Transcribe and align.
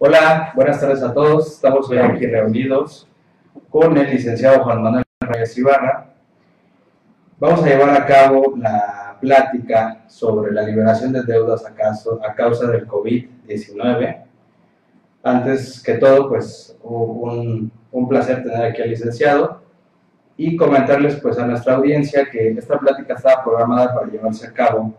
Hola, 0.00 0.52
buenas 0.56 0.80
tardes 0.80 1.04
a 1.04 1.14
todos. 1.14 1.54
Estamos 1.54 1.88
hoy 1.88 1.98
aquí 1.98 2.26
reunidos 2.26 3.06
con 3.70 3.96
el 3.96 4.10
licenciado 4.10 4.64
Juan 4.64 4.82
Manuel 4.82 5.04
Reyes 5.20 5.56
Ibarra. 5.56 6.14
Vamos 7.38 7.62
a 7.62 7.68
llevar 7.68 7.90
a 7.90 8.06
cabo 8.06 8.54
la 8.56 9.16
plática 9.20 10.02
sobre 10.08 10.50
la 10.50 10.62
liberación 10.62 11.12
de 11.12 11.22
deudas 11.22 11.64
a, 11.64 11.74
causa 12.34 12.66
del 12.66 12.88
COVID-19. 12.88 14.24
Antes 15.22 15.80
que 15.80 15.94
todo, 15.94 16.28
pues 16.28 16.76
un, 16.82 17.70
un 17.92 18.08
placer 18.08 18.42
tener 18.42 18.64
aquí 18.64 18.82
al 18.82 18.90
licenciado 18.90 19.62
y 20.36 20.56
comentarles 20.56 21.20
pues 21.20 21.38
a 21.38 21.46
nuestra 21.46 21.76
audiencia 21.76 22.28
que 22.28 22.48
esta 22.48 22.76
plática 22.80 23.14
estaba 23.14 23.44
programada 23.44 23.94
para 23.94 24.08
llevarse 24.08 24.48
a 24.48 24.52
cabo 24.52 24.92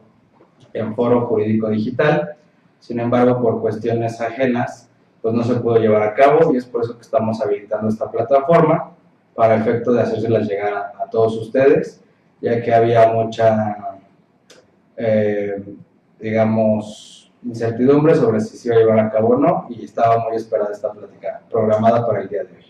en 0.71 0.95
foro 0.95 1.27
jurídico 1.27 1.67
digital 1.67 2.37
sin 2.79 2.99
embargo, 2.99 3.41
por 3.41 3.61
cuestiones 3.61 4.19
ajenas, 4.21 4.89
pues 5.21 5.33
no 5.33 5.43
se 5.43 5.55
pudo 5.55 5.77
llevar 5.77 6.03
a 6.03 6.13
cabo 6.13 6.53
y 6.53 6.57
es 6.57 6.65
por 6.65 6.83
eso 6.83 6.95
que 6.95 7.01
estamos 7.01 7.41
habilitando 7.41 7.89
esta 7.89 8.09
plataforma 8.09 8.91
para 9.35 9.55
efecto 9.55 9.91
de 9.91 10.01
hacérselas 10.01 10.47
llegar 10.47 10.73
a, 10.73 11.09
todos 11.09 11.35
ustedes, 11.37 12.01
ya 12.41 12.61
que 12.61 12.73
había 12.73 13.07
mucha, 13.11 13.99
eh, 14.95 15.63
digamos, 16.19 17.31
incertidumbre 17.43 18.15
sobre 18.15 18.39
si 18.41 18.57
se 18.57 18.67
iba 18.67 18.75
a 18.75 18.79
llevar 18.79 18.99
a 18.99 19.09
cabo 19.09 19.29
o 19.29 19.37
no 19.37 19.65
y 19.69 19.85
estaba 19.85 20.23
muy 20.23 20.35
esperada 20.35 20.71
esta 20.71 20.91
plática 20.91 21.41
programada 21.49 22.05
para 22.05 22.21
el 22.21 22.29
día 22.29 22.43
de 22.43 22.49
hoy. 22.49 22.65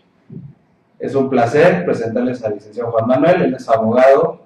Es 0.99 1.15
un 1.15 1.29
placer 1.29 1.85
presentarles 1.85 2.43
al 2.43 2.55
licenciado 2.55 2.91
Juan 2.91 3.07
Manuel, 3.07 3.41
él 3.41 3.53
es 3.53 3.67
abogado 3.69 4.41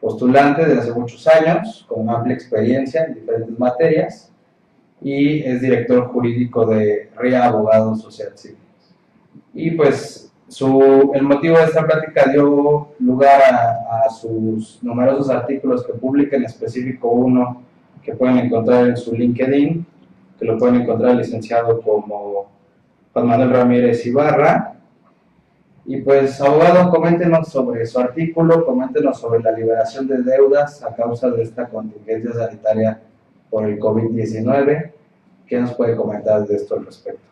postulante 0.00 0.64
de 0.64 0.78
hace 0.78 0.92
muchos 0.92 1.26
años, 1.26 1.84
con 1.88 2.08
amplia 2.08 2.34
experiencia 2.34 3.04
en 3.04 3.14
diferentes 3.14 3.58
materias 3.58 4.32
y 5.00 5.42
es 5.42 5.60
director 5.60 6.08
jurídico 6.08 6.66
de 6.66 7.10
RIA 7.16 7.46
Abogados 7.46 8.02
Social 8.02 8.32
Civil. 8.34 8.58
Y 9.54 9.70
pues 9.72 10.28
su, 10.48 11.12
el 11.14 11.22
motivo 11.22 11.58
de 11.58 11.64
esta 11.64 11.86
plática 11.86 12.30
dio 12.30 12.88
lugar 12.98 13.40
a, 13.42 14.08
sus 14.10 14.82
numerosos 14.82 15.28
artículos 15.28 15.86
que 15.86 15.92
publica, 15.92 16.36
en 16.36 16.44
específico 16.44 17.08
uno 17.08 17.62
que 18.02 18.14
pueden 18.14 18.38
encontrar 18.38 18.86
en 18.86 18.96
su 18.96 19.14
LinkedIn, 19.14 19.84
que 20.38 20.44
lo 20.46 20.56
pueden 20.56 20.76
encontrar 20.76 21.14
licenciado 21.14 21.82
como 21.82 22.46
Juan 23.12 23.26
Manuel 23.26 23.50
Ramírez 23.50 24.06
Ibarra. 24.06 24.74
Y 25.84 25.98
pues, 25.98 26.40
abogado, 26.40 26.90
coméntenos 26.90 27.48
sobre 27.48 27.84
su 27.86 27.98
artículo, 27.98 28.64
coméntenos 28.64 29.18
sobre 29.18 29.42
la 29.42 29.52
liberación 29.52 30.06
de 30.06 30.22
deudas 30.22 30.82
a 30.82 30.94
causa 30.94 31.30
de 31.30 31.42
esta 31.42 31.68
contingencia 31.68 32.32
sanitaria 32.32 33.00
por 33.50 33.64
el 33.64 33.78
COVID-19. 33.78 34.92
¿Qué 35.48 35.58
nos 35.58 35.74
puede 35.74 35.96
comentar 35.96 36.46
de 36.46 36.54
esto 36.56 36.76
al 36.76 36.84
respecto? 36.84 37.22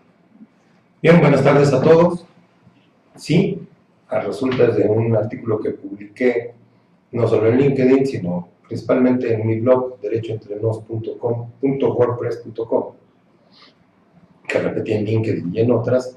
Bien, 1.03 1.20
buenas 1.20 1.45
tardes 1.45 1.70
a 1.75 1.83
todos. 1.83 2.25
Sí, 3.14 3.69
a 4.09 4.20
resultas 4.20 4.75
de 4.77 4.84
un 4.84 5.14
artículo 5.14 5.61
que 5.61 5.72
publiqué, 5.72 6.55
no 7.12 7.28
solo 7.28 7.48
en 7.48 7.59
LinkedIn, 7.59 8.06
sino 8.06 8.48
principalmente 8.67 9.34
en 9.34 9.47
mi 9.47 9.61
blog, 9.61 10.00
derechoentrenos.com.wordpress.com, 10.00 12.84
que 14.48 14.59
repetí 14.61 14.94
en 14.94 15.05
LinkedIn 15.05 15.55
y 15.55 15.61
en 15.61 15.72
otras, 15.72 16.17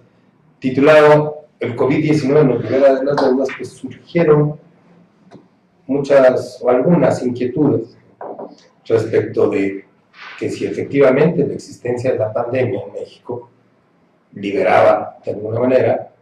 titulado 0.60 1.48
El 1.60 1.76
COVID-19 1.76 2.48
nos 2.48 2.64
libera 2.64 2.96
de 2.96 3.04
las 3.04 3.18
deudas, 3.18 3.50
pues 3.58 3.72
surgieron 3.72 4.56
muchas 5.86 6.62
o 6.62 6.70
algunas 6.70 7.22
inquietudes 7.22 7.98
respecto 8.86 9.50
de 9.50 9.89
que 10.40 10.50
si 10.50 10.66
efectivamente 10.66 11.46
la 11.46 11.54
existencia 11.54 12.14
de 12.14 12.18
la 12.18 12.32
pandemia 12.32 12.82
en 12.82 12.94
México 12.94 13.50
liberaba 14.34 15.18
de 15.26 15.32
alguna 15.32 15.60
manera 15.60 16.14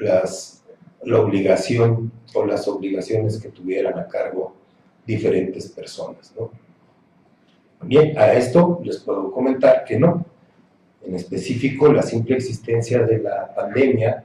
las, 0.00 0.64
la 1.02 1.20
obligación 1.20 2.10
o 2.34 2.46
las 2.46 2.66
obligaciones 2.66 3.38
que 3.38 3.50
tuvieran 3.50 3.98
a 3.98 4.08
cargo 4.08 4.54
diferentes 5.06 5.68
personas. 5.68 6.32
¿no? 6.38 6.50
Bien, 7.82 8.16
a 8.18 8.32
esto 8.32 8.80
les 8.82 8.98
puedo 8.98 9.30
comentar 9.32 9.84
que 9.84 9.98
no. 9.98 10.24
En 11.04 11.14
específico, 11.14 11.92
la 11.92 12.02
simple 12.02 12.36
existencia 12.36 13.02
de 13.02 13.18
la 13.18 13.54
pandemia 13.54 14.24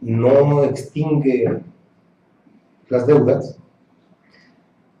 no 0.00 0.64
extingue 0.64 1.60
las 2.88 3.06
deudas. 3.06 3.58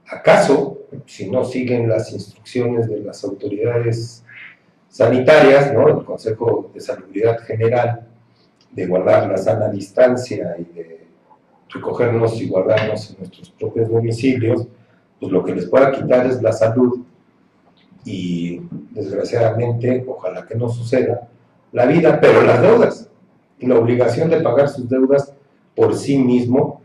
¿Acaso 0.06 0.71
si 1.06 1.30
no 1.30 1.44
siguen 1.44 1.88
las 1.88 2.12
instrucciones 2.12 2.88
de 2.88 3.00
las 3.00 3.22
autoridades 3.24 4.24
sanitarias, 4.88 5.72
¿no? 5.72 5.88
el 5.88 6.04
Consejo 6.04 6.70
de 6.74 6.80
Salubridad 6.80 7.38
General, 7.40 8.06
de 8.70 8.86
guardar 8.86 9.28
la 9.30 9.36
sana 9.36 9.68
distancia 9.68 10.56
y 10.58 10.64
de 10.74 11.06
recogernos 11.68 12.40
y 12.40 12.48
guardarnos 12.48 13.10
en 13.10 13.18
nuestros 13.18 13.50
propios 13.50 13.88
domicilios, 13.88 14.66
pues 15.20 15.32
lo 15.32 15.44
que 15.44 15.54
les 15.54 15.66
pueda 15.66 15.92
quitar 15.92 16.26
es 16.26 16.42
la 16.42 16.52
salud 16.52 17.00
y 18.04 18.60
desgraciadamente, 18.90 20.04
ojalá 20.06 20.46
que 20.46 20.54
no 20.54 20.68
suceda, 20.68 21.28
la 21.72 21.86
vida, 21.86 22.20
pero 22.20 22.42
las 22.42 22.60
deudas 22.60 23.08
la 23.66 23.78
obligación 23.78 24.28
de 24.28 24.40
pagar 24.40 24.68
sus 24.68 24.88
deudas 24.88 25.32
por 25.74 25.96
sí 25.96 26.18
mismo, 26.18 26.82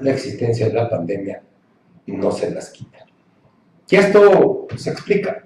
la 0.00 0.12
existencia 0.12 0.68
de 0.68 0.74
la 0.74 0.88
pandemia 0.88 1.42
no 2.06 2.30
se 2.30 2.50
las 2.50 2.70
quita. 2.70 3.05
Y 3.88 3.96
esto 3.96 4.66
se 4.76 4.90
explica, 4.90 5.44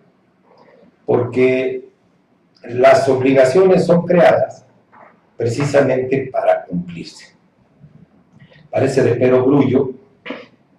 porque 1.05 1.91
las 2.65 3.09
obligaciones 3.09 3.84
son 3.84 4.06
creadas 4.06 4.65
precisamente 5.37 6.28
para 6.33 6.65
cumplirse. 6.65 7.34
Parece 8.71 9.03
de 9.03 9.15
pero 9.15 9.45
grullo, 9.45 9.91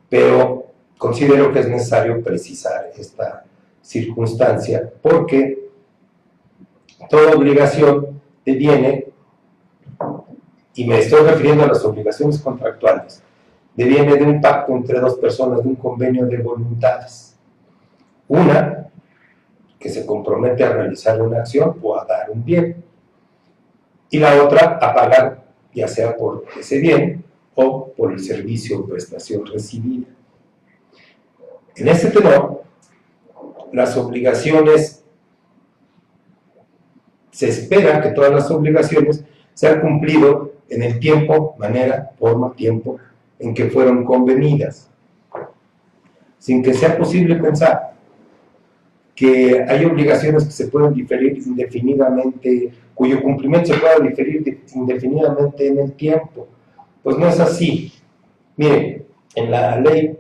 pero 0.09 0.67
considero 0.97 1.51
que 1.51 1.59
es 1.59 1.67
necesario 1.67 2.23
precisar 2.23 2.91
esta 2.95 3.43
circunstancia 3.81 4.91
porque 5.01 5.69
toda 7.09 7.35
obligación 7.35 8.21
deviene, 8.45 9.07
y 10.73 10.85
me 10.85 10.99
estoy 10.99 11.23
refiriendo 11.23 11.63
a 11.63 11.67
las 11.67 11.83
obligaciones 11.83 12.39
contractuales, 12.39 13.21
deviene 13.75 14.15
de 14.15 14.23
un 14.23 14.41
pacto 14.41 14.73
entre 14.73 14.99
dos 14.99 15.15
personas, 15.15 15.63
de 15.63 15.69
un 15.69 15.75
convenio 15.75 16.25
de 16.25 16.37
voluntades. 16.37 17.30
Una, 18.31 18.87
que 19.77 19.89
se 19.89 20.05
compromete 20.05 20.63
a 20.63 20.71
realizar 20.71 21.21
una 21.21 21.39
acción 21.39 21.77
o 21.81 21.99
a 21.99 22.05
dar 22.05 22.31
un 22.31 22.45
bien. 22.45 22.81
Y 24.09 24.19
la 24.19 24.41
otra, 24.41 24.79
a 24.81 24.93
pagar, 24.93 25.43
ya 25.73 25.85
sea 25.89 26.15
por 26.15 26.45
ese 26.57 26.79
bien 26.79 27.25
o 27.55 27.91
por 27.91 28.13
el 28.13 28.21
servicio 28.21 28.79
o 28.79 28.87
prestación 28.87 29.45
recibida. 29.45 30.07
En 31.75 31.89
este 31.89 32.09
tenor, 32.09 32.63
las 33.73 33.97
obligaciones, 33.97 35.03
se 37.31 37.49
espera 37.49 38.01
que 38.01 38.11
todas 38.11 38.31
las 38.31 38.49
obligaciones 38.49 39.25
sean 39.53 39.81
cumplido 39.81 40.53
en 40.69 40.83
el 40.83 40.99
tiempo, 40.99 41.57
manera, 41.59 42.11
forma, 42.17 42.53
tiempo 42.55 42.97
en 43.39 43.53
que 43.53 43.69
fueron 43.69 44.05
convenidas, 44.05 44.89
sin 46.37 46.63
que 46.63 46.73
sea 46.73 46.97
posible 46.97 47.35
pensar 47.35 47.91
que 49.21 49.63
hay 49.69 49.85
obligaciones 49.85 50.45
que 50.45 50.51
se 50.51 50.67
pueden 50.69 50.95
diferir 50.95 51.37
indefinidamente, 51.45 52.71
cuyo 52.95 53.21
cumplimiento 53.21 53.71
se 53.71 53.79
pueda 53.79 53.99
diferir 53.99 54.63
indefinidamente 54.73 55.67
en 55.67 55.77
el 55.77 55.91
tiempo. 55.91 56.47
Pues 57.03 57.19
no 57.19 57.27
es 57.27 57.39
así. 57.39 57.93
Miren, 58.57 59.05
en 59.35 59.51
la 59.51 59.79
ley, 59.79 60.17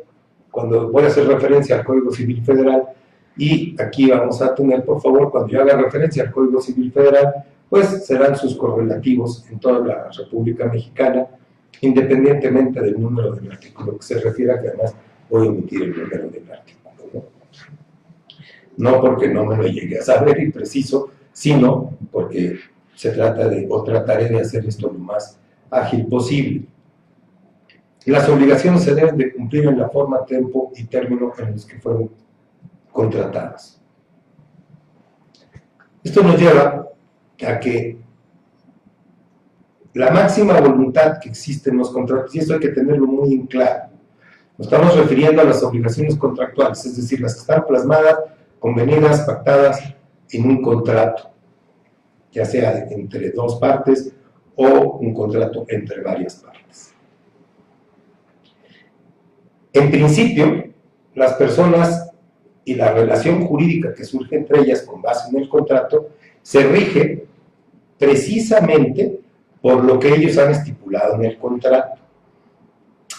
cuando 0.51 0.91
voy 0.91 1.05
a 1.05 1.07
hacer 1.07 1.25
referencia 1.27 1.77
al 1.77 1.83
Código 1.83 2.11
Civil 2.11 2.43
Federal, 2.45 2.89
y 3.35 3.75
aquí 3.81 4.07
vamos 4.11 4.39
a 4.39 4.53
tener, 4.53 4.85
por 4.85 5.01
favor, 5.01 5.31
cuando 5.31 5.49
yo 5.49 5.63
haga 5.63 5.77
referencia 5.77 6.21
al 6.21 6.31
Código 6.31 6.61
Civil 6.61 6.91
Federal, 6.91 7.33
pues 7.71 8.05
serán 8.05 8.35
sus 8.35 8.55
correlativos 8.55 9.49
en 9.49 9.59
toda 9.59 9.79
la 9.79 10.11
República 10.15 10.67
Mexicana, 10.67 11.25
independientemente 11.81 12.79
del 12.79 13.01
número 13.01 13.31
del 13.31 13.51
artículo 13.51 13.97
que 13.97 14.03
se 14.03 14.19
refiera, 14.19 14.61
que 14.61 14.67
además 14.67 14.93
voy 15.27 15.47
a 15.47 15.49
omitir 15.49 15.81
el 15.81 15.89
número 15.89 16.29
del 16.29 16.51
artículo 16.51 16.80
no 18.77 19.01
porque 19.01 19.27
no 19.27 19.45
me 19.45 19.57
lo 19.57 19.63
llegue 19.63 19.99
a 19.99 20.03
saber 20.03 20.41
y 20.41 20.51
preciso, 20.51 21.11
sino 21.31 21.97
porque 22.11 22.59
se 22.95 23.11
trata 23.11 23.47
de, 23.47 23.67
o 23.69 23.83
trataré 23.83 24.29
de 24.29 24.41
hacer 24.41 24.65
esto 24.65 24.91
lo 24.91 24.99
más 24.99 25.39
ágil 25.69 26.05
posible. 26.07 26.65
Las 28.05 28.27
obligaciones 28.29 28.83
se 28.83 28.95
deben 28.95 29.17
de 29.17 29.33
cumplir 29.33 29.65
en 29.65 29.79
la 29.79 29.89
forma, 29.89 30.25
tiempo 30.25 30.71
y 30.75 30.85
término 30.85 31.31
en 31.37 31.51
los 31.53 31.65
que 31.65 31.79
fueron 31.79 32.09
contratadas. 32.91 33.79
Esto 36.03 36.23
nos 36.23 36.39
lleva 36.39 36.87
a 37.45 37.59
que 37.59 37.97
la 39.93 40.09
máxima 40.09 40.59
voluntad 40.59 41.19
que 41.19 41.29
existe 41.29 41.69
en 41.69 41.77
los 41.77 41.91
contratos, 41.91 42.33
y 42.33 42.39
esto 42.39 42.53
hay 42.53 42.59
que 42.59 42.69
tenerlo 42.69 43.05
muy 43.05 43.33
en 43.33 43.45
claro, 43.45 43.91
nos 44.57 44.67
estamos 44.67 44.95
refiriendo 44.95 45.41
a 45.41 45.45
las 45.45 45.61
obligaciones 45.63 46.15
contractuales, 46.15 46.85
es 46.85 46.95
decir, 46.95 47.19
las 47.19 47.35
que 47.35 47.41
están 47.41 47.65
plasmadas 47.65 48.19
convenidas, 48.61 49.21
pactadas 49.21 49.95
en 50.31 50.45
un 50.45 50.61
contrato. 50.61 51.29
ya 52.31 52.45
sea 52.45 52.87
entre 52.89 53.31
dos 53.31 53.59
partes 53.59 54.13
o 54.55 54.99
un 55.01 55.13
contrato 55.13 55.65
entre 55.67 56.01
varias 56.01 56.35
partes. 56.35 56.93
En 59.73 59.91
principio, 59.91 60.63
las 61.13 61.33
personas 61.33 62.09
y 62.63 62.75
la 62.75 62.93
relación 62.93 63.45
jurídica 63.45 63.93
que 63.93 64.05
surge 64.05 64.37
entre 64.37 64.61
ellas 64.61 64.83
con 64.83 65.01
base 65.01 65.29
en 65.29 65.41
el 65.41 65.49
contrato 65.49 66.11
se 66.41 66.63
rige 66.63 67.25
precisamente 67.97 69.19
por 69.61 69.83
lo 69.83 69.99
que 69.99 70.13
ellos 70.15 70.37
han 70.37 70.51
estipulado 70.51 71.15
en 71.15 71.25
el 71.25 71.37
contrato. 71.37 71.99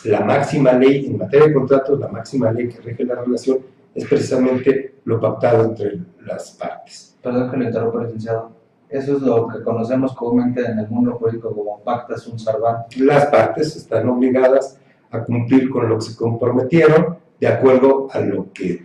La 0.05 0.21
máxima 0.21 0.73
ley 0.73 1.05
en 1.05 1.19
materia 1.19 1.49
de 1.49 1.53
contratos, 1.53 2.00
la 2.00 2.09
máxima 2.09 2.50
ley 2.50 2.69
que 2.69 2.81
rige 2.81 3.05
la 3.05 3.17
relación 3.17 3.59
es 3.94 4.06
precisamente 4.06 4.97
lo 5.05 5.21
pactado 5.21 5.65
entre 5.65 6.00
las 6.25 6.53
partes. 6.53 7.17
Perdón 7.23 7.50
que 7.50 7.56
le 7.56 7.65
interrumpa, 7.67 8.03
licenciado. 8.05 8.53
Eso 8.89 9.17
es 9.17 9.23
lo 9.23 9.49
que 9.49 9.62
conocemos 9.62 10.15
comúnmente 10.15 10.65
en 10.65 10.79
el 10.79 10.89
mundo 10.89 11.12
jurídico 11.12 11.55
como 11.55 11.81
pacta 11.81 12.17
sunt 12.17 12.39
servanda. 12.39 12.87
Las 12.99 13.27
partes 13.27 13.75
están 13.77 14.09
obligadas 14.09 14.79
a 15.11 15.25
cumplir 15.25 15.71
con 15.71 15.89
lo 15.89 15.97
que 15.97 16.03
se 16.03 16.17
comprometieron 16.17 17.19
de 17.41 17.49
acuerdo 17.49 18.09
a 18.12 18.21
lo 18.21 18.53
que 18.53 18.85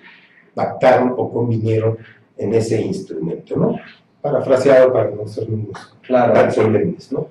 pactaron 0.53 1.13
o 1.17 1.31
convinieron 1.31 1.97
en 2.37 2.53
ese 2.53 2.81
instrumento, 2.81 3.55
¿no? 3.55 3.75
Parafraseado 4.21 4.91
para 4.91 5.11
no 5.11 5.27
ser 5.27 5.47
claro. 6.01 6.33
tan 6.33 6.51
solemnes, 6.51 7.11
¿no? 7.11 7.27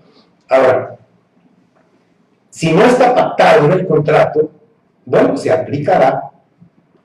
Ahora, 0.49 0.97
si 2.51 2.73
no 2.73 2.83
está 2.85 3.15
pactado 3.15 3.67
en 3.67 3.73
el 3.73 3.87
contrato, 3.87 4.51
bueno, 5.05 5.37
se 5.37 5.51
aplicará 5.51 6.31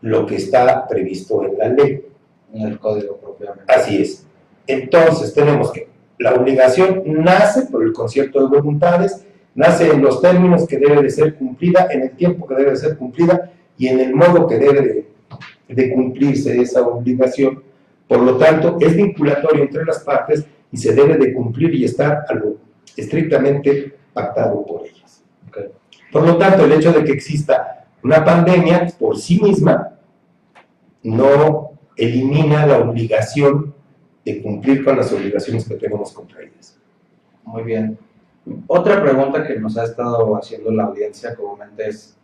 lo 0.02 0.26
que 0.26 0.36
está 0.36 0.88
previsto 0.88 1.44
en 1.44 1.58
la 1.58 1.68
ley. 1.70 2.06
En 2.54 2.68
el 2.68 2.80
código 2.80 3.18
propiamente. 3.18 3.72
Así 3.72 4.02
es. 4.02 4.26
Entonces, 4.68 5.34
tenemos 5.34 5.72
que 5.72 5.88
la 6.18 6.34
obligación 6.34 7.04
nace 7.06 7.64
por 7.64 7.84
el 7.84 7.94
concierto 7.94 8.42
de 8.42 8.60
voluntades, 8.60 9.26
nace 9.56 9.90
en 9.90 10.02
los 10.02 10.22
términos 10.22 10.68
que 10.68 10.78
debe 10.78 11.02
de 11.02 11.10
ser 11.10 11.36
cumplida, 11.36 11.88
en 11.90 12.02
el 12.04 12.12
tiempo 12.12 12.46
que 12.46 12.56
debe 12.56 12.72
de 12.72 12.78
ser 12.78 12.98
cumplida 12.98 13.52
y 13.78 13.88
en 13.88 14.00
el 14.00 14.14
modo 14.14 14.48
que 14.48 14.58
debe 14.58 14.82
de, 14.82 15.08
de 15.68 15.94
cumplirse 15.94 16.62
esa 16.62 16.82
obligación. 16.82 17.64
Por 18.08 18.20
lo 18.20 18.38
tanto, 18.38 18.78
es 18.82 18.96
vinculatorio 18.96 19.64
entre 19.64 19.86
las 19.86 20.00
partes 20.00 20.46
y 20.72 20.78
se 20.78 20.94
debe 20.94 21.18
de 21.18 21.34
cumplir 21.34 21.74
y 21.74 21.86
estar 21.86 22.26
a 22.28 22.34
lo 22.34 22.58
estrictamente 22.96 23.94
pactado 24.14 24.66
por 24.66 24.86
ellas. 24.86 25.24
Por 26.12 26.28
lo 26.28 26.38
tanto, 26.38 26.66
el 26.66 26.74
hecho 26.74 26.92
de 26.92 27.04
que 27.04 27.14
exista 27.14 27.86
una 28.04 28.24
pandemia 28.24 28.88
por 29.00 29.18
sí 29.18 29.40
misma 29.42 29.91
no 31.04 31.72
elimina 31.96 32.66
la 32.66 32.80
obligación 32.80 33.74
de 34.26 34.42
cumplir 34.42 34.84
con 34.84 34.98
las 34.98 35.12
obligaciones 35.12 35.68
que 35.68 35.76
tenemos 35.76 36.12
contra. 36.12 36.40
Muy 37.44 37.64
bien. 37.64 37.98
Otra 38.68 39.02
pregunta 39.02 39.46
que 39.46 39.60
nos 39.60 39.78
ha 39.78 39.84
estado 39.84 40.36
haciendo 40.36 40.72
la 40.72 40.86
audiencia 40.86 41.36
comúnmente 41.36 41.88
es, 41.88 42.18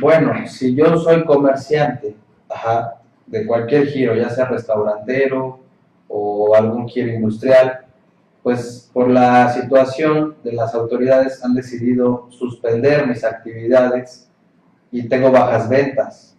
bueno, 0.00 0.32
si 0.46 0.74
yo 0.74 0.96
soy 0.98 1.24
comerciante 1.24 2.16
de 3.26 3.46
cualquier 3.46 3.86
giro, 3.86 4.14
ya 4.14 4.28
sea 4.28 4.46
restaurantero 4.46 5.58
o 6.08 6.54
algún 6.54 6.88
giro 6.88 7.08
industrial, 7.12 7.86
pues 8.42 8.90
por 8.92 9.08
la 9.08 9.52
situación 9.52 10.36
de 10.42 10.52
las 10.52 10.74
autoridades 10.74 11.42
han 11.44 11.54
decidido 11.54 12.26
suspender 12.30 13.06
mis 13.06 13.24
actividades 13.24 14.28
y 14.90 15.08
tengo 15.08 15.30
bajas 15.30 15.68
ventas. 15.68 16.31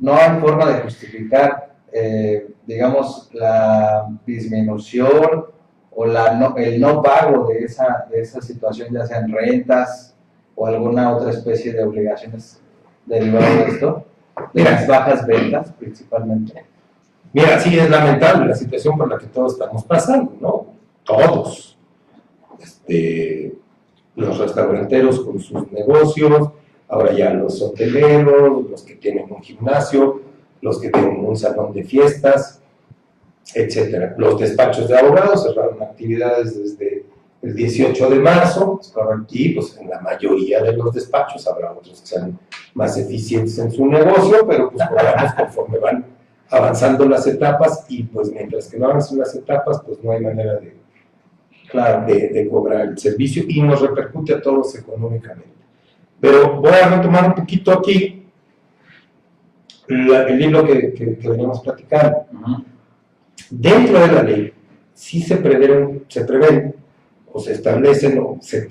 No 0.00 0.14
hay 0.14 0.40
forma 0.40 0.66
de 0.66 0.80
justificar, 0.80 1.74
eh, 1.92 2.48
digamos, 2.66 3.28
la 3.32 4.08
disminución 4.26 5.46
o 5.92 6.06
la 6.06 6.54
el 6.56 6.80
no 6.80 7.02
pago 7.02 7.48
de 7.48 7.64
esa, 7.64 8.06
de 8.10 8.20
esa 8.20 8.40
situación, 8.40 8.88
ya 8.92 9.06
sean 9.06 9.30
rentas 9.30 10.16
o 10.54 10.66
alguna 10.66 11.14
otra 11.14 11.30
especie 11.30 11.72
de 11.72 11.84
obligaciones 11.84 12.60
derivadas 13.06 13.56
de 13.56 13.64
esto, 13.64 14.04
de 14.54 14.64
las 14.64 14.86
bajas 14.86 15.26
ventas 15.26 15.72
principalmente. 15.72 16.64
Mira, 17.32 17.60
sí 17.60 17.78
es 17.78 17.88
lamentable 17.88 18.46
la 18.46 18.54
situación 18.54 18.96
por 18.96 19.08
la 19.08 19.18
que 19.18 19.26
todos 19.26 19.52
estamos 19.52 19.84
pasando, 19.84 20.36
¿no? 20.40 20.66
todos, 21.04 21.78
este, 22.60 23.54
los 24.16 24.38
restauranteros 24.38 25.20
con 25.20 25.38
sus 25.40 25.70
negocios, 25.72 26.50
ahora 26.90 27.12
ya 27.12 27.32
los 27.32 27.62
hoteleros, 27.62 28.68
los 28.68 28.82
que 28.82 28.96
tienen 28.96 29.30
un 29.30 29.42
gimnasio, 29.42 30.20
los 30.60 30.80
que 30.80 30.90
tienen 30.90 31.24
un 31.24 31.36
salón 31.36 31.72
de 31.72 31.84
fiestas, 31.84 32.60
etcétera. 33.54 34.14
Los 34.18 34.38
despachos 34.38 34.88
de 34.88 34.98
abogados 34.98 35.44
cerraron 35.44 35.82
actividades 35.82 36.58
desde 36.58 37.04
el 37.42 37.54
18 37.54 38.10
de 38.10 38.18
marzo, 38.18 38.80
y 39.30 39.50
pues 39.50 39.78
en 39.78 39.88
la 39.88 40.00
mayoría 40.00 40.62
de 40.62 40.72
los 40.74 40.92
despachos 40.92 41.46
habrá 41.46 41.72
otros 41.72 42.00
que 42.00 42.06
sean 42.06 42.38
más 42.74 42.96
eficientes 42.98 43.58
en 43.58 43.70
su 43.70 43.86
negocio, 43.86 44.46
pero 44.46 44.70
pues 44.70 44.84
conforme 45.36 45.78
van 45.78 46.04
avanzando 46.50 47.06
las 47.06 47.26
etapas 47.26 47.86
y 47.88 48.02
pues 48.02 48.30
mientras 48.30 48.68
que 48.68 48.78
no 48.78 48.86
avancen 48.86 49.18
las 49.18 49.34
etapas, 49.34 49.80
pues 49.86 50.02
no 50.02 50.12
hay 50.12 50.20
manera 50.20 50.54
de 50.56 50.80
claro, 51.70 52.06
de, 52.06 52.48
cobrar 52.50 52.88
el 52.88 52.98
servicio 52.98 53.44
y 53.46 53.62
nos 53.62 53.80
repercute 53.80 54.34
a 54.34 54.42
todos 54.42 54.74
económicamente. 54.74 55.59
Pero 56.20 56.60
voy 56.60 56.72
a 56.72 56.88
retomar 56.88 57.28
un 57.28 57.34
poquito 57.34 57.72
aquí 57.72 58.26
el 59.88 60.38
libro 60.38 60.64
que, 60.66 60.92
que, 60.92 61.28
veníamos 61.28 61.60
platicando. 61.60 62.26
Dentro 63.50 63.98
de 64.00 64.12
la 64.12 64.22
ley, 64.22 64.52
sí 64.94 65.20
se 65.22 65.36
prevén, 65.36 66.04
se 66.08 66.24
prevén 66.24 66.74
o 67.32 67.40
se 67.40 67.52
establecen 67.52 68.18
o 68.18 68.38
se, 68.40 68.68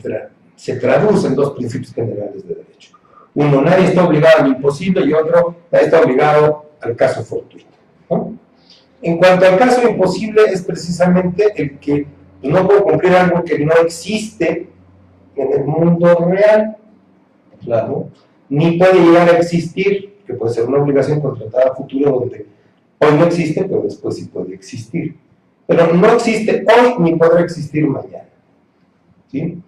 se 0.55 0.75
traducen 0.75 1.35
dos 1.35 1.51
principios 1.51 1.93
generales 1.93 2.47
de 2.47 2.55
derecho. 2.55 2.91
Uno, 3.33 3.61
nadie 3.61 3.87
está 3.87 4.05
obligado 4.05 4.43
al 4.43 4.47
imposible 4.47 5.05
y 5.05 5.13
otro, 5.13 5.55
nadie 5.71 5.85
está 5.85 6.01
obligado 6.01 6.71
al 6.81 6.95
caso 6.95 7.23
fortuito. 7.23 7.67
En 9.01 9.17
cuanto 9.17 9.45
al 9.45 9.57
caso 9.57 9.87
imposible, 9.87 10.43
es 10.45 10.61
precisamente 10.61 11.53
el 11.55 11.79
que 11.79 12.05
no 12.43 12.65
puedo 12.65 12.83
cumplir 12.83 13.13
algo 13.13 13.43
que 13.43 13.59
no 13.59 13.73
existe 13.83 14.69
en 15.35 15.53
el 15.53 15.63
mundo 15.63 16.15
real, 16.29 16.77
claro, 17.63 18.09
ni 18.49 18.77
puede 18.77 18.99
llegar 18.99 19.29
a 19.29 19.37
existir, 19.37 20.17
que 20.25 20.33
puede 20.33 20.53
ser 20.53 20.65
una 20.65 20.81
obligación 20.81 21.21
contratada 21.21 21.71
a 21.71 21.75
futuro 21.75 22.11
donde 22.11 22.45
hoy 22.99 23.13
no 23.17 23.25
existe, 23.25 23.63
pero 23.63 23.81
después 23.81 24.15
sí 24.15 24.25
puede 24.25 24.55
existir. 24.55 25.15
Pero 25.67 25.93
no 25.93 26.13
existe 26.13 26.65
hoy 26.65 26.95
ni 26.99 27.15
podrá 27.15 27.41
existir 27.41 27.87
mañana. 27.87 28.29
¿sí? 29.27 29.61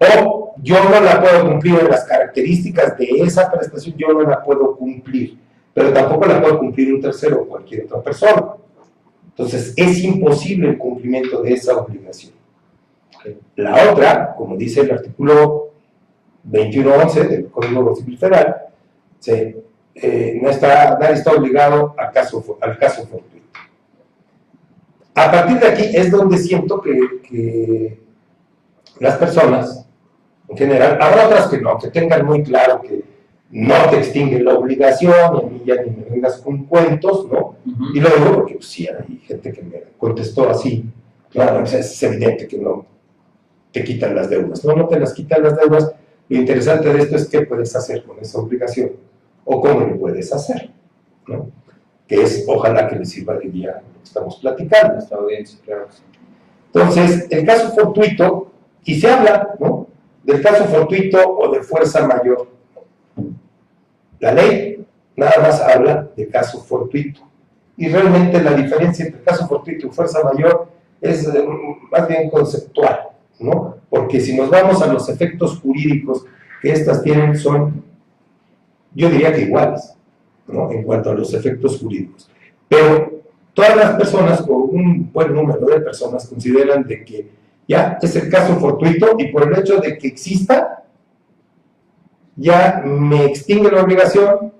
O 0.00 0.54
yo 0.62 0.82
no 0.84 1.00
la 1.00 1.20
puedo 1.20 1.50
cumplir 1.50 1.78
en 1.80 1.88
las 1.88 2.04
características 2.04 2.96
de 2.98 3.06
esa 3.22 3.50
prestación, 3.50 3.96
yo 3.96 4.08
no 4.08 4.22
la 4.22 4.42
puedo 4.42 4.76
cumplir, 4.76 5.38
pero 5.72 5.92
tampoco 5.92 6.26
la 6.26 6.40
puedo 6.40 6.58
cumplir 6.58 6.94
un 6.94 7.00
tercero 7.00 7.42
o 7.42 7.46
cualquier 7.46 7.84
otra 7.84 8.02
persona. 8.02 8.54
Entonces, 9.28 9.72
es 9.76 10.04
imposible 10.04 10.70
el 10.70 10.78
cumplimiento 10.78 11.42
de 11.42 11.54
esa 11.54 11.76
obligación. 11.78 12.32
La 13.56 13.90
otra, 13.90 14.34
como 14.34 14.56
dice 14.56 14.80
el 14.80 14.90
artículo 14.90 15.71
21.11 16.48 17.28
del 17.28 17.46
Código 17.50 17.94
Civil 17.96 18.18
Federal, 18.18 18.56
eh, 19.94 20.38
no 20.40 20.48
está, 20.48 20.98
nadie 20.98 21.14
está 21.14 21.32
obligado 21.32 21.94
al 21.98 22.12
caso, 22.12 22.58
al 22.60 22.78
caso 22.78 23.06
fortuito. 23.06 23.46
A 25.14 25.30
partir 25.30 25.58
de 25.58 25.66
aquí 25.66 25.90
es 25.94 26.10
donde 26.10 26.38
siento 26.38 26.80
que, 26.80 27.20
que 27.22 28.00
las 28.98 29.16
personas, 29.18 29.86
en 30.48 30.56
general, 30.56 30.98
habrá 31.00 31.26
otras 31.26 31.48
que 31.48 31.60
no, 31.60 31.78
que 31.78 31.88
tengan 31.88 32.24
muy 32.24 32.42
claro 32.42 32.80
que 32.80 33.04
no 33.50 33.74
te 33.90 33.98
extingue 33.98 34.42
la 34.42 34.54
obligación, 34.54 35.12
y 35.12 35.46
a 35.46 35.50
mí 35.50 35.62
ya 35.66 35.74
ni 35.82 35.90
me 35.90 36.04
vengas 36.08 36.38
con 36.38 36.64
cuentos, 36.64 37.28
¿no? 37.30 37.56
Y 37.92 38.00
lo 38.00 38.08
digo 38.08 38.34
porque 38.34 38.54
pues, 38.54 38.66
sí, 38.66 38.88
hay 38.88 39.18
gente 39.18 39.52
que 39.52 39.62
me 39.62 39.82
contestó 39.98 40.48
así, 40.48 40.86
claro, 41.30 41.62
es 41.62 42.02
evidente 42.02 42.48
que 42.48 42.56
no 42.56 42.86
te 43.70 43.84
quitan 43.84 44.14
las 44.14 44.30
deudas, 44.30 44.64
no, 44.64 44.74
no 44.74 44.88
te 44.88 44.98
las 44.98 45.12
quitan 45.12 45.42
las 45.42 45.56
deudas, 45.56 45.92
lo 46.32 46.40
interesante 46.40 46.92
de 46.92 47.02
esto 47.02 47.16
es 47.16 47.28
qué 47.28 47.42
puedes 47.42 47.74
hacer 47.74 48.04
con 48.04 48.18
esa 48.20 48.38
obligación, 48.38 48.92
o 49.44 49.60
cómo 49.60 49.80
lo 49.80 49.98
puedes 49.98 50.32
hacer, 50.32 50.70
¿no? 51.26 51.50
Que 52.06 52.22
es, 52.22 52.44
ojalá 52.46 52.88
que 52.88 52.96
les 52.96 53.10
sirva 53.10 53.34
de 53.34 53.48
guía 53.48 53.82
lo 53.86 53.98
que 53.98 54.04
estamos 54.04 54.36
platicando. 54.36 54.98
Esta 54.98 55.16
audiencia, 55.16 55.58
claro. 55.64 55.88
Entonces, 56.66 57.26
el 57.30 57.44
caso 57.44 57.70
fortuito, 57.72 58.52
y 58.84 59.00
se 59.00 59.08
habla, 59.08 59.54
¿no? 59.60 59.88
Del 60.22 60.40
caso 60.40 60.64
fortuito 60.64 61.18
o 61.18 61.50
de 61.50 61.62
fuerza 61.62 62.06
mayor 62.06 62.52
la 64.22 64.32
ley 64.32 64.86
nada 65.16 65.42
más 65.42 65.60
habla 65.60 66.08
de 66.16 66.28
caso 66.28 66.62
fortuito. 66.62 67.20
Y 67.76 67.88
realmente 67.88 68.40
la 68.40 68.54
diferencia 68.54 69.04
entre 69.04 69.20
caso 69.22 69.48
fortuito 69.48 69.88
y 69.88 69.90
fuerza 69.90 70.22
mayor 70.22 70.68
es 71.00 71.26
eh, 71.26 71.44
más 71.90 72.06
bien 72.06 72.30
conceptual, 72.30 73.08
¿no? 73.40 73.76
Porque 73.92 74.22
si 74.22 74.34
nos 74.34 74.48
vamos 74.48 74.80
a 74.80 74.90
los 74.90 75.06
efectos 75.10 75.60
jurídicos 75.60 76.24
que 76.62 76.72
estas 76.72 77.02
tienen, 77.02 77.36
son, 77.36 77.84
yo 78.94 79.10
diría 79.10 79.34
que 79.34 79.42
iguales, 79.42 79.94
¿no? 80.46 80.72
En 80.72 80.82
cuanto 80.82 81.10
a 81.10 81.14
los 81.14 81.34
efectos 81.34 81.78
jurídicos. 81.78 82.30
Pero 82.66 83.20
todas 83.52 83.76
las 83.76 83.96
personas, 83.96 84.40
o 84.48 84.54
un 84.54 85.12
buen 85.12 85.34
número 85.34 85.66
de 85.66 85.80
personas, 85.80 86.26
consideran 86.26 86.84
de 86.84 87.04
que 87.04 87.28
ya 87.68 87.98
es 88.00 88.16
el 88.16 88.30
caso 88.30 88.56
fortuito 88.56 89.14
y 89.18 89.26
por 89.26 89.46
el 89.46 89.58
hecho 89.58 89.76
de 89.76 89.98
que 89.98 90.08
exista, 90.08 90.84
ya 92.34 92.82
me 92.86 93.26
extingue 93.26 93.70
la 93.70 93.82
obligación 93.82 94.54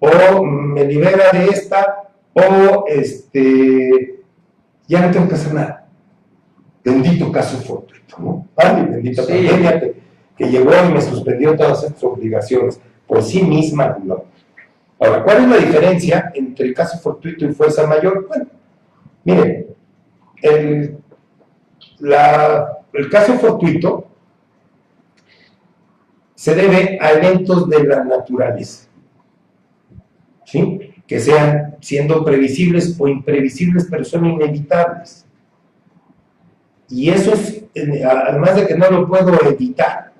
o 0.00 0.42
me 0.44 0.84
libera 0.86 1.30
de 1.32 1.44
esta 1.50 2.10
o 2.32 2.84
este, 2.88 4.24
ya 4.88 5.06
no 5.06 5.12
tengo 5.12 5.28
que 5.28 5.34
hacer 5.36 5.54
nada. 5.54 5.81
Bendito 6.84 7.30
caso 7.30 7.58
fortuito, 7.58 8.16
¿no? 8.18 8.48
Ay, 8.56 8.84
bendita 8.84 9.22
pandemia 9.22 9.80
que, 9.80 9.94
que, 10.36 10.50
llegó 10.50 10.72
y 10.88 10.92
me 10.92 11.00
suspendió 11.00 11.56
todas 11.56 11.84
estas 11.84 12.02
obligaciones. 12.04 12.80
Por 13.06 13.22
sí 13.22 13.42
misma, 13.42 13.98
no. 14.02 14.24
Ahora, 14.98 15.22
¿cuál 15.22 15.44
es 15.44 15.48
la 15.48 15.56
diferencia 15.58 16.32
entre 16.34 16.66
el 16.66 16.74
caso 16.74 16.98
fortuito 16.98 17.44
y 17.44 17.52
fuerza 17.52 17.86
mayor? 17.86 18.26
Bueno, 18.28 18.46
miren, 19.24 19.66
el, 20.42 20.98
el 22.92 23.10
caso 23.10 23.34
fortuito 23.34 24.08
se 26.34 26.54
debe 26.54 26.98
a 27.00 27.12
eventos 27.12 27.68
de 27.68 27.84
la 27.84 28.04
naturaleza. 28.04 28.88
¿Sí? 30.44 30.92
que 31.12 31.20
sean 31.20 31.76
siendo 31.80 32.24
previsibles 32.24 32.96
o 32.98 33.06
imprevisibles, 33.06 33.86
pero 33.90 34.02
son 34.02 34.24
inevitables. 34.24 35.26
Y 36.92 37.08
eso 37.08 37.32
es, 37.32 37.64
además 38.04 38.54
de 38.54 38.66
que 38.66 38.76
no 38.76 38.90
lo 38.90 39.08
puedo 39.08 39.32
evitar, 39.48 40.12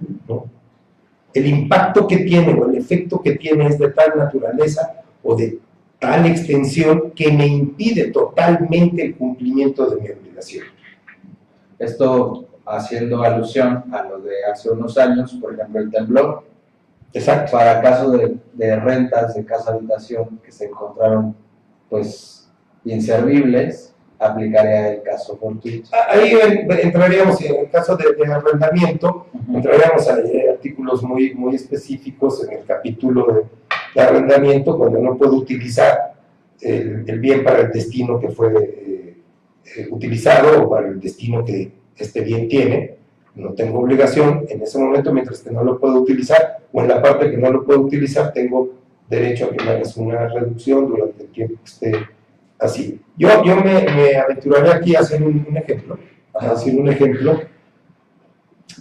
el 1.35 1.47
impacto 1.47 2.07
que 2.07 2.19
tiene 2.19 2.55
o 2.55 2.69
el 2.69 2.77
efecto 2.77 3.21
que 3.21 3.33
tiene 3.33 3.67
es 3.67 3.79
de 3.79 3.91
tal 3.91 4.17
naturaleza 4.17 5.03
o 5.23 5.37
de 5.37 5.59
tal 5.99 6.25
extensión 6.27 7.13
que 7.13 7.31
me 7.31 7.47
impide 7.47 8.11
totalmente 8.11 9.05
el 9.05 9.17
cumplimiento 9.17 9.89
de 9.91 10.01
mi 10.01 10.09
obligación. 10.09 10.65
Esto 11.79 12.47
haciendo 12.65 13.23
alusión 13.23 13.85
a 13.93 14.05
lo 14.05 14.21
de 14.21 14.45
hace 14.51 14.71
unos 14.71 14.97
años, 14.97 15.37
por 15.41 15.53
ejemplo, 15.53 15.81
el 15.81 15.91
temblor, 15.91 16.45
Exacto. 17.13 17.53
Para 17.53 17.81
casos 17.83 18.19
de, 18.55 18.77
rentas 18.77 19.35
de 19.35 19.45
casa 19.45 19.73
habitación 19.73 20.41
que 20.43 20.51
se 20.51 20.67
encontraron 20.67 21.37
pues 21.91 22.51
inservibles, 22.85 23.92
aplicaría 24.23 24.95
el 24.95 25.03
caso 25.03 25.37
fortuito. 25.37 25.91
Ah, 25.93 26.13
ahí 26.13 26.33
entraríamos, 26.83 27.41
en 27.43 27.57
el 27.57 27.71
caso 27.71 27.97
de, 27.97 28.05
arrendamiento, 28.33 29.27
entraríamos 29.53 30.09
a 30.09 30.17
artículos 30.53 31.03
muy, 31.03 31.35
muy 31.35 31.57
específicos 31.57 32.45
en 32.45 32.59
el 32.59 32.65
capítulo 32.65 33.49
de, 33.95 34.01
arrendamiento, 34.01 34.79
cuando 34.79 34.99
no 35.01 35.17
puedo 35.17 35.35
utilizar 35.35 36.15
el, 36.61 37.19
bien 37.19 37.43
para 37.43 37.63
el 37.63 37.73
destino 37.73 38.21
que 38.21 38.29
fue 38.29 38.53
eh, 38.55 39.17
eh, 39.77 39.89
utilizado 39.91 40.63
o 40.63 40.71
para 40.71 40.89
el 40.89 41.01
destino 41.01 41.45
que 41.45 41.73
este 41.97 42.21
bien 42.21 42.49
tiene 42.49 42.97
no 43.35 43.53
tengo 43.53 43.81
obligación 43.81 44.45
en 44.49 44.63
ese 44.63 44.79
momento 44.79 45.13
mientras 45.13 45.41
que 45.41 45.51
no 45.51 45.65
lo 45.65 45.79
puedo 45.81 46.01
utilizar 46.01 46.59
o 46.73 46.81
en 46.81 46.89
la 46.89 47.03
parte 47.03 47.31
que 47.31 47.37
no 47.37 47.51
lo 47.51 47.65
puedo 47.65 47.81
utilizar 47.81 48.33
tengo 48.33 48.71
derecho 49.09 49.47
a 49.47 49.51
que 49.51 49.65
me 49.65 49.71
hagas 49.71 49.97
una 49.97 50.29
reducción 50.29 50.89
durante 50.89 51.25
el 51.25 51.31
tiempo 51.31 51.57
que 51.57 51.71
esté 51.71 51.93
así. 52.63 53.01
Yo, 53.17 53.45
yo 53.45 53.57
me, 53.57 54.17
aventuraré 54.17 54.73
aquí 54.73 54.97
a 54.97 55.01
hacer 55.01 55.23
un, 55.23 55.47
ejemplo, 55.57 55.99
a 56.35 56.51
hacer 56.53 56.75
un 56.75 56.89
ejemplo 56.89 57.41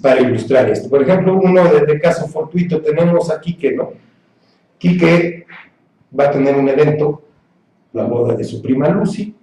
para 0.02 0.22
ilustrar 0.22 0.70
esto. 0.70 0.90
Por 0.90 1.02
ejemplo, 1.02 1.36
uno 1.36 1.64
de, 1.66 2.00
caso 2.00 2.28
fortuito 2.28 2.82
tenemos 2.82 3.30
a 3.32 3.40
Quique, 3.40 3.74
¿no? 3.74 3.94
Quique 4.78 5.46
va 6.18 6.26
a 6.26 6.32
tener 6.32 6.56
un 6.56 6.68
evento, 6.70 7.24
la 7.94 8.04
boda 8.04 8.36
de 8.36 8.44
su 8.44 8.62
prima 8.62 8.90
Lucy, 8.90 9.36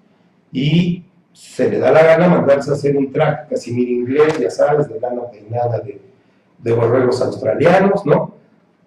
y 0.53 1.05
se 1.33 1.71
le 1.71 1.79
da 1.79 1.93
la 1.93 2.03
gana 2.03 2.29
mandarse 2.29 2.71
a 2.71 2.75
hacer 2.75 2.97
un 2.97 3.13
traje 3.13 3.49
casimir 3.51 3.89
inglés, 3.89 4.39
ya 4.39 4.51
sabes, 4.51 4.89
de 4.89 4.99
lana 4.99 5.31
peinada 5.31 5.79
de, 5.81 6.01
de 6.59 6.73
borregos 6.73 7.21
australianos, 7.23 8.05
¿no? 8.07 8.35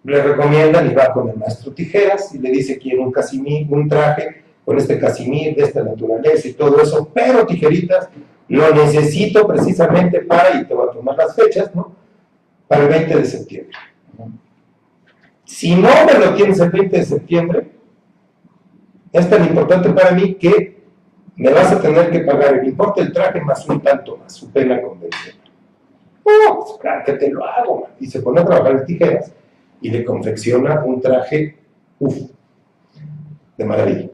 Le 0.03 0.21
recomiendan 0.21 0.89
y 0.89 0.95
va 0.95 1.13
con 1.13 1.29
el 1.29 1.37
maestro 1.37 1.71
Tijeras 1.71 2.33
y 2.33 2.39
le 2.39 2.49
dice 2.49 2.79
quiere 2.79 2.99
un 2.99 3.11
casimir, 3.11 3.67
un 3.69 3.87
traje 3.87 4.41
con 4.71 4.77
este 4.77 4.97
casimir 4.97 5.53
de 5.53 5.63
esta 5.63 5.83
naturaleza 5.83 6.47
y 6.47 6.53
todo 6.53 6.81
eso, 6.81 7.09
pero 7.13 7.45
tijeritas 7.45 8.07
lo 8.47 8.73
necesito 8.73 9.45
precisamente 9.45 10.21
para, 10.21 10.61
y 10.61 10.63
te 10.63 10.73
voy 10.73 10.87
a 10.87 10.93
tomar 10.93 11.17
las 11.17 11.35
fechas, 11.35 11.75
¿no? 11.75 11.91
Para 12.69 12.83
el 12.83 12.87
20 12.87 13.17
de 13.17 13.25
septiembre. 13.25 13.77
Si 15.43 15.75
no 15.75 15.89
me 16.05 16.25
lo 16.25 16.33
tienes 16.35 16.57
el 16.61 16.69
20 16.69 16.97
de 16.99 17.03
septiembre, 17.03 17.71
es 19.11 19.29
tan 19.29 19.43
importante 19.43 19.89
para 19.89 20.11
mí 20.11 20.35
que 20.35 20.81
me 21.35 21.51
vas 21.51 21.73
a 21.73 21.81
tener 21.81 22.09
que 22.09 22.21
pagar 22.21 22.59
el 22.59 22.67
importe 22.69 23.03
del 23.03 23.11
traje 23.11 23.41
más 23.41 23.67
un 23.67 23.81
tanto 23.81 24.15
más, 24.15 24.33
su 24.33 24.49
pena 24.51 24.81
convencional. 24.81 25.51
Oh, 26.23 26.59
pues 26.61 26.79
claro 26.79 27.03
que 27.05 27.13
te 27.13 27.29
lo 27.29 27.45
hago, 27.45 27.89
Y 27.99 28.07
se 28.07 28.21
pone 28.21 28.39
a 28.39 28.45
trabajar 28.45 28.71
en 28.71 28.85
tijeras 28.85 29.33
y 29.81 29.89
le 29.89 30.05
confecciona 30.05 30.81
un 30.85 31.01
traje, 31.01 31.57
uff, 31.99 32.15
de 33.57 33.65
maravilla. 33.65 34.11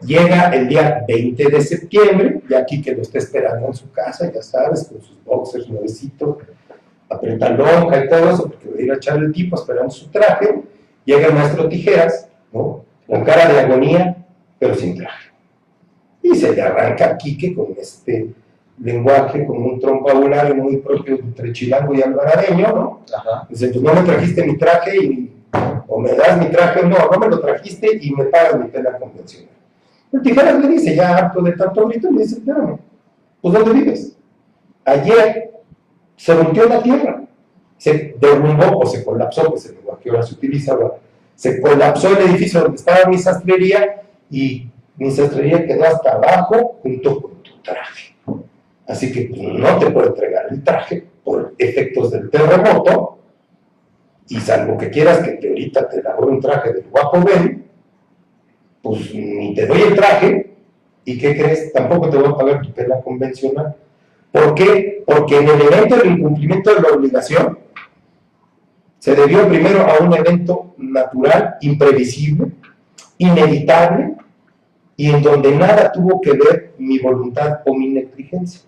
Llega 0.00 0.50
el 0.54 0.68
día 0.68 1.04
20 1.08 1.48
de 1.50 1.60
septiembre, 1.60 2.40
y 2.48 2.54
aquí 2.54 2.80
que 2.80 2.94
lo 2.94 3.02
está 3.02 3.18
esperando 3.18 3.66
en 3.66 3.74
su 3.74 3.90
casa, 3.90 4.30
ya 4.32 4.42
sabes, 4.42 4.84
con 4.84 5.02
sus 5.02 5.22
boxers 5.24 5.68
nuevecitos, 5.68 6.36
lonja 7.10 8.04
y 8.04 8.08
todo 8.08 8.30
eso, 8.30 8.48
porque 8.48 8.68
va 8.68 8.76
a 8.78 8.82
ir 8.82 8.92
a 8.92 8.94
echar 8.94 9.18
el 9.18 9.32
tipo 9.32 9.56
esperando 9.56 9.90
su 9.90 10.08
traje. 10.08 10.62
Llega 11.04 11.26
el 11.26 11.34
maestro 11.34 11.68
Tijeras, 11.68 12.28
¿no? 12.52 12.84
con 13.06 13.24
cara 13.24 13.52
de 13.52 13.60
agonía, 13.60 14.24
pero 14.58 14.74
sin 14.74 14.96
traje. 14.96 15.30
Y 16.22 16.34
se 16.36 16.54
le 16.54 16.62
arranca 16.62 17.06
a 17.06 17.16
Quique 17.16 17.54
con 17.54 17.74
este 17.78 18.34
lenguaje, 18.80 19.44
con 19.46 19.56
un 19.56 19.80
trompabulario 19.80 20.54
muy 20.54 20.76
propio 20.76 21.16
entre 21.16 21.52
chilango 21.52 21.94
y 21.94 22.02
alvaradeño, 22.02 22.68
¿no? 22.68 23.00
Dice, 23.48 23.68
pues 23.68 23.82
no 23.82 23.94
me 23.94 24.02
trajiste 24.02 24.44
mi 24.44 24.56
traje 24.56 24.96
y, 24.96 25.32
o 25.88 25.98
me 25.98 26.12
das 26.12 26.38
mi 26.38 26.46
traje, 26.46 26.82
no, 26.82 26.96
no 27.10 27.18
me 27.18 27.28
lo 27.28 27.40
trajiste 27.40 27.98
y 28.00 28.10
me 28.12 28.24
pagas 28.24 28.58
mi 28.60 28.68
pena 28.68 28.96
convencional. 28.98 29.57
El 30.12 30.22
Tijeras 30.22 30.60
le 30.60 30.68
dice, 30.68 30.94
ya 30.94 31.16
harto 31.16 31.42
de 31.42 31.52
tanto 31.52 31.86
grito, 31.86 32.10
le 32.10 32.22
dice, 32.22 32.36
espérame, 32.36 32.78
pues 33.40 33.54
¿dónde 33.54 33.72
vives? 33.72 34.16
Ayer 34.84 35.50
se 36.16 36.34
rompió 36.34 36.66
la 36.66 36.82
tierra, 36.82 37.22
se 37.76 38.16
derrumbó 38.18 38.78
o 38.78 38.86
se 38.86 39.04
colapsó, 39.04 39.50
que 39.50 39.58
es 39.58 39.66
el 39.66 39.76
lenguaje 39.76 40.10
ahora 40.10 40.22
se 40.22 40.34
utiliza, 40.34 40.76
se 41.34 41.60
colapsó 41.60 42.16
el 42.16 42.28
edificio 42.30 42.60
donde 42.60 42.76
estaba 42.76 43.08
mi 43.08 43.18
sastrería 43.18 44.02
y 44.30 44.68
mi 44.96 45.10
sastrería 45.10 45.66
quedó 45.66 45.84
hasta 45.84 46.12
abajo 46.12 46.78
junto 46.82 47.20
con 47.20 47.42
tu 47.42 47.52
traje. 47.62 48.16
Así 48.86 49.12
que 49.12 49.28
pues, 49.28 49.42
no 49.42 49.78
te 49.78 49.90
puedo 49.90 50.08
entregar 50.08 50.46
el 50.50 50.64
traje 50.64 51.06
por 51.22 51.54
efectos 51.58 52.10
del 52.10 52.30
terremoto, 52.30 53.18
y 54.28 54.36
salvo 54.40 54.76
que 54.76 54.90
quieras 54.90 55.20
que 55.20 55.32
te 55.32 55.48
ahorita 55.48 55.88
te 55.88 56.00
elabore 56.00 56.32
un 56.32 56.40
traje 56.40 56.72
del 56.72 56.84
guapo 56.90 57.22
Ben, 57.22 57.57
pues 58.88 59.14
ni 59.14 59.54
te 59.54 59.66
doy 59.66 59.82
el 59.82 59.94
traje, 59.94 60.54
¿y 61.04 61.18
qué 61.18 61.36
crees? 61.36 61.72
Tampoco 61.74 62.08
te 62.08 62.16
voy 62.16 62.28
a 62.28 62.36
pagar 62.36 62.62
tu 62.62 62.70
tela 62.70 63.02
convencional. 63.02 63.76
¿Por 64.32 64.54
qué? 64.54 65.02
Porque 65.06 65.36
en 65.36 65.48
el 65.48 65.60
evento 65.60 65.96
del 65.96 66.12
incumplimiento 66.12 66.74
de 66.74 66.80
la 66.80 66.88
obligación, 66.88 67.58
se 68.98 69.14
debió 69.14 69.46
primero 69.46 69.86
a 69.86 70.02
un 70.02 70.14
evento 70.14 70.74
natural, 70.78 71.56
imprevisible, 71.60 72.50
inevitable, 73.18 74.14
y 74.96 75.10
en 75.10 75.22
donde 75.22 75.54
nada 75.54 75.92
tuvo 75.92 76.20
que 76.22 76.32
ver 76.32 76.72
mi 76.78 76.98
voluntad 76.98 77.60
o 77.66 77.74
mi 77.74 77.88
negligencia. 77.88 78.62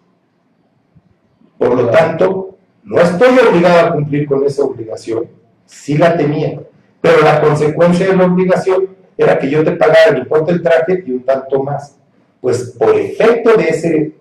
Por 1.56 1.74
lo 1.74 1.88
tanto, 1.88 2.58
no 2.84 3.00
estoy 3.00 3.38
obligado 3.38 3.88
a 3.88 3.92
cumplir 3.94 4.26
con 4.26 4.44
esa 4.44 4.64
obligación, 4.64 5.24
sí 5.64 5.96
la 5.96 6.14
tenía, 6.14 6.60
pero 7.00 7.22
la 7.22 7.40
consecuencia 7.40 8.06
de 8.06 8.16
la 8.16 8.26
obligación 8.26 8.99
era 9.22 9.38
que 9.38 9.50
yo 9.50 9.62
te 9.62 9.72
pagara 9.72 10.10
el 10.10 10.18
importe 10.18 10.52
del 10.52 10.62
traje 10.62 11.04
y 11.06 11.10
un 11.10 11.22
tanto 11.22 11.62
más. 11.62 11.98
Pues 12.40 12.74
por 12.78 12.98
efecto 12.98 13.54
de 13.54 13.64
ese, 13.64 14.12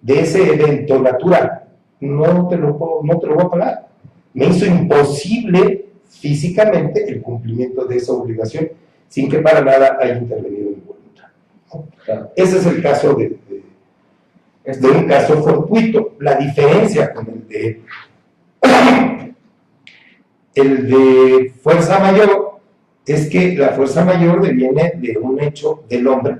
de 0.00 0.20
ese 0.20 0.54
evento 0.54 0.98
natural, 0.98 1.64
no 2.00 2.48
te, 2.48 2.56
lo, 2.56 3.00
no 3.02 3.18
te 3.18 3.26
lo 3.26 3.34
voy 3.34 3.44
a 3.44 3.48
pagar. 3.50 3.88
Me 4.32 4.46
hizo 4.46 4.64
imposible 4.64 5.84
físicamente 6.08 7.06
el 7.06 7.20
cumplimiento 7.20 7.84
de 7.84 7.96
esa 7.96 8.12
obligación 8.12 8.70
sin 9.08 9.28
que 9.28 9.40
para 9.40 9.60
nada 9.60 9.98
haya 10.00 10.16
intervenido 10.16 10.70
mi 10.70 10.82
voluntad. 10.86 12.30
Ese 12.34 12.58
es 12.58 12.66
el 12.66 12.82
caso 12.82 13.14
de, 13.14 13.36
de, 14.64 14.88
un 14.88 15.06
caso 15.06 15.42
fortuito. 15.42 16.14
La 16.18 16.36
diferencia 16.36 17.12
con 17.12 17.28
el 17.28 17.46
de, 17.46 17.82
el 20.54 20.88
de 20.88 21.52
fuerza 21.62 21.98
mayor 21.98 22.53
es 23.06 23.28
que 23.28 23.54
la 23.54 23.70
fuerza 23.70 24.04
mayor 24.04 24.40
deviene 24.40 24.94
de 24.96 25.18
un 25.18 25.40
hecho 25.40 25.84
del 25.88 26.06
hombre 26.06 26.38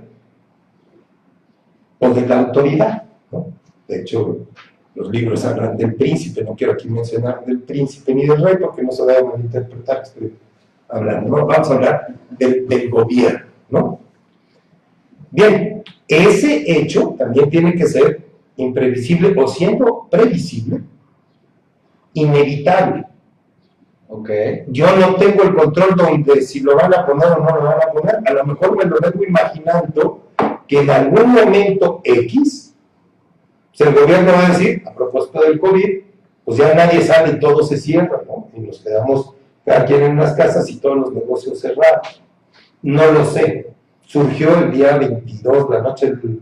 o 1.99 2.11
de 2.11 2.26
la 2.26 2.40
autoridad. 2.40 3.02
De 3.87 4.00
hecho, 4.00 4.47
los 4.94 5.11
libros 5.11 5.44
hablan 5.44 5.76
del 5.76 5.94
príncipe, 5.94 6.42
no 6.42 6.54
quiero 6.54 6.73
aquí 6.73 6.88
mencionar 6.88 7.44
del 7.44 7.61
príncipe 7.61 8.14
ni 8.14 8.26
del 8.26 8.42
rey 8.42 8.56
porque 8.61 8.83
no 8.83 8.92
se 8.92 9.04
va 9.04 9.18
a 9.18 9.25
malinterpretar, 9.25 10.02
estoy 10.02 10.35
hablando, 10.88 11.37
¿no? 11.37 11.47
vamos 11.47 11.71
a 11.71 11.75
hablar 11.75 12.14
del, 12.30 12.88
gobierno, 12.88 13.47
¿no? 13.68 14.00
Bien, 15.30 15.83
ese 16.06 16.64
hecho 16.66 17.16
también 17.18 17.50
tiene 17.50 17.75
que 17.75 17.87
ser 17.87 18.25
imprevisible 18.56 19.35
o 19.37 19.49
siendo 19.49 20.06
previsible, 20.09 20.80
inevitable. 22.12 23.06
Okay. 24.21 24.64
Yo 24.68 24.87
no 24.97 25.16
tengo 25.16 25.42
el 25.42 25.54
control 25.56 25.97
donde 25.97 26.40
si 26.42 26.61
lo 26.61 26.76
van 26.76 26.94
a 26.94 27.04
poner 27.04 27.26
o 27.28 27.38
no 27.38 27.56
lo 27.56 27.64
van 27.64 27.83
a 27.83 27.92
poner. 27.92 28.21
A 28.25 28.33
lo 28.33 28.44
mejor 28.47 28.76
me 28.76 28.85
lo 28.85 28.97
vengo 29.00 29.25
imaginando 29.25 30.28
que 30.68 30.80
en 30.80 30.90
algún 30.90 31.33
momento 31.33 32.00
X, 32.04 32.75
pues 33.76 33.88
el 33.88 33.94
gobierno 33.94 34.33
va 34.33 34.47
a 34.47 34.49
decir, 34.50 34.85
a 34.87 34.94
propósito 34.94 35.40
del 35.40 35.59
COVID, 35.59 36.00
pues 36.44 36.59
ya 36.59 36.75
nadie 36.75 37.00
sale 37.00 37.33
y 37.33 37.40
todo 37.40 37.64
se 37.64 37.76
cierra, 37.76 38.23
¿no? 38.26 38.49
Y 38.54 38.61
nos 38.61 38.80
quedamos 38.80 39.35
cada 39.64 39.85
quien 39.85 40.02
en 40.02 40.16
las 40.16 40.35
casas 40.35 40.71
y 40.71 40.76
todos 40.76 40.97
los 40.97 41.12
negocios 41.12 41.59
cerrados. 41.59 42.23
No 42.83 43.11
lo 43.11 43.25
sé. 43.25 43.73
Surgió 44.02 44.56
el 44.59 44.71
día 44.71 44.97
22, 44.97 45.71
la 45.71 45.83
noche 45.83 46.12
del 46.12 46.40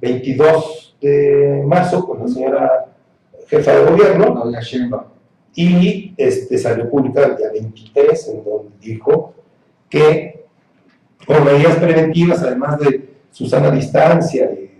22 0.00 0.96
de 1.00 1.62
marzo, 1.66 2.06
con 2.06 2.20
la 2.20 2.28
señora 2.28 2.86
jefa 3.48 3.72
de 3.72 3.84
gobierno. 3.90 4.44
Y 5.54 6.14
este, 6.16 6.58
salió 6.58 6.90
publicado 6.90 7.32
el 7.32 7.36
día 7.36 7.50
23, 7.52 8.28
en 8.28 8.44
donde 8.44 8.70
dijo 8.80 9.34
que 9.88 10.44
con 11.26 11.44
medidas 11.44 11.76
preventivas, 11.76 12.42
además 12.42 12.78
de 12.80 13.08
Susana 13.30 13.70
Distancia 13.70 14.50
y 14.52 14.70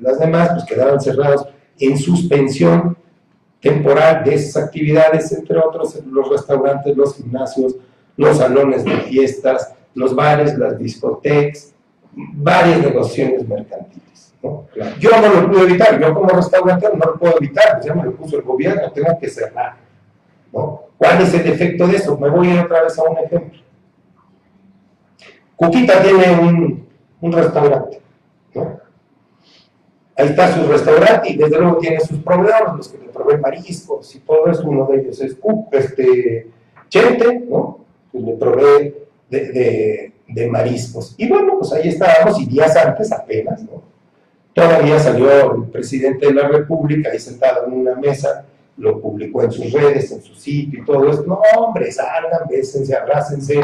las 0.00 0.18
demás, 0.18 0.50
pues 0.52 0.64
quedaban 0.64 1.00
cerrados 1.00 1.46
en 1.78 1.96
suspensión 1.98 2.96
temporal 3.60 4.24
de 4.24 4.34
esas 4.34 4.64
actividades, 4.64 5.32
entre 5.32 5.58
otros 5.58 5.98
los 6.06 6.28
restaurantes, 6.28 6.96
los 6.96 7.16
gimnasios, 7.16 7.76
los 8.16 8.36
salones 8.38 8.84
de 8.84 8.96
fiestas, 9.02 9.74
los 9.94 10.14
bares, 10.14 10.58
las 10.58 10.78
discotecas, 10.78 11.72
varias 12.12 12.80
negociaciones 12.80 13.46
mercantiles. 13.46 14.34
Yo 14.98 15.10
no 15.20 15.40
lo 15.40 15.50
puedo 15.50 15.64
evitar, 15.68 16.00
yo 16.00 16.12
como 16.12 16.28
restaurante 16.30 16.88
no 16.92 17.12
lo 17.12 17.18
puedo 17.18 17.36
evitar, 17.36 17.74
pues 17.74 17.86
ya 17.86 17.94
me 17.94 18.04
lo 18.04 18.12
puso 18.12 18.36
el 18.36 18.42
gobierno, 18.42 18.90
tengo 18.90 19.16
que 19.20 19.28
cerrar. 19.28 19.76
¿Cuál 20.52 21.20
es 21.22 21.34
el 21.34 21.46
efecto 21.46 21.86
de 21.86 21.96
eso? 21.96 22.16
Me 22.16 22.28
voy 22.28 22.48
a 22.48 22.54
ir 22.54 22.60
otra 22.60 22.82
vez 22.82 22.98
a 22.98 23.02
un 23.02 23.18
ejemplo. 23.18 23.60
Cuquita 25.56 26.02
tiene 26.02 26.86
un, 27.20 27.32
restaurante. 27.32 28.00
Ahí 30.16 30.28
está 30.28 30.52
su 30.52 30.66
restaurante 30.66 31.30
y 31.30 31.36
desde 31.36 31.58
luego 31.58 31.78
tiene 31.78 32.00
sus 32.00 32.18
proveedores, 32.18 32.74
los 32.76 32.88
que 32.88 32.98
le 32.98 33.08
proveen 33.08 33.40
mariscos 33.40 34.14
y 34.14 34.20
todo 34.20 34.46
eso. 34.48 34.68
Uno 34.68 34.86
de 34.86 35.00
ellos 35.00 35.20
es 35.20 35.36
este, 35.72 36.48
Chente, 36.88 37.46
¿no? 37.48 37.78
Que 38.10 38.18
le 38.18 38.34
provee 38.34 38.94
de, 39.30 40.12
de, 40.28 40.50
mariscos. 40.50 41.14
Y 41.16 41.28
bueno, 41.28 41.58
pues 41.58 41.72
ahí 41.72 41.88
estábamos 41.88 42.38
y 42.40 42.46
días 42.46 42.76
antes 42.76 43.10
apenas, 43.10 43.62
¿no? 43.62 43.82
Todavía 44.52 44.98
salió 44.98 45.54
el 45.54 45.64
presidente 45.70 46.26
de 46.26 46.34
la 46.34 46.48
República 46.48 47.10
ahí 47.10 47.18
sentado 47.18 47.66
en 47.66 47.72
una 47.72 47.94
mesa, 47.94 48.44
lo 48.76 49.00
publicó 49.00 49.42
en 49.42 49.52
sus 49.52 49.72
redes, 49.72 50.10
en 50.12 50.22
su 50.22 50.34
sitio 50.34 50.82
y 50.82 50.84
todo 50.84 51.10
eso. 51.10 51.24
No, 51.26 51.40
hombre, 51.58 51.90
salgan, 51.92 52.48
bésense, 52.48 52.96
abrácense, 52.96 53.60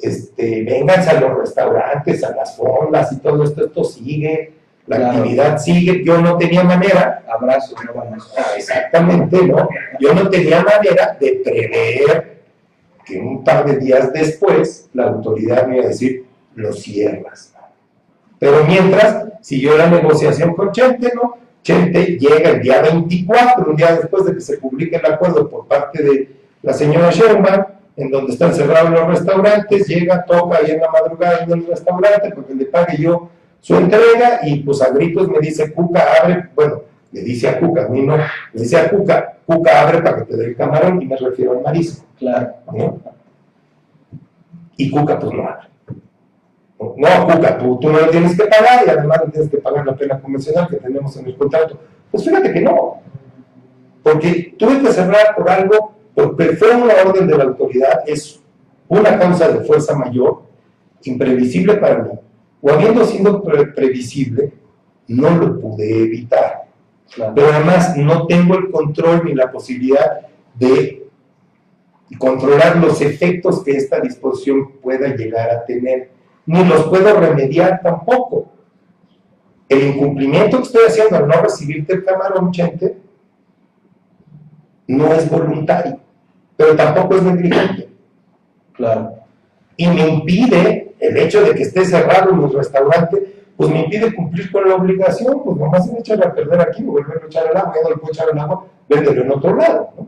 este, 0.00 0.64
vénganse 0.64 1.10
a 1.10 1.20
los 1.20 1.38
restaurantes, 1.38 2.24
a 2.24 2.34
las 2.34 2.56
fondas 2.56 3.12
y 3.12 3.16
todo 3.18 3.44
esto, 3.44 3.64
esto 3.66 3.84
sigue 3.84 4.56
la 4.86 5.10
actividad 5.10 5.58
sigue, 5.58 6.04
yo 6.04 6.20
no 6.20 6.38
tenía 6.38 6.62
manera, 6.62 7.24
abrazo, 7.28 7.74
no 7.92 8.02
ah, 8.38 8.52
exactamente, 8.56 9.44
¿no? 9.44 9.68
Yo 9.98 10.14
no 10.14 10.30
tenía 10.30 10.62
manera 10.62 11.16
de 11.18 11.40
prever 11.44 12.36
que 13.04 13.18
un 13.18 13.42
par 13.42 13.64
de 13.66 13.78
días 13.78 14.12
después 14.12 14.88
la 14.92 15.08
autoridad 15.08 15.66
me 15.66 15.76
iba 15.76 15.86
a 15.86 15.88
decir, 15.88 16.24
lo 16.54 16.72
cierras. 16.72 17.52
Pero 18.38 18.64
mientras 18.64 19.26
siguió 19.40 19.76
la 19.76 19.88
negociación 19.88 20.54
con 20.54 20.70
Chente, 20.70 21.12
¿no? 21.14 21.36
Chente 21.66 22.16
llega 22.16 22.50
el 22.50 22.62
día 22.62 22.80
24, 22.80 23.68
un 23.68 23.74
día 23.74 23.96
después 23.96 24.24
de 24.24 24.34
que 24.34 24.40
se 24.40 24.58
publique 24.58 24.94
el 24.94 25.04
acuerdo 25.04 25.50
por 25.50 25.66
parte 25.66 26.00
de 26.00 26.28
la 26.62 26.72
señora 26.72 27.10
Sherman, 27.10 27.66
en 27.96 28.08
donde 28.08 28.34
están 28.34 28.54
cerrados 28.54 28.90
los 28.90 29.08
restaurantes, 29.08 29.88
llega, 29.88 30.24
toca 30.24 30.58
ahí 30.58 30.70
en 30.70 30.80
la 30.80 30.90
madrugada 30.92 31.42
en 31.42 31.50
el 31.50 31.66
restaurante 31.66 32.30
porque 32.32 32.54
le 32.54 32.66
pague 32.66 33.02
yo 33.02 33.30
su 33.60 33.74
entrega 33.74 34.42
y 34.44 34.60
pues 34.60 34.80
a 34.80 34.90
gritos 34.90 35.28
me 35.28 35.40
dice, 35.40 35.72
Cuca, 35.72 36.04
abre, 36.22 36.50
bueno, 36.54 36.82
le 37.10 37.22
dice 37.22 37.48
a 37.48 37.58
Cuca, 37.58 37.86
a 37.86 37.88
mí 37.88 38.02
no, 38.02 38.16
le 38.16 38.62
dice 38.62 38.76
a 38.76 38.88
Cuca, 38.88 39.38
Cuca, 39.44 39.82
abre 39.82 40.02
para 40.02 40.18
que 40.18 40.24
te 40.26 40.36
dé 40.36 40.44
el 40.44 40.56
camarón 40.56 41.02
y 41.02 41.06
me 41.06 41.16
refiero 41.16 41.50
al 41.50 41.62
marisco. 41.62 42.06
Claro. 42.16 42.54
Y 44.76 44.88
Cuca 44.88 45.18
pues 45.18 45.32
no 45.32 45.48
abre. 45.48 45.66
No, 46.78 47.26
Cuca, 47.26 47.58
tú, 47.58 47.78
tú 47.80 47.90
no 47.90 48.00
lo 48.00 48.10
tienes 48.10 48.36
que 48.36 48.44
pagar 48.44 48.86
y 48.86 48.90
además 48.90 49.22
no 49.24 49.32
tienes 49.32 49.50
que 49.50 49.58
pagar 49.58 49.86
la 49.86 49.96
pena 49.96 50.20
convencional 50.20 50.68
que 50.68 50.76
tenemos 50.76 51.16
en 51.16 51.26
el 51.26 51.36
contrato. 51.36 51.78
Pues 52.10 52.24
fíjate 52.24 52.52
que 52.52 52.60
no, 52.60 53.00
porque 54.02 54.54
tuve 54.58 54.80
que 54.80 54.92
cerrar 54.92 55.34
por 55.34 55.50
algo, 55.50 55.96
porque 56.14 56.50
fue 56.50 56.76
una 56.76 56.94
orden 57.04 57.26
de 57.26 57.36
la 57.36 57.44
autoridad, 57.44 58.02
es 58.06 58.40
una 58.88 59.18
causa 59.18 59.48
de 59.48 59.64
fuerza 59.64 59.96
mayor, 59.96 60.42
imprevisible 61.02 61.74
para 61.74 61.98
mí, 61.98 62.10
o 62.60 62.70
habiendo 62.70 63.04
sido 63.04 63.42
previsible, 63.42 64.52
no 65.08 65.30
lo 65.30 65.60
pude 65.60 66.04
evitar. 66.04 66.66
Pero 67.34 67.48
además 67.52 67.96
no 67.96 68.26
tengo 68.26 68.56
el 68.56 68.70
control 68.70 69.24
ni 69.24 69.34
la 69.34 69.50
posibilidad 69.50 70.20
de 70.54 71.08
controlar 72.18 72.76
los 72.76 73.00
efectos 73.00 73.62
que 73.64 73.72
esta 73.72 74.00
disposición 74.00 74.72
pueda 74.80 75.08
llegar 75.14 75.50
a 75.50 75.64
tener, 75.64 76.10
ni 76.46 76.64
los 76.64 76.84
puedo 76.84 77.18
remediar 77.18 77.80
tampoco. 77.82 78.52
El 79.68 79.82
incumplimiento 79.82 80.58
que 80.58 80.62
estoy 80.62 80.82
haciendo 80.86 81.16
al 81.16 81.26
no 81.26 81.42
recibirte 81.42 81.94
el 81.94 82.04
camarón, 82.04 82.52
Chente, 82.52 82.96
no 84.86 85.12
es 85.12 85.28
voluntario, 85.28 85.98
pero 86.56 86.76
tampoco 86.76 87.16
es 87.16 87.22
negligente. 87.22 87.88
Claro. 88.72 89.14
Y 89.76 89.88
me 89.88 90.06
impide 90.06 90.94
el 91.00 91.16
hecho 91.16 91.42
de 91.42 91.54
que 91.54 91.62
esté 91.62 91.84
cerrado 91.84 92.32
mi 92.32 92.50
restaurante, 92.52 93.44
pues 93.56 93.70
me 93.70 93.84
impide 93.84 94.14
cumplir 94.14 94.52
con 94.52 94.68
la 94.68 94.76
obligación, 94.76 95.42
pues 95.42 95.56
nomás 95.56 95.90
me 95.90 95.98
echar 95.98 96.24
a 96.24 96.32
perder 96.32 96.60
aquí, 96.60 96.82
me 96.82 96.90
vuelvo 96.90 97.12
a 97.12 97.26
echar 97.26 97.48
al 97.48 97.56
agua, 97.56 97.72
ya 97.74 97.82
no 97.82 97.90
le 97.90 97.96
puedo 97.96 98.12
echar 98.12 98.28
al 98.30 98.38
agua, 98.38 98.66
véndelo 98.88 99.22
en 99.22 99.32
otro 99.32 99.56
lado. 99.56 99.90
¿no? 99.96 100.06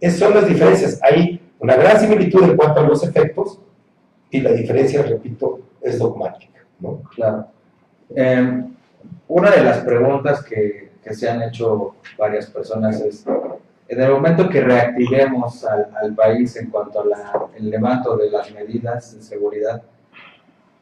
Esas 0.00 0.18
son 0.20 0.34
las 0.34 0.46
diferencias. 0.46 1.00
Hay 1.02 1.40
una 1.58 1.74
gran 1.74 1.98
similitud 1.98 2.42
en 2.44 2.56
cuanto 2.56 2.80
a 2.80 2.82
los 2.84 3.02
efectos 3.02 3.58
y 4.30 4.40
la 4.40 4.52
diferencia, 4.52 5.02
repito, 5.02 5.60
es 5.80 5.98
dogmática. 5.98 6.60
¿no? 6.80 7.02
Claro. 7.14 7.46
Em, 8.14 8.74
una 9.28 9.50
de 9.50 9.62
las 9.62 9.78
preguntas 9.78 10.44
que, 10.44 10.90
que, 11.02 11.14
se 11.14 11.28
han 11.28 11.42
hecho 11.42 11.96
varias 12.18 12.46
personas 12.46 13.00
es, 13.00 13.24
en 13.88 14.00
el 14.00 14.10
momento 14.10 14.48
que 14.48 14.60
reactivemos 14.60 15.64
al, 15.64 15.88
al 16.00 16.14
país 16.14 16.56
en 16.56 16.70
cuanto 16.70 17.00
al 17.00 17.70
levanto 17.70 18.16
de 18.16 18.30
las 18.30 18.52
medidas 18.52 19.14
de 19.16 19.22
seguridad, 19.22 19.82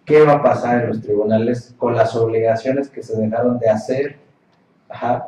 qué 0.04 0.22
va 0.22 0.34
a 0.34 0.42
pasar 0.42 0.82
en 0.82 0.88
los 0.88 1.00
tribunales 1.00 1.74
con 1.78 1.94
las 1.94 2.14
obligaciones 2.14 2.88
que 2.88 3.02
se 3.02 3.16
dejaron 3.16 3.58
de 3.58 3.68
hacer, 3.68 4.16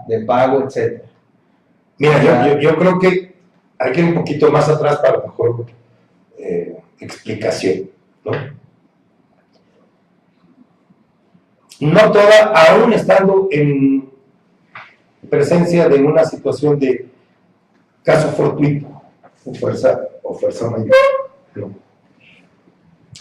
de 0.07 0.21
pago, 0.21 0.63
etc. 0.63 1.03
Mira, 1.99 2.59
yo, 2.61 2.77
creo 2.77 2.99
que 2.99 3.35
hay 3.79 3.93
que 3.93 4.01
ir 4.01 4.07
un 4.09 4.15
poquito 4.15 4.51
más 4.51 4.69
atrás 4.69 4.99
para 4.99 5.21
mejor 5.21 5.67
eh, 6.39 6.77
explicación, 7.01 7.91
¿no? 8.27 8.57
No 11.79 12.11
toda, 12.11 12.53
aún 12.55 12.93
estando 12.93 13.49
en 13.51 14.09
presencia 15.29 15.89
de 15.89 16.03
una 16.03 16.25
situación 16.25 16.79
de 16.79 17.09
caso 18.03 18.29
fortuito 18.33 18.87
o 19.45 19.55
fuerza, 19.55 20.01
o 20.23 20.35
fuerza 20.35 20.71
mayor, 20.71 20.95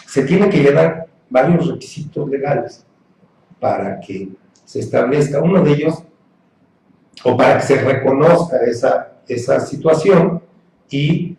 se 0.07 0.23
tiene 0.23 0.49
que 0.49 0.59
llenar 0.59 1.07
varios 1.29 1.67
requisitos 1.67 2.29
legales 2.29 2.85
para 3.59 3.99
que 3.99 4.29
se 4.63 4.79
establezca 4.79 5.41
uno 5.41 5.61
de 5.61 5.73
ellos 5.73 6.03
o 7.23 7.35
para 7.35 7.57
que 7.57 7.63
se 7.63 7.81
reconozca 7.81 8.57
esa, 8.65 9.17
esa 9.27 9.59
situación 9.59 10.41
y 10.89 11.35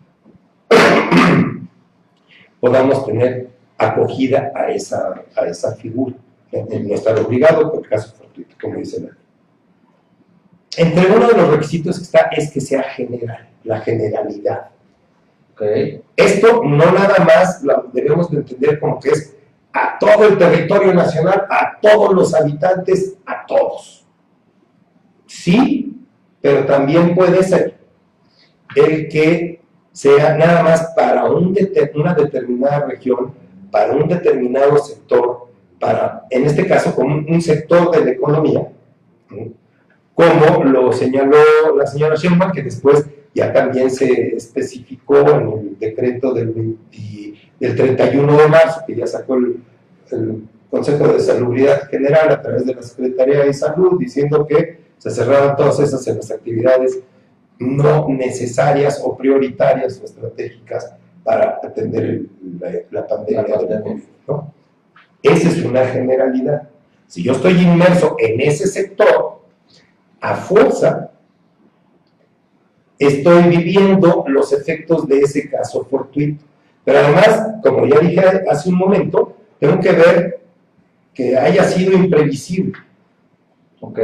podamos 2.59 3.05
tener 3.05 3.56
acogida 3.77 4.51
a 4.55 4.71
esa, 4.71 5.23
a 5.35 5.45
esa 5.45 5.75
figura. 5.75 6.15
No 6.51 6.95
estar 6.95 7.17
obligado 7.19 7.71
por 7.71 7.87
caso 7.87 8.15
fortuito, 8.15 8.55
como 8.61 8.75
dice 8.75 9.01
la 9.01 9.17
Entre 10.77 11.05
uno 11.11 11.27
de 11.27 11.37
los 11.37 11.49
requisitos 11.49 11.97
que 11.97 12.03
está 12.03 12.19
es 12.31 12.51
que 12.51 12.61
sea 12.61 12.83
general, 12.83 13.49
la 13.63 13.81
generalidad. 13.81 14.69
Esto 16.15 16.63
no 16.63 16.91
nada 16.91 17.23
más 17.25 17.63
lo 17.63 17.89
debemos 17.91 18.29
de 18.29 18.37
entender 18.37 18.79
como 18.79 18.99
que 18.99 19.09
es 19.09 19.35
a 19.73 19.97
todo 19.99 20.25
el 20.27 20.37
territorio 20.37 20.93
nacional, 20.93 21.45
a 21.49 21.79
todos 21.81 22.13
los 22.13 22.33
habitantes, 22.33 23.15
a 23.25 23.45
todos. 23.45 24.05
Sí, 25.25 25.97
pero 26.41 26.65
también 26.65 27.13
puede 27.13 27.43
ser 27.43 27.77
el 28.75 29.09
que 29.09 29.61
sea 29.91 30.37
nada 30.37 30.63
más 30.63 30.93
para 30.95 31.25
un 31.25 31.55
una 31.95 32.13
determinada 32.13 32.85
región, 32.85 33.33
para 33.77 33.93
un 33.93 34.07
determinado 34.07 34.75
sector, 34.79 35.49
para, 35.79 36.25
en 36.31 36.45
este 36.45 36.65
caso, 36.65 36.95
como 36.95 37.15
un 37.15 37.41
sector 37.43 37.91
de 37.91 38.05
la 38.05 38.11
economía, 38.11 38.67
como 40.15 40.63
lo 40.63 40.91
señaló 40.91 41.37
la 41.77 41.85
señora 41.85 42.15
Sheinbaum, 42.15 42.51
que 42.51 42.63
después 42.63 43.05
ya 43.35 43.53
también 43.53 43.91
se 43.91 44.35
especificó 44.35 45.19
en 45.29 45.51
el 45.51 45.79
decreto 45.79 46.33
del, 46.33 46.75
del 47.59 47.75
31 47.75 48.35
de 48.35 48.47
marzo, 48.47 48.81
que 48.87 48.95
ya 48.95 49.05
sacó 49.05 49.35
el, 49.35 49.57
Consejo 50.71 51.07
de 51.07 51.19
Salubridad 51.19 51.87
General 51.89 52.29
a 52.29 52.41
través 52.41 52.65
de 52.65 52.75
la 52.75 52.81
Secretaría 52.81 53.45
de 53.45 53.53
Salud, 53.53 53.97
diciendo 53.97 54.45
que 54.45 54.79
se 54.97 55.11
cerraban 55.11 55.55
todas 55.55 55.79
esas 55.79 56.05
en 56.07 56.17
las 56.17 56.29
actividades 56.29 56.99
no 57.59 58.09
necesarias 58.09 59.01
o 59.01 59.15
prioritarias 59.15 60.01
o 60.01 60.05
estratégicas 60.05 60.93
para 61.27 61.59
atender 61.61 62.21
la, 62.89 63.05
pandemia 63.05 63.57
del 63.57 63.81
COVID. 63.83 64.03
¿no? 64.29 64.53
Esa 65.21 65.49
es 65.49 65.61
una 65.61 65.85
generalidad. 65.85 66.69
Si 67.05 67.21
yo 67.21 67.33
estoy 67.33 67.61
inmerso 67.61 68.15
en 68.17 68.39
ese 68.39 68.65
sector, 68.65 69.41
a 70.21 70.35
fuerza, 70.35 71.11
estoy 72.97 73.43
viviendo 73.49 74.23
los 74.27 74.53
efectos 74.53 75.05
de 75.05 75.19
ese 75.19 75.49
caso 75.49 75.83
fortuito. 75.83 76.45
Pero 76.85 76.99
además, 76.99 77.55
como 77.61 77.85
ya 77.85 77.99
dije 77.99 78.21
hace 78.49 78.69
un 78.69 78.77
momento, 78.77 79.35
tengo 79.59 79.81
que 79.81 79.91
ver 79.91 80.39
que 81.13 81.37
haya 81.37 81.65
sido 81.65 81.91
imprevisible. 81.91 82.79
¿Ok? 83.81 83.99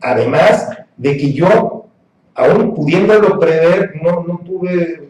Además 0.00 0.76
de 0.96 1.16
que 1.16 1.32
yo, 1.32 1.86
aún 2.34 2.74
pudiéndolo 2.74 3.38
prever, 3.38 3.94
no, 4.02 4.24
no 4.24 4.40
tuve 4.44 5.07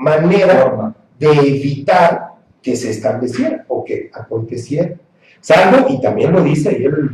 manera 0.00 0.94
de 1.18 1.30
evitar 1.30 2.30
que 2.62 2.74
se 2.74 2.90
estableciera 2.90 3.64
o 3.68 3.84
que 3.84 4.10
aconteciera. 4.12 4.96
Salvo, 5.40 5.86
y 5.88 6.00
también 6.00 6.32
lo 6.32 6.42
dice 6.42 6.70
ahí 6.70 6.84
el 6.84 7.10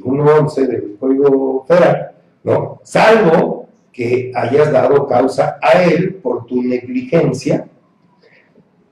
21.11 0.00 0.66
del 0.66 0.96
Código 0.98 1.64
Federal, 1.66 2.12
¿no? 2.44 2.80
Salvo 2.82 3.68
que 3.92 4.30
hayas 4.34 4.70
dado 4.72 5.06
causa 5.06 5.58
a 5.62 5.82
él 5.82 6.16
por 6.16 6.46
tu 6.46 6.62
negligencia 6.62 7.66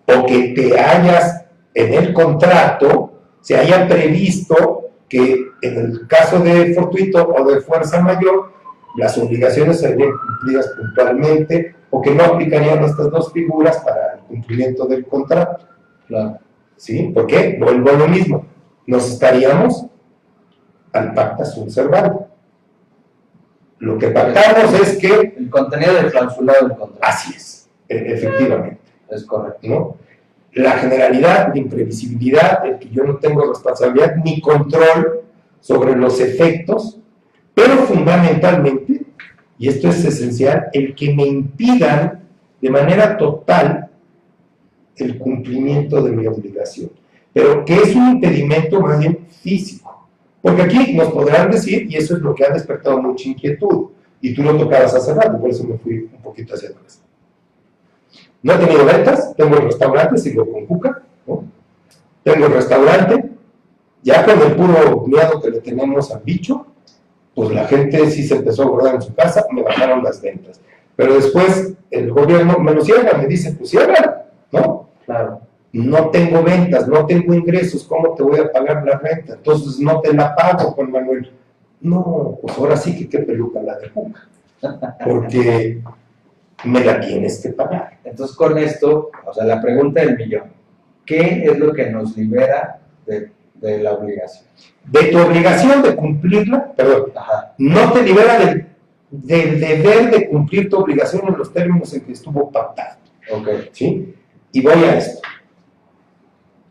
o 0.06 0.26
que 0.26 0.54
te 0.54 0.78
hayas 0.78 1.44
en 1.74 1.92
el 1.92 2.12
contrato, 2.14 3.12
se 3.40 3.56
haya 3.56 3.86
previsto 3.86 4.90
que 5.08 5.46
en 5.60 5.78
el 5.78 6.06
caso 6.06 6.40
de 6.40 6.74
fortuito 6.74 7.26
o 7.26 7.44
de 7.50 7.60
fuerza 7.60 8.00
mayor, 8.00 8.52
las 8.96 9.18
obligaciones 9.18 9.80
serían 9.80 10.10
cumplidas 10.10 10.68
puntualmente 10.76 11.74
o 11.94 12.02
que 12.02 12.10
no 12.10 12.24
aplicarían 12.24 12.82
estas 12.82 13.08
dos 13.08 13.32
figuras 13.32 13.78
para 13.78 14.14
el 14.14 14.20
cumplimiento 14.22 14.84
del 14.84 15.06
contrato. 15.06 15.64
Claro. 16.08 16.40
¿Sí? 16.76 17.12
¿Por 17.14 17.24
qué? 17.28 17.56
Vuelvo 17.56 17.90
a 17.90 17.92
lo 17.92 18.08
mismo. 18.08 18.46
Nos 18.84 19.08
estaríamos 19.12 19.86
al 20.92 21.14
pacta 21.14 21.44
subservando. 21.44 22.26
Lo 23.78 23.96
que 23.96 24.08
pactamos 24.08 24.74
es 24.80 24.98
que... 24.98 25.34
El 25.38 25.48
contenido 25.48 25.94
del 25.94 26.10
clausulado 26.10 26.66
del 26.66 26.76
contrato. 26.76 26.98
Así 27.00 27.32
es, 27.36 27.70
e, 27.88 28.12
efectivamente. 28.12 28.80
Es 29.08 29.24
correcto. 29.24 29.68
¿no? 29.68 29.96
La 30.54 30.72
generalidad, 30.72 31.50
la 31.54 31.58
imprevisibilidad, 31.58 32.66
el 32.66 32.80
que 32.80 32.88
yo 32.90 33.04
no 33.04 33.18
tengo 33.18 33.46
responsabilidad 33.46 34.16
ni 34.16 34.40
control 34.40 35.20
sobre 35.60 35.94
los 35.94 36.18
efectos, 36.20 36.98
pero 37.54 37.76
fundamentalmente, 37.84 38.93
y 39.58 39.68
esto 39.68 39.88
es 39.88 40.04
esencial, 40.04 40.66
el 40.72 40.94
que 40.94 41.14
me 41.14 41.26
impidan 41.26 42.22
de 42.60 42.70
manera 42.70 43.16
total 43.16 43.90
el 44.96 45.18
cumplimiento 45.18 46.02
de 46.02 46.12
mi 46.12 46.26
obligación. 46.26 46.90
Pero 47.32 47.64
que 47.64 47.74
es 47.74 47.94
un 47.94 48.10
impedimento 48.10 48.80
más 48.80 48.98
bien 48.98 49.26
físico. 49.42 50.08
Porque 50.40 50.62
aquí 50.62 50.92
nos 50.94 51.08
podrán 51.10 51.50
decir, 51.50 51.86
y 51.90 51.96
eso 51.96 52.16
es 52.16 52.22
lo 52.22 52.34
que 52.34 52.44
ha 52.44 52.52
despertado 52.52 53.00
mucha 53.00 53.28
inquietud, 53.28 53.88
y 54.20 54.34
tú 54.34 54.42
lo 54.42 54.56
tocabas 54.56 54.94
hace 54.94 55.14
rato, 55.14 55.40
por 55.40 55.50
eso 55.50 55.64
me 55.64 55.78
fui 55.78 56.08
un 56.12 56.22
poquito 56.22 56.54
hacia 56.54 56.70
atrás. 56.70 57.00
No 58.42 58.52
he 58.52 58.58
tenido 58.58 58.84
ventas, 58.84 59.34
tengo 59.36 59.56
el 59.56 59.64
restaurante, 59.64 60.18
sigo 60.18 60.50
con 60.50 60.66
Cuca, 60.66 61.02
tengo 62.22 62.46
el 62.46 62.52
restaurante, 62.52 63.30
ya 64.02 64.24
con 64.24 64.40
el 64.40 64.54
puro 64.54 65.06
miedo 65.06 65.40
que 65.40 65.50
le 65.50 65.60
tenemos 65.60 66.10
al 66.10 66.22
bicho, 66.22 66.66
pues 67.34 67.50
la 67.50 67.64
gente 67.64 68.10
sí 68.10 68.22
se 68.22 68.36
empezó 68.36 68.62
a 68.62 68.68
guardar 68.68 68.94
en 68.96 69.02
su 69.02 69.14
casa, 69.14 69.44
me 69.50 69.62
bajaron 69.62 70.02
las 70.02 70.20
ventas. 70.20 70.60
Pero 70.96 71.14
después 71.14 71.74
el 71.90 72.12
gobierno 72.12 72.58
me 72.58 72.72
lo 72.72 72.84
cierra, 72.84 73.18
me 73.18 73.26
dice, 73.26 73.52
pues 73.52 73.70
cierra, 73.70 74.26
¿no? 74.52 74.88
Claro. 75.04 75.40
No 75.72 76.10
tengo 76.10 76.42
ventas, 76.44 76.86
no 76.86 77.04
tengo 77.04 77.34
ingresos, 77.34 77.82
¿cómo 77.84 78.14
te 78.14 78.22
voy 78.22 78.38
a 78.38 78.52
pagar 78.52 78.84
la 78.86 78.98
renta? 78.98 79.34
Entonces 79.34 79.80
no 79.80 80.00
te 80.00 80.14
la 80.14 80.34
pago, 80.36 80.70
Juan 80.70 80.92
Manuel. 80.92 81.32
No, 81.80 82.38
pues 82.40 82.56
ahora 82.56 82.76
sí 82.76 82.96
que 82.96 83.08
qué 83.08 83.18
peluca 83.24 83.60
la 83.60 83.76
de 83.78 83.90
Cuca. 83.90 84.28
Porque 85.04 85.82
me 86.64 86.84
la 86.84 87.00
tienes 87.00 87.40
que 87.42 87.50
pagar. 87.50 87.98
Entonces 88.04 88.36
con 88.36 88.56
esto, 88.56 89.10
o 89.26 89.34
sea, 89.34 89.44
la 89.44 89.60
pregunta 89.60 90.00
del 90.00 90.16
millón, 90.16 90.52
¿qué 91.04 91.44
es 91.44 91.58
lo 91.58 91.72
que 91.72 91.90
nos 91.90 92.16
libera 92.16 92.78
de, 93.04 93.32
la 93.82 93.92
obligación? 93.94 94.46
De 94.84 95.04
tu 95.04 95.18
obligación 95.18 95.82
de 95.82 95.96
cumplirla, 95.96 96.72
perdón, 96.72 97.12
no 97.58 97.92
te 97.92 98.02
libera 98.02 98.38
del, 98.38 98.66
del, 99.10 99.60
deber 99.60 100.10
de 100.10 100.28
cumplir 100.28 100.68
tu 100.68 100.76
obligación 100.78 101.26
en 101.28 101.38
los 101.38 101.52
términos 101.52 101.92
en 101.94 102.02
que 102.02 102.12
estuvo 102.12 102.50
pactado. 102.50 102.98
Ok. 103.30 103.48
¿Sí? 103.72 104.14
Y 104.52 104.60
voy 104.60 104.84
a 104.84 104.98
esto. 104.98 105.20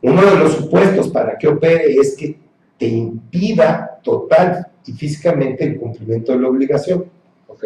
Uno 0.01 0.21
de 0.21 0.38
los 0.38 0.53
supuestos 0.53 1.10
para 1.10 1.38
que 1.38 1.47
opere 1.47 1.93
es 1.93 2.15
que 2.15 2.38
te 2.77 2.88
impida 2.88 3.99
total 4.03 4.67
y 4.86 4.91
físicamente 4.91 5.63
el 5.63 5.79
cumplimiento 5.79 6.34
de 6.34 6.39
la 6.39 6.49
obligación. 6.49 7.06
¿Ok? 7.47 7.63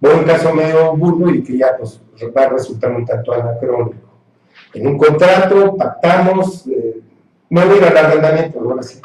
Voy 0.00 0.12
a 0.12 0.16
un 0.16 0.24
caso 0.24 0.54
medio 0.54 0.96
burdo 0.96 1.30
y 1.30 1.42
que 1.42 1.58
ya 1.58 1.76
pues, 1.76 2.00
va 2.36 2.44
a 2.44 2.48
resultar 2.50 2.92
un 2.92 3.04
tanto 3.04 3.32
anacrónico. 3.32 4.08
En 4.74 4.86
un 4.86 4.98
contrato 4.98 5.76
pactamos, 5.76 6.66
eh, 6.68 6.97
no 7.50 7.66
voy 7.66 7.78
al 7.78 7.96
arrendamiento, 7.96 8.60
ahora 8.60 8.82
sí, 8.82 9.00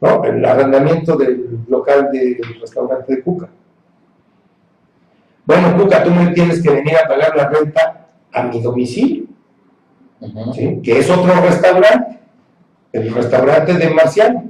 ¿no? 0.00 0.24
El 0.24 0.44
arrendamiento 0.44 1.16
del 1.16 1.60
local 1.68 2.10
del 2.10 2.38
restaurante 2.60 3.16
de 3.16 3.22
Cuca. 3.22 3.48
Bueno, 5.44 5.76
Cuca, 5.76 6.02
tú 6.02 6.10
me 6.10 6.32
tienes 6.32 6.62
que 6.62 6.70
venir 6.70 6.96
a 6.96 7.06
pagar 7.06 7.36
la 7.36 7.48
renta 7.48 8.06
a 8.32 8.42
mi 8.44 8.60
domicilio, 8.60 9.26
que 10.82 10.98
es 10.98 11.10
otro 11.10 11.34
restaurante, 11.40 12.18
el 12.92 13.14
restaurante 13.14 13.74
de 13.74 13.90
Marciano. 13.90 14.44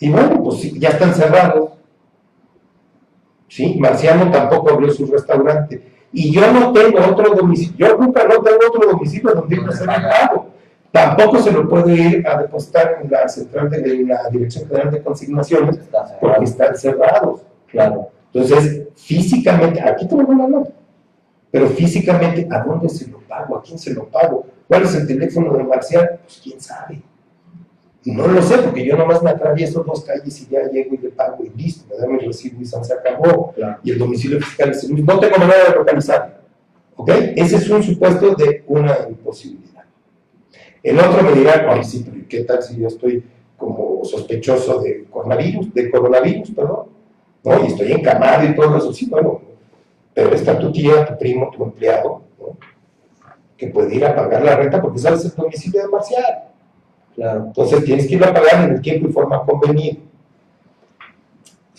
Y 0.00 0.10
bueno, 0.10 0.42
pues 0.42 0.72
ya 0.74 0.90
están 0.90 1.14
cerrados. 1.14 1.70
¿Sí? 3.48 3.76
Marciano 3.78 4.30
tampoco 4.30 4.70
abrió 4.70 4.90
su 4.90 5.06
restaurante. 5.06 5.92
Y 6.12 6.32
yo 6.32 6.50
no 6.52 6.72
tengo 6.72 6.98
otro 6.98 7.34
domicilio, 7.34 7.88
yo 7.88 7.96
nunca 7.96 8.24
no 8.24 8.40
tengo 8.40 8.58
otro 8.68 8.90
domicilio 8.90 9.32
donde 9.32 9.56
ir 9.56 9.62
a 9.62 9.68
hacer 9.68 9.88
el 9.88 10.02
pago. 10.02 10.53
Tampoco 10.94 11.42
se 11.42 11.50
lo 11.50 11.68
puede 11.68 11.92
ir 11.92 12.28
a 12.28 12.40
depositar 12.40 13.00
en 13.02 13.10
la 13.10 13.28
central 13.28 13.68
de 13.68 14.04
la 14.04 14.28
Dirección 14.30 14.68
General 14.68 14.92
de 14.92 15.02
Consignaciones 15.02 15.80
porque 16.20 16.44
están 16.44 16.76
cerrados. 16.76 17.40
Claro. 17.66 18.10
Entonces, 18.32 18.88
físicamente, 18.94 19.80
aquí 19.82 20.06
tengo 20.06 20.22
una 20.22 20.46
nota 20.46 20.70
pero 21.54 21.68
físicamente, 21.68 22.48
¿a 22.50 22.64
dónde 22.64 22.88
se 22.88 23.06
lo 23.06 23.20
pago? 23.20 23.56
¿A 23.56 23.62
quién 23.62 23.78
se 23.78 23.94
lo 23.94 24.08
pago? 24.08 24.44
¿Cuál 24.66 24.82
es 24.82 24.94
el 24.96 25.06
teléfono 25.06 25.56
de 25.56 25.62
Marcial? 25.62 26.18
Pues 26.24 26.40
quién 26.42 26.60
sabe. 26.60 27.00
No 28.04 28.26
lo 28.26 28.42
sé, 28.42 28.58
porque 28.58 28.84
yo 28.84 28.96
nomás 28.96 29.22
me 29.22 29.30
atravieso 29.30 29.84
dos 29.84 30.04
calles 30.04 30.40
y 30.40 30.48
ya 30.48 30.68
llego 30.68 30.96
y 30.96 30.98
le 30.98 31.10
pago 31.10 31.44
y 31.44 31.50
listo, 31.56 31.84
me 31.88 31.96
da 31.96 32.08
mi 32.08 32.18
recibo 32.18 32.60
y 32.60 32.64
se 32.64 32.76
acabó. 32.92 33.54
Y 33.84 33.92
el 33.92 33.98
domicilio 34.00 34.40
fiscal 34.40 34.70
es 34.70 34.82
el 34.82 34.94
mismo. 34.94 35.12
No 35.12 35.20
tengo 35.20 35.36
manera 35.36 35.70
de 35.70 35.76
localizarlo. 35.76 36.34
¿Ok? 36.96 37.10
Ese 37.36 37.54
es 37.54 37.70
un 37.70 37.84
supuesto 37.84 38.34
de 38.34 38.64
una 38.66 39.06
imposibilidad. 39.08 39.63
El 40.84 41.00
otro 41.00 41.22
me 41.22 41.32
dirá, 41.32 41.66
ay, 41.70 41.82
sí, 41.82 42.04
pero 42.04 42.28
¿qué 42.28 42.44
tal 42.44 42.62
si 42.62 42.76
yo 42.76 42.88
estoy 42.88 43.24
como 43.56 44.04
sospechoso 44.04 44.80
de 44.80 45.06
coronavirus, 45.06 45.72
de 45.72 45.90
coronavirus, 45.90 46.50
perdón? 46.50 46.88
¿No? 47.42 47.64
Y 47.64 47.68
estoy 47.68 47.92
encamado 47.92 48.46
y 48.46 48.54
todo 48.54 48.76
eso. 48.76 48.92
Sí, 48.92 49.06
bueno, 49.06 49.40
pero 50.12 50.34
está 50.34 50.58
tu 50.58 50.70
tía, 50.70 51.06
tu 51.06 51.16
primo, 51.16 51.50
tu 51.50 51.64
empleado, 51.64 52.22
que 53.56 53.68
puede 53.68 53.94
ir 53.94 54.04
a 54.04 54.14
pagar 54.14 54.44
la 54.44 54.56
renta 54.56 54.82
porque 54.82 54.98
sabes 54.98 55.24
el 55.24 55.34
domicilio 55.34 55.82
de 55.82 55.88
Marcial. 55.88 56.44
Claro. 57.14 57.44
Entonces 57.46 57.84
tienes 57.84 58.06
que 58.06 58.16
ir 58.16 58.24
a 58.24 58.34
pagar 58.34 58.64
en 58.64 58.74
el 58.74 58.82
tiempo 58.82 59.08
y 59.08 59.12
forma 59.12 59.42
convenido. 59.42 60.02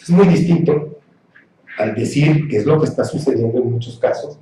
Es 0.02 0.10
muy 0.10 0.28
distinto 0.28 0.98
al 1.78 1.94
decir 1.94 2.48
que 2.48 2.58
es 2.58 2.65
lo 2.65 2.80
que 2.80 2.86
está 2.86 3.04
sucediendo 3.04 3.60
en 3.60 3.72
muchos 3.72 4.00
casos. 4.00 4.39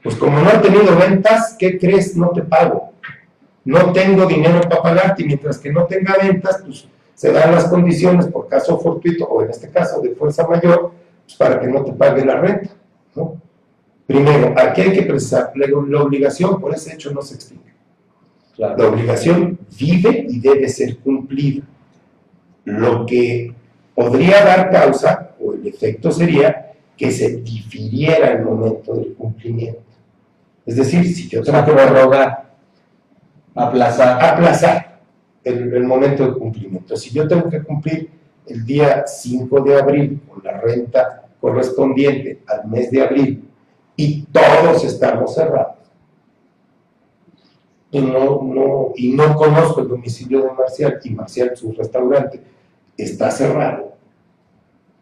Pues 0.00 0.14
como 0.14 0.38
no 0.38 0.48
han 0.48 0.62
tenido 0.62 0.96
ventas, 0.96 1.56
¿qué 1.58 1.76
crees? 1.76 2.16
No 2.16 2.30
te 2.30 2.42
pago. 2.42 2.89
No 3.64 3.92
tengo 3.92 4.26
dinero 4.26 4.60
para 4.62 4.82
pagarte 4.82 5.22
y 5.22 5.26
mientras 5.26 5.58
que 5.58 5.72
no 5.72 5.84
tenga 5.84 6.16
ventas, 6.16 6.62
pues 6.64 6.86
se 7.14 7.32
dan 7.32 7.52
las 7.54 7.66
condiciones 7.66 8.26
por 8.26 8.48
caso 8.48 8.78
fortuito 8.78 9.26
o 9.26 9.42
en 9.42 9.50
este 9.50 9.68
caso 9.68 10.00
de 10.00 10.14
fuerza 10.14 10.46
mayor, 10.46 10.92
pues 11.24 11.36
para 11.36 11.60
que 11.60 11.66
no 11.66 11.84
te 11.84 11.92
pague 11.92 12.24
la 12.24 12.40
renta. 12.40 12.70
Primero, 14.06 14.54
aquí 14.56 14.80
hay 14.80 14.92
que 14.92 15.02
precisar, 15.02 15.52
la, 15.54 16.02
obligación 16.02 16.60
por 16.60 16.74
ese 16.74 16.94
hecho 16.94 17.12
no 17.12 17.22
se 17.22 17.34
extingue. 17.34 17.70
La 18.56 18.74
obligación 18.74 19.58
vive 19.78 20.26
y 20.28 20.40
debe 20.40 20.68
ser 20.68 20.98
cumplida. 20.98 21.62
Lo 22.64 23.06
que 23.06 23.54
podría 23.94 24.44
dar 24.44 24.70
causa, 24.70 25.30
o 25.38 25.52
el 25.52 25.66
efecto 25.66 26.10
sería, 26.10 26.72
que 26.96 27.10
se 27.10 27.36
difiriera 27.36 28.32
el 28.32 28.44
momento 28.44 28.94
del 28.94 29.14
cumplimiento. 29.14 29.80
Es 30.66 30.76
decir, 30.76 31.04
si 31.06 31.28
yo 31.28 31.42
tengo 31.42 31.64
que 31.64 31.72
prorrogar, 31.72 32.49
aplazar. 33.54 34.22
Aplazar 34.22 35.00
el, 35.44 35.72
el 35.74 35.84
momento 35.84 36.26
de 36.26 36.38
cumplimiento. 36.38 36.96
Si 36.96 37.10
yo 37.10 37.26
tengo 37.26 37.48
que 37.48 37.62
cumplir 37.62 38.10
el 38.46 38.64
día 38.64 39.04
5 39.06 39.60
de 39.60 39.78
abril 39.78 40.20
con 40.28 40.42
la 40.44 40.60
renta 40.60 41.28
correspondiente 41.40 42.42
al 42.46 42.68
mes 42.68 42.90
de 42.90 43.02
abril 43.02 43.48
y 43.96 44.22
todos 44.22 44.84
estamos 44.84 45.34
cerrados, 45.34 45.76
y 47.92 48.00
no, 48.00 48.42
no, 48.42 48.92
y 48.94 49.12
no 49.12 49.34
conozco 49.34 49.80
el 49.80 49.88
domicilio 49.88 50.42
de 50.42 50.52
Marcial 50.52 51.00
y 51.02 51.10
Marcial, 51.10 51.56
su 51.56 51.72
restaurante, 51.72 52.40
está 52.96 53.30
cerrado, 53.30 53.94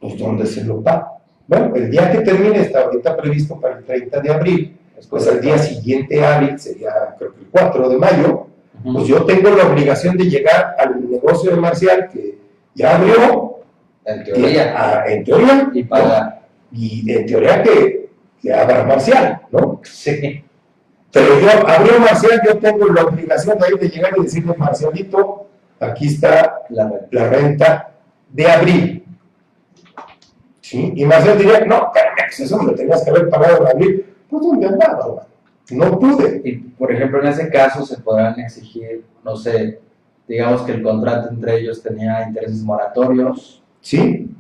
pues 0.01 0.19
¿dónde 0.19 0.47
se 0.47 0.65
lo 0.65 0.83
paga? 0.83 1.13
Bueno, 1.47 1.75
el 1.77 1.91
día 1.91 2.11
que 2.11 2.21
termine 2.21 2.61
está 2.61 2.85
ahorita 2.85 3.17
previsto 3.17 3.61
para 3.61 3.79
el 3.79 3.85
30 3.85 4.21
de 4.21 4.31
abril, 4.31 4.78
pues 5.07 5.29
al 5.29 5.41
día 5.41 5.59
siguiente 5.59 6.25
hábil 6.25 6.59
sería 6.59 7.15
creo 7.19 7.35
que 7.35 7.41
el 7.41 7.47
4 7.51 7.89
de 7.89 7.97
mayo, 7.97 8.47
pues 8.83 9.07
yo 9.07 9.25
tengo 9.25 9.51
la 9.51 9.67
obligación 9.67 10.17
de 10.17 10.25
llegar 10.25 10.77
al 10.79 11.09
negocio 11.11 11.51
de 11.51 11.57
Marcial 11.57 12.09
que 12.13 12.39
ya 12.75 12.97
abrió. 12.97 13.59
En 14.05 14.25
teoría. 14.25 14.75
Ah, 14.77 15.05
en 15.07 15.25
teoría. 15.25 15.71
Y 16.73 17.11
en 17.11 17.27
teoría 17.27 17.63
que, 17.63 18.11
que 18.41 18.53
abra 18.53 18.85
Marcial, 18.85 19.41
¿no? 19.51 19.81
Sí. 19.85 20.45
Pero 21.13 21.41
yo, 21.41 21.49
abrió 21.67 21.99
Marcial, 21.99 22.41
yo 22.47 22.59
tengo 22.59 22.87
la 22.87 23.05
obligación 23.05 23.59
de, 23.59 23.67
ahí 23.67 23.73
de 23.79 23.89
llegar 23.89 24.13
y 24.17 24.23
decirle, 24.23 24.55
Marcialito, 24.57 25.49
aquí 25.81 26.09
está 26.09 26.61
la, 26.69 26.93
la 27.11 27.29
renta 27.29 27.91
de 28.29 28.51
abril. 28.51 29.05
¿Sí? 30.61 30.93
Y 30.95 31.05
Marcial 31.07 31.39
diría, 31.39 31.61
no, 31.65 31.91
pues 31.93 32.41
eso 32.41 32.63
me 32.63 32.73
tenías 32.73 33.03
que 33.03 33.11
haber 33.11 33.29
pagado 33.31 33.63
en 33.63 33.69
abril. 33.69 34.07
Pues 34.29 34.43
¿dónde 34.43 34.67
andaba? 34.67 35.27
No 35.71 35.99
pude. 35.99 36.41
Y, 36.45 36.57
por 36.57 36.93
ejemplo, 36.93 37.21
en 37.21 37.29
ese 37.29 37.51
caso 37.51 37.85
se 37.85 37.99
podrán 37.99 38.39
exigir, 38.41 39.05
no 39.25 39.37
sé, 39.37 39.81
digamos 40.27 40.63
que 40.63 40.73
el 40.73 40.83
contrato 40.83 41.31
entre 41.31 41.61
ellos 41.61 41.83
tenía 41.83 42.27
intereses 42.27 42.63
moratorios. 42.63 43.63
Sí. 43.81 44.31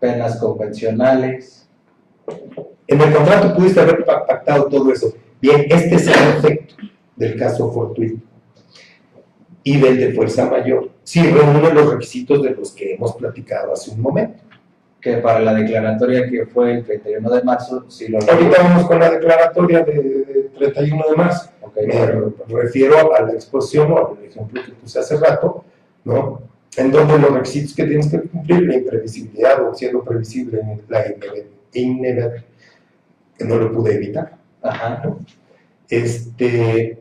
Penas 0.00 0.36
convencionales. 0.38 1.68
En 2.86 3.00
el 3.00 3.14
contrato 3.14 3.54
pudiste 3.54 3.80
haber 3.80 4.04
pactado 4.04 4.66
todo 4.66 4.92
eso. 4.92 5.12
Bien, 5.40 5.66
este 5.68 5.94
es 5.94 6.06
el 6.06 6.36
efecto 6.36 6.74
del 7.14 7.38
caso 7.38 7.70
fortuito 7.70 8.20
y 9.62 9.80
del 9.80 9.98
de 9.98 10.12
fuerza 10.12 10.48
mayor. 10.48 10.90
Sí, 11.02 11.22
reúne 11.28 11.72
los 11.72 11.92
requisitos 11.92 12.42
de 12.42 12.50
los 12.50 12.72
que 12.72 12.94
hemos 12.94 13.16
platicado 13.16 13.72
hace 13.72 13.90
un 13.90 14.00
momento. 14.00 14.42
Que 15.06 15.18
para 15.18 15.38
la 15.38 15.54
declaratoria 15.54 16.28
que 16.28 16.46
fue 16.46 16.78
el 16.78 16.84
31 16.84 17.30
de 17.30 17.42
marzo, 17.44 17.88
sí 17.88 18.08
lo 18.08 18.18
Ahorita 18.18 18.60
vamos 18.60 18.88
con 18.88 18.98
la 18.98 19.08
declaratoria 19.08 19.84
de, 19.84 20.50
31 20.58 21.04
de 21.10 21.16
marzo. 21.16 21.50
Me 21.76 22.60
refiero 22.60 23.14
a 23.14 23.22
la 23.22 23.32
exposición 23.32 23.92
o 23.92 23.98
al 23.98 24.24
ejemplo 24.24 24.60
que 24.64 24.72
puse 24.72 24.98
hace 24.98 25.16
rato, 25.16 25.64
¿no? 26.02 26.42
En 26.76 26.90
donde 26.90 27.20
los 27.20 27.30
requisitos 27.30 27.76
que 27.76 27.84
tienes 27.84 28.10
que 28.10 28.20
cumplir, 28.20 28.66
la 28.66 28.74
imprevisibilidad 28.74 29.62
o 29.62 29.72
siendo 29.76 30.02
previsible, 30.02 30.60
la 30.88 31.06
inevitabilidad, 31.06 32.44
que 33.38 33.44
no 33.44 33.58
lo 33.58 33.70
pude 33.70 33.94
evitar. 33.94 34.36
Ajá. 34.60 35.04
Este, 35.88 36.98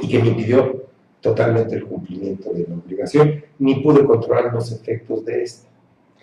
y 0.00 0.08
que 0.08 0.18
me 0.22 0.28
impidió 0.28 0.86
totalmente 1.20 1.74
el 1.74 1.84
cumplimiento 1.84 2.54
de 2.54 2.66
la 2.66 2.74
obligación, 2.74 3.44
ni 3.58 3.82
pude 3.82 4.02
controlar 4.06 4.50
los 4.50 4.72
efectos 4.72 5.26
de 5.26 5.42
esta. 5.42 5.68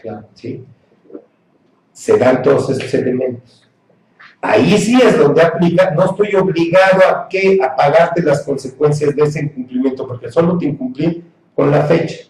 Claro. 0.01 0.27
¿sí? 0.33 0.65
Se 1.95 2.17
dan 2.17 2.41
todos 2.41 2.69
estos 2.69 2.93
elementos. 2.93 3.65
Ahí 4.41 4.77
sí 4.77 4.99
es 5.01 5.17
donde 5.17 5.41
aplica, 5.41 5.91
no 5.91 6.05
estoy 6.05 6.35
obligado 6.35 7.01
a, 7.09 7.27
que, 7.29 7.57
a 7.63 7.73
pagarte 7.73 8.21
las 8.21 8.43
consecuencias 8.43 9.15
de 9.15 9.23
ese 9.23 9.39
incumplimiento, 9.39 10.05
porque 10.05 10.29
solo 10.29 10.57
te 10.57 10.65
incumplí 10.65 11.23
con 11.55 11.71
la 11.71 11.83
fecha. 11.83 12.25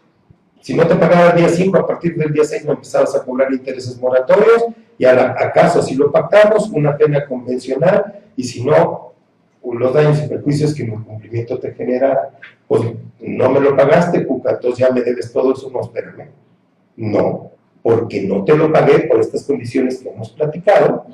Si 0.62 0.76
no 0.76 0.88
te 0.88 0.96
pagaba 0.96 1.32
el 1.32 1.38
día 1.40 1.50
5, 1.50 1.78
a 1.78 1.88
partir 1.88 2.16
del 2.16 2.32
día 2.32 2.44
6 2.44 2.66
me 2.66 2.72
empezabas 2.74 3.16
a 3.16 3.24
cobrar 3.26 3.52
intereses 3.52 4.00
moratorios, 4.00 4.66
y 4.98 5.06
acaso 5.06 5.82
si 5.82 5.96
lo 5.96 6.12
pactamos, 6.12 6.70
una 6.70 6.96
pena 6.96 7.26
convencional, 7.26 8.22
y 8.38 8.44
si 8.44 8.64
no, 8.64 9.14
los 9.74 9.94
daños 9.94 10.24
y 10.24 10.28
perjuicios 10.28 10.76
que 10.76 10.84
mi 10.84 10.94
incumplimiento 10.94 11.60
te 11.60 11.74
genera, 11.74 12.30
pues 12.68 12.84
no 13.20 13.50
me 13.50 13.60
lo 13.60 13.76
pagaste, 13.76 14.26
Cuca, 14.26 14.52
entonces 14.52 14.80
ya 14.80 14.94
me 14.94 15.02
debes 15.02 15.34
todo 15.34 15.54
eso, 15.54 15.70
no, 15.70 15.82
espérame. 15.82 16.30
No, 16.98 17.52
porque 17.86 18.24
no 18.24 18.44
te 18.44 18.58
lo 18.58 18.74
pagué 18.74 19.02
por 19.02 19.20
estas 19.20 19.44
condiciones 19.44 20.00
que 20.00 20.10
hemos 20.10 20.32
platicado, 20.32 21.06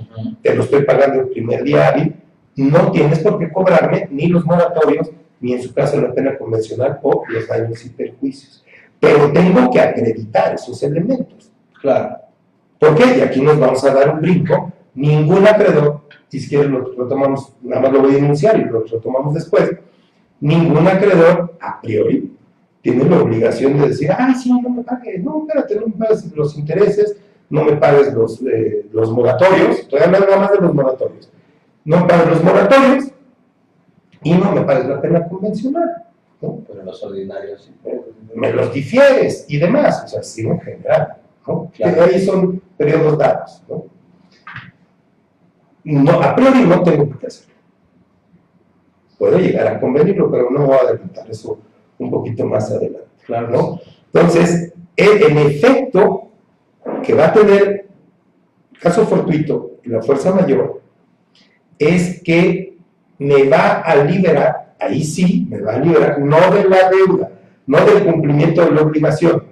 te 0.41 0.55
lo 0.55 0.63
estoy 0.63 0.85
pagando 0.85 1.19
el 1.19 1.27
primer 1.27 1.65
día 1.65 1.89
hábil, 1.89 2.15
no 2.55 2.93
tienes 2.93 3.19
por 3.19 3.37
qué 3.37 3.51
cobrarme 3.51 4.07
ni 4.09 4.27
los 4.27 4.45
moratorios, 4.45 5.11
ni 5.41 5.51
en 5.51 5.61
su 5.61 5.73
caso 5.73 5.99
la 5.99 6.13
pena 6.13 6.37
convencional 6.37 6.97
o 7.03 7.25
los 7.27 7.45
daños 7.45 7.85
y 7.85 7.89
perjuicios. 7.89 8.63
Pero 9.01 9.33
tengo 9.33 9.69
que 9.69 9.81
acreditar 9.81 10.55
esos 10.55 10.81
elementos. 10.81 11.51
Claro. 11.81 12.19
¿Por 12.79 12.95
qué? 12.95 13.17
Y 13.17 13.19
aquí 13.19 13.41
nos 13.41 13.59
vamos 13.59 13.83
a 13.83 13.93
dar 13.93 14.13
un 14.13 14.21
brinco. 14.21 14.71
Ningún 14.95 15.45
acreedor, 15.45 16.03
si 16.29 16.47
quieres 16.47 16.69
lo 16.69 16.85
retomamos, 16.85 17.51
nada 17.61 17.81
más 17.81 17.91
lo 17.91 17.99
voy 17.99 18.15
a 18.15 18.19
enunciar 18.19 18.57
y 18.57 18.63
lo 18.63 18.85
retomamos 18.85 19.33
después, 19.33 19.71
ningún 20.39 20.87
acreedor 20.87 21.57
a 21.59 21.81
priori 21.81 22.31
tiene 22.81 23.05
la 23.05 23.21
obligación 23.21 23.79
de 23.79 23.89
decir, 23.89 24.11
ah, 24.11 24.33
sí, 24.33 24.51
no 24.51 24.69
me 24.69 24.83
pagues, 24.83 25.23
no, 25.23 25.41
espérate, 25.41 25.75
no 25.75 25.87
me 25.87 25.93
pagues 25.93 26.31
los 26.35 26.57
intereses, 26.57 27.17
no 27.49 27.63
me 27.63 27.73
pagues 27.73 28.13
los, 28.13 28.41
eh, 28.41 28.87
los 28.91 29.11
moratorios, 29.11 29.87
todavía 29.87 30.19
nada 30.19 30.37
más 30.37 30.51
de 30.51 30.61
los 30.61 30.73
moratorios, 30.73 31.29
no 31.85 31.99
me 32.01 32.07
pagues 32.07 32.27
los 32.27 32.43
moratorios 32.43 33.05
y 34.23 34.33
no 34.33 34.51
me 34.51 34.61
pagues 34.61 34.85
la 34.87 35.01
pena 35.01 35.27
convencional. 35.27 36.05
¿no? 36.41 36.63
Pero 36.67 36.83
los 36.83 37.03
ordinarios 37.03 37.63
sí. 37.63 37.91
Me 38.33 38.51
los 38.51 38.73
difieres 38.73 39.45
y 39.47 39.57
demás, 39.57 40.03
o 40.05 40.07
sea, 40.07 40.23
sí 40.23 40.41
en 40.41 40.59
general. 40.59 41.17
¿no? 41.47 41.71
Claro. 41.75 42.03
Ahí 42.03 42.19
son 42.19 42.61
periodos 42.77 43.17
dados. 43.17 43.61
¿no? 43.69 43.85
no, 45.83 46.21
a 46.21 46.35
priori 46.35 46.63
no 46.63 46.81
tengo 46.81 47.19
que 47.19 47.27
hacerlo. 47.27 47.53
Puedo 49.19 49.37
llegar 49.37 49.67
a 49.67 49.79
convenirlo, 49.79 50.31
pero 50.31 50.49
no 50.49 50.65
voy 50.65 50.75
a 50.77 50.79
adelantar 50.79 51.29
eso 51.29 51.59
un 52.01 52.11
poquito 52.11 52.45
más 52.45 52.69
adelante. 52.71 53.07
Claro. 53.25 53.49
¿no? 53.49 53.79
Entonces, 54.13 54.73
el, 54.95 55.23
el, 55.23 55.37
efecto 55.37 56.29
que 57.03 57.13
va 57.13 57.27
a 57.27 57.33
tener 57.33 57.87
caso 58.79 59.05
fortuito 59.05 59.77
y 59.83 59.89
la 59.89 60.01
fuerza 60.01 60.33
mayor 60.33 60.81
es 61.77 62.21
que 62.23 62.77
me 63.19 63.47
va 63.47 63.81
a 63.81 63.95
liberar, 64.03 64.75
ahí 64.79 65.03
sí, 65.03 65.47
me 65.49 65.61
va 65.61 65.75
a 65.75 65.79
liberar, 65.79 66.19
no 66.19 66.39
de 66.51 66.67
la 66.67 66.89
deuda, 66.89 67.31
no 67.67 67.85
del 67.85 68.03
cumplimiento 68.03 68.65
de 68.65 68.71
la 68.71 68.81
obligación, 68.81 69.43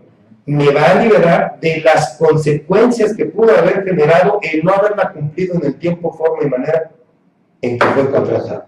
me 0.46 0.72
va 0.72 0.92
a 0.92 1.04
liberar 1.04 1.60
de 1.62 1.82
las 1.82 2.18
consecuencias 2.18 3.16
que 3.16 3.26
pudo 3.26 3.56
haber 3.56 3.84
generado 3.84 4.40
el 4.42 4.64
no 4.64 4.74
haberla 4.74 5.14
cumplido 5.14 5.56
en 5.56 5.66
el 5.66 5.76
tiempo, 5.76 6.12
forma 6.12 6.44
y 6.44 6.50
manera 6.50 6.92
en 7.62 7.78
que 7.78 7.86
fue 7.86 8.10
contratado. 8.10 8.66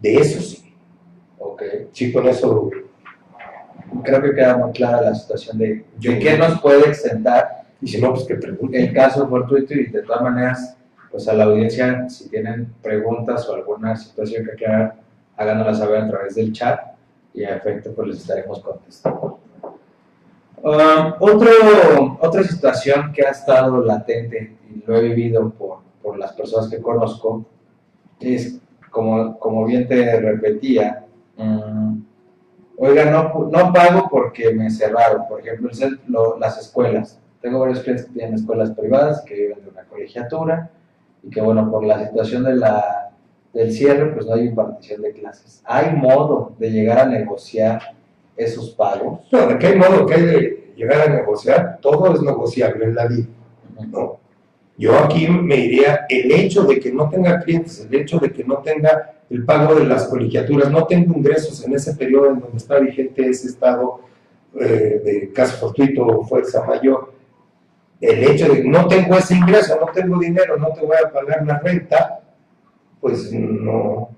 De 0.00 0.14
eso 0.14 0.40
sí. 0.40 0.57
Ok. 1.58 1.88
Sí, 1.92 2.12
con 2.12 2.28
eso. 2.28 2.70
Creo 4.04 4.22
que 4.22 4.34
queda 4.34 4.56
muy 4.56 4.70
clara 4.72 5.00
la 5.00 5.14
situación 5.14 5.58
de, 5.58 5.84
de 5.98 6.18
qué 6.20 6.38
nos 6.38 6.60
puede 6.60 6.88
extentar. 6.88 7.64
Y 7.80 7.88
si 7.88 8.00
no, 8.00 8.14
pues 8.14 8.26
que 8.26 8.36
pregunten. 8.36 8.80
El 8.82 8.94
caso 8.94 9.28
fortuito 9.28 9.74
y 9.74 9.86
de 9.86 10.02
todas 10.02 10.22
maneras, 10.22 10.76
pues 11.10 11.26
a 11.26 11.34
la 11.34 11.44
audiencia, 11.44 12.08
si 12.08 12.28
tienen 12.28 12.72
preguntas 12.80 13.48
o 13.48 13.54
alguna 13.54 13.96
situación 13.96 14.44
que 14.44 14.52
aclarar, 14.52 14.94
háganosla 15.36 15.74
saber 15.74 16.02
a 16.02 16.08
través 16.08 16.34
del 16.36 16.52
chat 16.52 16.80
y 17.34 17.42
a 17.44 17.56
efecto 17.56 17.92
pues 17.92 18.08
les 18.08 18.18
estaremos 18.18 18.60
contestando. 18.60 19.40
Um, 20.62 21.14
otro, 21.20 21.50
otra 22.20 22.42
situación 22.42 23.12
que 23.12 23.24
ha 23.24 23.30
estado 23.30 23.82
latente 23.84 24.56
y 24.70 24.82
lo 24.86 24.96
he 24.96 25.02
vivido 25.02 25.50
por, 25.50 25.78
por 26.02 26.18
las 26.18 26.32
personas 26.32 26.68
que 26.68 26.80
conozco 26.80 27.44
es, 28.20 28.60
como, 28.90 29.38
como 29.38 29.64
bien 29.64 29.86
te 29.86 30.20
repetía, 30.20 31.04
um, 31.38 32.04
oiga, 32.76 33.06
no, 33.06 33.48
no 33.50 33.72
pago 33.72 34.08
porque 34.10 34.52
me 34.52 34.70
cerraron, 34.70 35.26
por 35.28 35.40
ejemplo, 35.40 35.70
lo, 36.06 36.38
las 36.38 36.58
escuelas. 36.58 37.18
Tengo 37.40 37.60
varios 37.60 37.80
clientes 37.80 38.06
que 38.06 38.12
tienen 38.12 38.34
escuelas 38.34 38.72
privadas 38.72 39.22
que 39.22 39.34
viven 39.34 39.62
de 39.62 39.70
una 39.70 39.84
colegiatura 39.84 40.70
y 41.22 41.30
que, 41.30 41.40
bueno, 41.40 41.70
por 41.70 41.84
la 41.84 42.04
situación 42.06 42.44
de 42.44 42.56
la, 42.56 43.10
del 43.52 43.72
cierre, 43.72 44.12
pues 44.12 44.26
no 44.26 44.34
hay 44.34 44.46
impartición 44.46 45.02
de 45.02 45.12
clases. 45.12 45.62
¿Hay 45.64 45.94
modo 45.94 46.54
de 46.58 46.70
llegar 46.70 46.98
a 46.98 47.06
negociar 47.06 47.80
esos 48.36 48.70
pagos? 48.70 49.20
No, 49.30 49.46
¿de 49.46 49.58
qué 49.58 49.74
modo 49.76 50.06
que 50.06 50.14
hay 50.14 50.22
de 50.22 50.72
llegar 50.76 51.08
a 51.08 51.14
negociar? 51.14 51.78
Todo 51.80 52.14
es 52.14 52.22
negociable 52.22 52.84
en 52.84 52.94
la 52.94 53.06
vida. 53.06 53.28
No. 53.90 54.18
Yo 54.76 54.96
aquí 54.96 55.26
me 55.26 55.56
diría, 55.56 56.06
el 56.08 56.30
hecho 56.30 56.62
de 56.62 56.78
que 56.78 56.92
no 56.92 57.08
tenga 57.08 57.40
clientes, 57.40 57.80
el 57.80 57.94
hecho 57.94 58.18
de 58.18 58.32
que 58.32 58.44
no 58.44 58.58
tenga 58.58 59.17
el 59.30 59.44
pago 59.44 59.74
de 59.74 59.84
las 59.84 60.06
colegiaturas, 60.06 60.70
no 60.70 60.86
tengo 60.86 61.16
ingresos 61.16 61.64
en 61.64 61.74
ese 61.74 61.94
periodo 61.94 62.30
en 62.30 62.40
donde 62.40 62.56
está 62.56 62.78
vigente 62.78 63.28
ese 63.28 63.48
estado 63.48 64.00
eh, 64.58 65.00
de 65.04 65.32
caso 65.32 65.58
fortuito 65.58 66.06
o 66.06 66.24
fuerza 66.24 66.64
mayor, 66.64 67.12
el 68.00 68.24
hecho 68.24 68.48
de 68.48 68.62
que 68.62 68.68
no 68.68 68.86
tengo 68.86 69.16
ese 69.16 69.34
ingreso, 69.34 69.78
no 69.78 69.92
tengo 69.92 70.18
dinero, 70.18 70.56
no 70.56 70.68
te 70.68 70.80
voy 70.80 70.96
a 70.96 71.10
pagar 71.10 71.44
la 71.44 71.58
renta, 71.58 72.20
pues 73.00 73.32
no, 73.32 74.10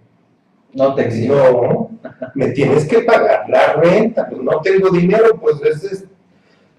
no 0.73 0.95
te 0.95 1.07
exijo. 1.07 1.35
no, 1.35 1.91
me 2.35 2.51
tienes 2.51 2.87
que 2.87 3.01
pagar 3.01 3.49
la 3.49 3.75
renta, 3.75 4.29
pues 4.29 4.41
no 4.41 4.61
tengo 4.61 4.91
dinero, 4.91 5.39
pues 5.41 5.57
ese 5.63 5.95
es, 5.95 6.05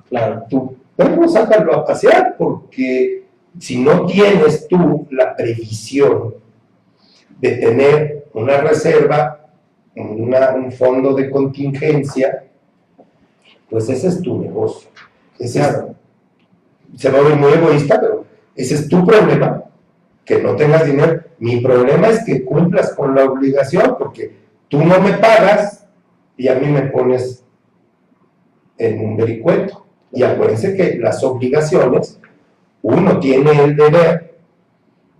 claro, 0.09 0.43
tu 0.49 0.77
perro 0.95 1.27
sácalo 1.27 1.75
a 1.75 1.85
pasear, 1.85 2.35
porque 2.37 3.25
si 3.59 3.81
no 3.81 4.05
tienes 4.05 4.67
tú 4.67 5.07
la 5.11 5.35
previsión 5.35 6.35
de 7.39 7.51
tener 7.51 8.20
una 8.33 8.57
reserva, 8.57 9.49
una- 9.95 10.51
un 10.51 10.71
fondo 10.71 11.13
de 11.13 11.29
contingencia, 11.29 12.45
pues 13.69 13.89
ese 13.89 14.07
es 14.07 14.21
tu 14.21 14.39
negocio. 14.41 14.89
Ese 15.39 15.61
es- 15.61 15.83
se 16.97 17.09
va 17.09 17.19
a 17.19 17.23
ver 17.23 17.35
muy 17.35 17.51
egoísta, 17.53 17.99
pero 17.99 18.25
ese 18.55 18.75
es 18.75 18.87
tu 18.87 19.05
problema, 19.05 19.63
que 20.25 20.41
no 20.41 20.55
tengas 20.55 20.85
dinero. 20.85 21.21
Mi 21.39 21.61
problema 21.61 22.07
es 22.09 22.23
que 22.23 22.43
cumplas 22.45 22.93
con 22.93 23.15
la 23.15 23.25
obligación, 23.25 23.95
porque 23.97 24.35
tú 24.67 24.83
no 24.83 24.99
me 25.01 25.13
pagas 25.13 25.87
y 26.37 26.47
a 26.47 26.55
mí 26.55 26.67
me 26.67 26.83
pones 26.83 27.43
en 28.77 29.05
un 29.05 29.17
vericueto. 29.17 29.85
Y 30.11 30.23
acuérdense 30.23 30.75
que 30.75 30.97
las 30.97 31.23
obligaciones, 31.23 32.19
uno 32.81 33.19
tiene 33.19 33.51
el 33.63 33.75
deber 33.75 34.37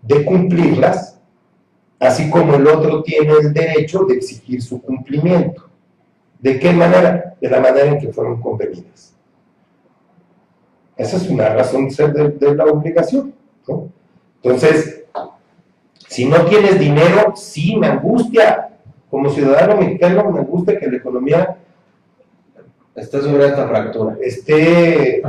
de 0.02 0.26
cumplirlas, 0.26 1.21
así 2.02 2.30
como 2.30 2.56
el 2.56 2.68
otro 2.68 3.04
tiene 3.04 3.32
el 3.34 3.54
derecho 3.54 4.04
de 4.06 4.16
exigir 4.16 4.62
su 4.62 4.82
cumplimiento. 4.82 5.70
¿De 6.40 6.60
qué 6.60 6.74
manera? 6.74 7.36
De 7.40 7.50
la 7.50 7.60
manera 7.60 7.86
en 7.86 8.00
que 8.00 8.12
fueron 8.12 8.42
convenidas. 8.42 9.16
Esa 10.98 11.18
es 11.18 11.30
una 11.30 11.50
razón 11.50 11.86
de 11.86 11.92
ser 11.92 12.12
de, 12.12 12.30
de 12.30 12.56
la 12.56 12.66
obligación. 12.66 13.34
¿no? 13.68 13.90
Entonces, 14.42 15.04
si 16.08 16.26
no 16.26 16.44
tienes 16.46 16.80
dinero, 16.80 17.34
sí 17.36 17.78
me 17.78 17.88
angustia. 17.88 18.70
Como 19.10 19.30
ciudadano 19.30 19.80
mexicano 19.80 20.32
me 20.32 20.40
angustia 20.40 20.80
que 20.80 20.90
la 20.90 20.98
economía 20.98 21.58
Estás 22.96 23.24
sobre 23.24 23.48
esta 23.48 23.68
fractura. 23.68 24.18
esté 24.22 25.22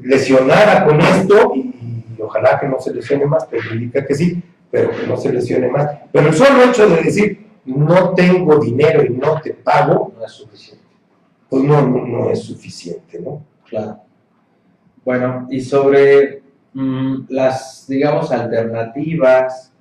lesionada 0.00 0.84
con 0.84 1.00
esto 1.00 1.52
y, 1.54 2.04
y 2.16 2.22
ojalá 2.22 2.60
que 2.60 2.68
no 2.68 2.80
se 2.80 2.94
lesione 2.94 3.26
más, 3.26 3.44
pero 3.46 3.74
indica 3.74 4.06
que 4.06 4.14
sí, 4.14 4.42
pero 4.72 4.90
que 4.90 5.06
no 5.06 5.16
se 5.16 5.32
lesione 5.32 5.68
más. 5.68 5.88
Pero 6.10 6.28
el 6.28 6.34
solo 6.34 6.64
hecho 6.64 6.88
de 6.88 7.02
decir 7.02 7.46
no 7.66 8.10
tengo 8.14 8.56
dinero 8.58 9.04
y 9.04 9.10
no 9.10 9.40
te 9.40 9.52
pago, 9.54 10.12
No 10.18 10.24
es 10.24 10.32
suficiente. 10.32 10.84
pues 11.48 11.62
no, 11.62 11.80
no, 11.86 12.04
no 12.06 12.30
es 12.30 12.42
suficiente, 12.42 13.20
¿no? 13.20 13.40
Claro. 13.68 13.98
Bueno, 15.04 15.46
y 15.50 15.60
sobre 15.60 16.42
mm, 16.72 17.26
las, 17.28 17.86
digamos, 17.88 18.32
alternativas, 18.32 19.72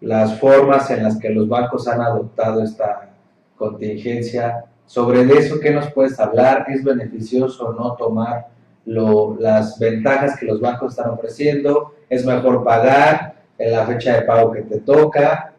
las 0.00 0.38
formas 0.38 0.90
en 0.90 1.02
las 1.02 1.18
que 1.18 1.30
los 1.30 1.48
bancos 1.48 1.88
han 1.88 2.00
adoptado 2.00 2.62
esta 2.62 3.10
contingencia, 3.56 4.64
sobre 4.86 5.22
eso, 5.36 5.58
¿qué 5.60 5.70
nos 5.72 5.90
puedes 5.92 6.18
hablar? 6.20 6.66
¿Es 6.68 6.84
beneficioso 6.84 7.66
o 7.68 7.72
no 7.72 7.94
tomar 7.96 8.46
lo- 8.84 9.36
las 9.40 9.78
ventajas 9.78 10.38
que 10.38 10.46
los 10.46 10.60
bancos 10.60 10.92
están 10.96 11.10
ofreciendo? 11.10 11.94
¿Es 12.08 12.24
mejor 12.24 12.62
pagar 12.62 13.35
en 13.58 13.72
la 13.72 13.86
fecha 13.86 14.16
de 14.16 14.22
pago 14.22 14.52
que 14.52 14.62
te 14.62 14.80
toca? 14.80 15.52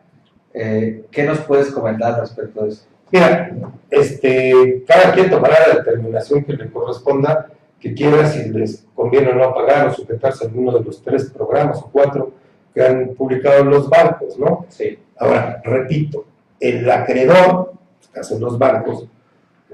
Eh, 0.54 1.06
¿Qué 1.12 1.24
nos 1.24 1.40
puedes 1.40 1.72
comentar 1.72 2.20
respecto 2.20 2.64
de 2.64 2.70
eso? 2.70 2.86
Mira, 3.12 3.52
este, 3.90 4.84
cada 4.86 5.14
quien 5.14 5.30
tomará 5.30 5.56
la 5.68 5.76
determinación 5.76 6.44
que 6.44 6.54
le 6.54 6.70
corresponda, 6.70 7.48
que 7.80 7.94
quiera 7.94 8.28
si 8.28 8.50
les 8.50 8.86
conviene 8.94 9.30
o 9.30 9.36
no 9.36 9.54
pagar 9.54 9.88
o 9.88 9.94
sujetarse 9.94 10.44
a 10.46 10.48
alguno 10.48 10.78
de 10.78 10.84
los 10.84 11.02
tres 11.02 11.30
programas 11.30 11.78
o 11.78 11.90
cuatro 11.92 12.32
que 12.74 12.84
han 12.84 13.10
publicado 13.10 13.64
los 13.64 13.90
bancos, 13.90 14.38
¿no? 14.38 14.66
Sí, 14.70 15.00
Ahora, 15.20 15.62
repito, 15.64 16.26
el 16.60 16.90
acreedor, 16.90 17.74
en 17.74 18.02
este 18.02 18.14
caso 18.14 18.40
los 18.40 18.58
bancos, 18.58 19.08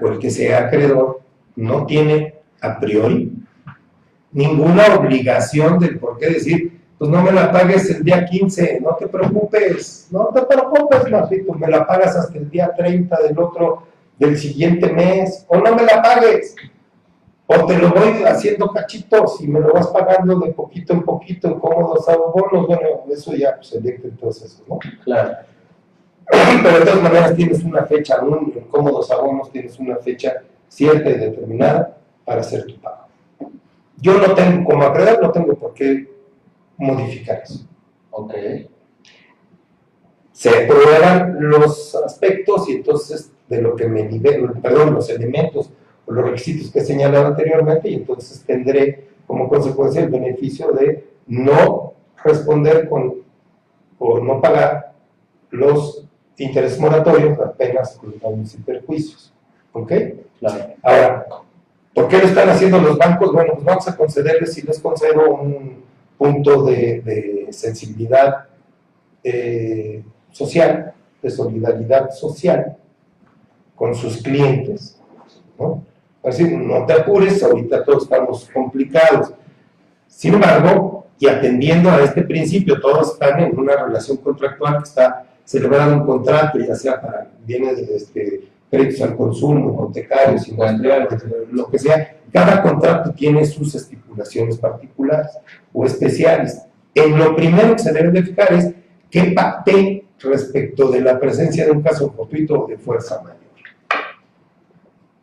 o 0.01 0.07
el 0.07 0.19
que 0.19 0.29
sea 0.29 0.67
acreedor, 0.67 1.21
no 1.55 1.85
tiene 1.85 2.35
a 2.61 2.79
priori 2.79 3.31
ninguna 4.31 4.95
obligación 4.95 5.79
del 5.79 5.99
por 5.99 6.17
qué 6.17 6.29
decir, 6.29 6.81
pues 6.97 7.09
no 7.09 7.21
me 7.21 7.31
la 7.31 7.51
pagues 7.51 7.89
el 7.89 8.03
día 8.03 8.25
15, 8.25 8.79
no 8.81 8.95
te 8.95 9.07
preocupes, 9.07 10.07
no 10.11 10.27
te 10.33 10.41
preocupes, 10.43 11.09
Martito, 11.09 11.53
me 11.53 11.67
la 11.67 11.85
pagas 11.85 12.15
hasta 12.15 12.37
el 12.37 12.49
día 12.49 12.71
30 12.75 13.21
del 13.21 13.39
otro, 13.39 13.83
del 14.17 14.37
siguiente 14.37 14.91
mes, 14.91 15.45
o 15.47 15.57
no 15.57 15.75
me 15.75 15.83
la 15.83 16.01
pagues, 16.01 16.55
o 17.45 17.65
te 17.65 17.77
lo 17.77 17.89
voy 17.89 18.23
haciendo 18.25 18.69
cachitos 18.71 19.41
y 19.41 19.47
me 19.47 19.59
lo 19.59 19.73
vas 19.73 19.87
pagando 19.87 20.39
de 20.39 20.51
poquito 20.51 20.93
en 20.93 21.03
poquito 21.03 21.47
en 21.47 21.59
cómodos 21.59 22.07
abonos, 22.07 22.67
bueno, 22.67 22.87
eso 23.09 23.33
ya 23.33 23.55
pues 23.55 23.73
electo 23.73 24.07
entonces 24.07 24.53
eso, 24.53 24.63
¿no? 24.67 24.79
claro. 25.03 25.37
Pero 26.25 26.79
de 26.79 26.85
todas 26.85 27.03
maneras 27.03 27.35
tienes 27.35 27.63
una 27.63 27.83
fecha, 27.83 28.15
aún 28.15 28.53
en 28.55 28.63
cómodos 28.65 29.11
abonos 29.11 29.51
tienes 29.51 29.77
una 29.77 29.97
fecha 29.97 30.41
cierta 30.69 31.09
y 31.09 31.17
determinada 31.17 31.97
para 32.23 32.41
hacer 32.41 32.65
tu 32.65 32.79
pago. 32.79 33.07
Yo 33.97 34.17
no 34.17 34.33
tengo, 34.33 34.69
como 34.69 34.83
acreedor, 34.83 35.21
no 35.21 35.31
tengo 35.31 35.53
por 35.55 35.73
qué 35.73 36.12
modificar 36.77 37.41
eso. 37.43 37.65
Ok. 38.11 38.33
Se 40.31 40.51
prueban 40.65 41.37
los 41.39 41.95
aspectos 41.95 42.67
y 42.69 42.73
entonces 42.73 43.31
de 43.47 43.61
lo 43.61 43.75
que 43.75 43.87
me 43.87 44.03
nivel, 44.03 44.51
perdón, 44.61 44.93
los 44.93 45.09
elementos 45.09 45.71
o 46.05 46.11
los 46.11 46.25
requisitos 46.25 46.71
que 46.71 46.79
he 46.79 46.85
señalado 46.85 47.27
anteriormente 47.27 47.89
y 47.89 47.95
entonces 47.95 48.43
tendré 48.45 49.09
como 49.27 49.47
consecuencia 49.47 50.01
el 50.01 50.09
beneficio 50.09 50.71
de 50.71 51.07
no 51.27 51.93
responder 52.23 52.89
con 52.89 53.23
o 53.99 54.19
no 54.19 54.41
pagar 54.41 54.93
los 55.51 56.05
intereses 56.37 56.79
moratorios 56.79 57.39
apenas 57.39 57.95
con 57.95 58.17
daños 58.19 58.53
y 58.55 58.57
perjuicios. 58.57 59.31
¿Ok? 59.71 59.91
Claro. 60.39 60.73
Ahora, 60.81 61.25
¿por 61.93 62.07
qué 62.07 62.17
lo 62.17 62.25
están 62.25 62.49
haciendo 62.49 62.79
los 62.79 62.97
bancos? 62.97 63.31
Bueno, 63.31 63.53
pues 63.53 63.65
vamos 63.65 63.87
a 63.87 63.95
concederles, 63.95 64.53
si 64.53 64.61
les 64.61 64.79
concedo 64.79 65.35
un 65.35 65.83
punto 66.23 66.63
de, 66.63 67.47
sensibilidad 67.51 68.45
eh, 69.23 70.01
social, 70.31 70.93
de 71.21 71.29
solidaridad 71.29 72.11
social 72.11 72.77
con 73.75 73.93
sus 73.93 74.23
clientes. 74.23 74.97
¿no? 75.59 75.83
Así, 76.23 76.45
no 76.45 76.85
te 76.85 76.93
apures, 76.93 77.43
ahorita 77.43 77.83
todos 77.83 78.03
estamos 78.03 78.49
complicados. 78.53 79.33
Sin 80.07 80.35
embargo, 80.35 81.07
y 81.19 81.27
atendiendo 81.27 81.89
a 81.89 82.01
este 82.01 82.21
principio, 82.23 82.79
todos 82.79 83.13
están 83.13 83.41
en 83.41 83.59
una 83.59 83.75
relación 83.75 84.17
contractual 84.17 84.77
que 84.77 84.83
está 84.83 85.25
celebrando 85.43 85.97
un 85.97 86.05
contrato, 86.05 86.57
ya 86.57 86.75
sea 86.75 87.01
para 87.01 87.27
bienes 87.45 87.85
de 87.85 87.95
este, 87.97 88.43
créditos 88.73 89.01
al 89.01 89.15
consumo, 89.15 89.71
hipotecarios, 89.71 90.47
industriales, 90.47 91.23
lo 91.51 91.69
que 91.69 91.77
sea. 91.77 92.17
Cada 92.31 92.63
contrato 92.63 93.11
tiene 93.11 93.45
sus 93.45 93.75
estipulaciones 93.75 94.57
particulares 94.57 95.29
o 95.71 95.85
especiales. 95.85 96.59
En 96.95 97.15
lo 97.19 97.35
primero 97.35 97.75
que 97.75 97.83
se 97.83 97.93
debe 97.93 98.09
de 98.09 98.23
fijar 98.23 98.51
es 98.53 98.73
qué 99.11 99.25
pacté 99.35 100.05
respecto 100.19 100.89
de 100.89 101.01
la 101.01 101.19
presencia 101.19 101.65
de 101.65 101.71
un 101.71 101.83
caso 101.83 102.11
fortuito 102.11 102.63
o 102.63 102.67
de 102.67 102.77
fuerza 102.77 103.21
mayor. 103.21 103.37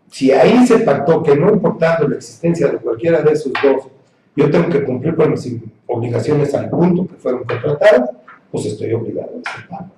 Si 0.08 0.30
ahí 0.30 0.64
se 0.64 0.78
pactó 0.80 1.20
que 1.20 1.34
no 1.34 1.52
importando 1.52 2.06
la 2.06 2.16
existencia 2.16 2.68
de 2.68 2.78
cualquiera 2.78 3.20
de 3.20 3.32
esos 3.32 3.52
dos, 3.60 3.88
yo 4.36 4.48
tengo 4.48 4.68
que 4.68 4.84
cumplir 4.84 5.16
con 5.16 5.30
mis 5.32 5.56
obligaciones 5.88 6.54
al 6.54 6.70
punto 6.70 7.08
que 7.08 7.14
fueron 7.16 7.42
contratadas, 7.42 8.10
pues 8.52 8.66
estoy 8.66 8.92
obligado 8.92 9.30
a 9.30 9.50
ese 9.50 9.68
pago. 9.68 9.90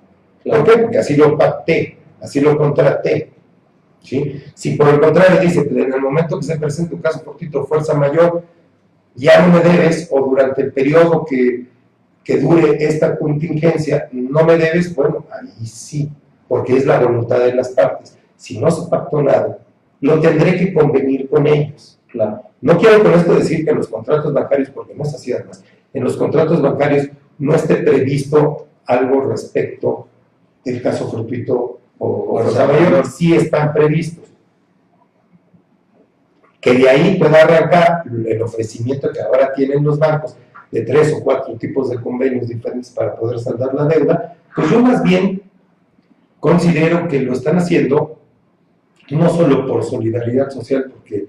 ¿Por 0.43 0.63
qué? 0.63 0.81
Porque 0.81 0.97
así 0.97 1.15
lo 1.15 1.37
pacté, 1.37 1.97
así 2.19 2.41
lo 2.41 2.57
contraté. 2.57 3.32
¿Sí? 4.03 4.43
Si 4.53 4.75
por 4.75 4.89
el 4.89 4.99
contrario 4.99 5.41
dice 5.41 5.67
que 5.67 5.81
en 5.81 5.93
el 5.93 6.01
momento 6.01 6.37
que 6.37 6.45
se 6.45 6.59
presente 6.59 6.93
un 6.93 7.01
caso 7.01 7.21
fortuito 7.21 7.65
fuerza 7.65 7.95
mayor, 7.95 8.43
ya 9.15 9.45
no 9.45 9.53
me 9.53 9.63
debes, 9.63 10.07
o 10.11 10.21
durante 10.21 10.61
el 10.61 10.71
periodo 10.71 11.25
que, 11.25 11.67
que 12.23 12.37
dure 12.37 12.77
esta 12.83 13.17
contingencia, 13.17 14.09
no 14.11 14.43
me 14.43 14.57
debes, 14.57 14.93
bueno, 14.95 15.25
ahí 15.31 15.65
sí, 15.65 16.11
porque 16.47 16.77
es 16.77 16.85
la 16.85 16.99
voluntad 16.99 17.39
de 17.39 17.53
las 17.53 17.69
partes. 17.69 18.17
Si 18.35 18.59
no 18.59 18.69
se 18.69 18.89
pactó 18.89 19.21
nada, 19.21 19.59
lo 20.01 20.19
tendré 20.19 20.57
que 20.57 20.73
convenir 20.73 21.29
con 21.29 21.47
ellos. 21.47 21.99
No 22.61 22.77
quiero 22.77 23.03
con 23.03 23.13
esto 23.13 23.35
decir 23.35 23.63
que 23.65 23.71
en 23.71 23.77
los 23.77 23.87
contratos 23.87 24.33
bancarios, 24.33 24.69
porque 24.69 24.93
no 24.93 25.03
es 25.03 25.13
así 25.13 25.33
además, 25.33 25.63
en 25.93 26.03
los 26.03 26.15
contratos 26.17 26.61
bancarios 26.61 27.09
no 27.37 27.55
esté 27.55 27.77
previsto 27.77 28.67
algo 28.85 29.21
respecto 29.21 30.07
del 30.63 30.81
caso 30.81 31.09
fortuito 31.09 31.79
o, 31.97 32.07
o 32.07 32.43
mayor, 32.43 33.05
sí 33.05 33.35
están 33.35 33.73
previstos. 33.73 34.25
Que 36.59 36.73
de 36.73 36.89
ahí 36.89 37.17
pueda 37.17 37.41
arrancar 37.41 38.03
el 38.25 38.41
ofrecimiento 38.41 39.11
que 39.11 39.21
ahora 39.21 39.53
tienen 39.53 39.83
los 39.83 39.99
bancos 39.99 40.37
de 40.71 40.81
tres 40.81 41.13
o 41.13 41.23
cuatro 41.23 41.55
tipos 41.55 41.89
de 41.89 42.01
convenios 42.01 42.47
diferentes 42.47 42.89
para 42.91 43.15
poder 43.15 43.39
saldar 43.39 43.73
la 43.75 43.85
deuda, 43.85 44.37
pues 44.55 44.71
yo 44.71 44.79
más 44.79 45.03
bien 45.03 45.43
considero 46.39 47.07
que 47.07 47.19
lo 47.19 47.33
están 47.33 47.57
haciendo 47.57 48.19
no 49.11 49.29
solo 49.29 49.67
por 49.67 49.83
solidaridad 49.83 50.49
social, 50.49 50.85
porque, 50.91 51.27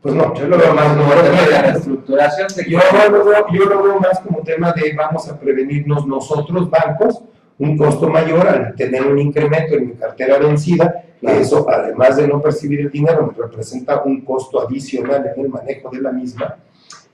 pues 0.00 0.14
no, 0.14 0.34
yo 0.34 0.46
lo 0.46 0.58
veo 0.58 0.74
más 0.74 0.96
como 0.96 1.12
tema 1.14 1.42
de 1.42 1.50
la 1.50 1.70
estructuración. 1.70 2.48
Yo, 2.68 2.78
lo 3.08 3.24
veo, 3.24 3.46
yo 3.52 3.64
lo 3.64 3.82
veo 3.82 4.00
más 4.00 4.20
como 4.20 4.42
tema 4.42 4.72
de 4.72 4.94
vamos 4.94 5.28
a 5.28 5.38
prevenirnos 5.38 6.06
nosotros, 6.06 6.70
bancos, 6.70 7.22
un 7.58 7.76
costo 7.76 8.08
mayor 8.08 8.46
al 8.46 8.74
tener 8.74 9.06
un 9.06 9.18
incremento 9.18 9.74
en 9.74 9.88
mi 9.88 9.92
cartera 9.94 10.38
vencida, 10.38 11.04
que 11.20 11.40
eso, 11.40 11.66
además 11.68 12.16
de 12.16 12.28
no 12.28 12.40
percibir 12.40 12.80
el 12.80 12.90
dinero, 12.90 13.26
me 13.26 13.42
representa 13.42 14.02
un 14.02 14.20
costo 14.20 14.66
adicional 14.66 15.32
en 15.34 15.44
el 15.44 15.48
manejo 15.48 15.90
de 15.90 16.00
la 16.00 16.12
misma, 16.12 16.56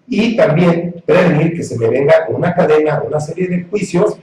y 0.08 0.36
también 0.36 1.02
prevenir 1.06 1.54
que 1.54 1.62
se 1.62 1.78
me 1.78 1.88
venga 1.88 2.26
una 2.28 2.54
cadena, 2.54 3.02
una 3.06 3.20
serie 3.20 3.48
de 3.48 3.64
juicios 3.64 4.18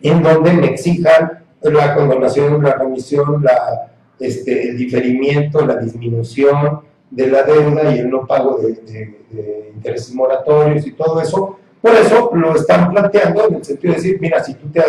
en 0.00 0.22
donde 0.22 0.52
me 0.52 0.66
exijan 0.66 1.44
la 1.62 1.94
condonación, 1.94 2.62
la 2.62 2.74
remisión, 2.74 3.42
la, 3.42 3.92
este, 4.20 4.68
el 4.68 4.76
diferimiento, 4.76 5.64
la 5.66 5.76
disminución 5.76 6.80
de 7.10 7.26
la 7.26 7.42
deuda 7.42 7.94
y 7.94 8.00
el 8.00 8.10
no 8.10 8.26
pago 8.26 8.58
de, 8.58 8.74
de 8.74 9.72
intereses 9.74 10.14
moratorios 10.14 10.86
y 10.86 10.92
todo 10.92 11.20
eso, 11.20 11.58
por 11.84 11.94
eso 11.96 12.30
lo 12.32 12.56
están 12.56 12.90
planteando 12.90 13.46
en 13.46 13.56
el 13.56 13.64
sentido 13.64 13.92
de 13.92 13.98
decir, 13.98 14.18
mira, 14.18 14.42
si 14.42 14.54
tú 14.54 14.68
te 14.68 14.82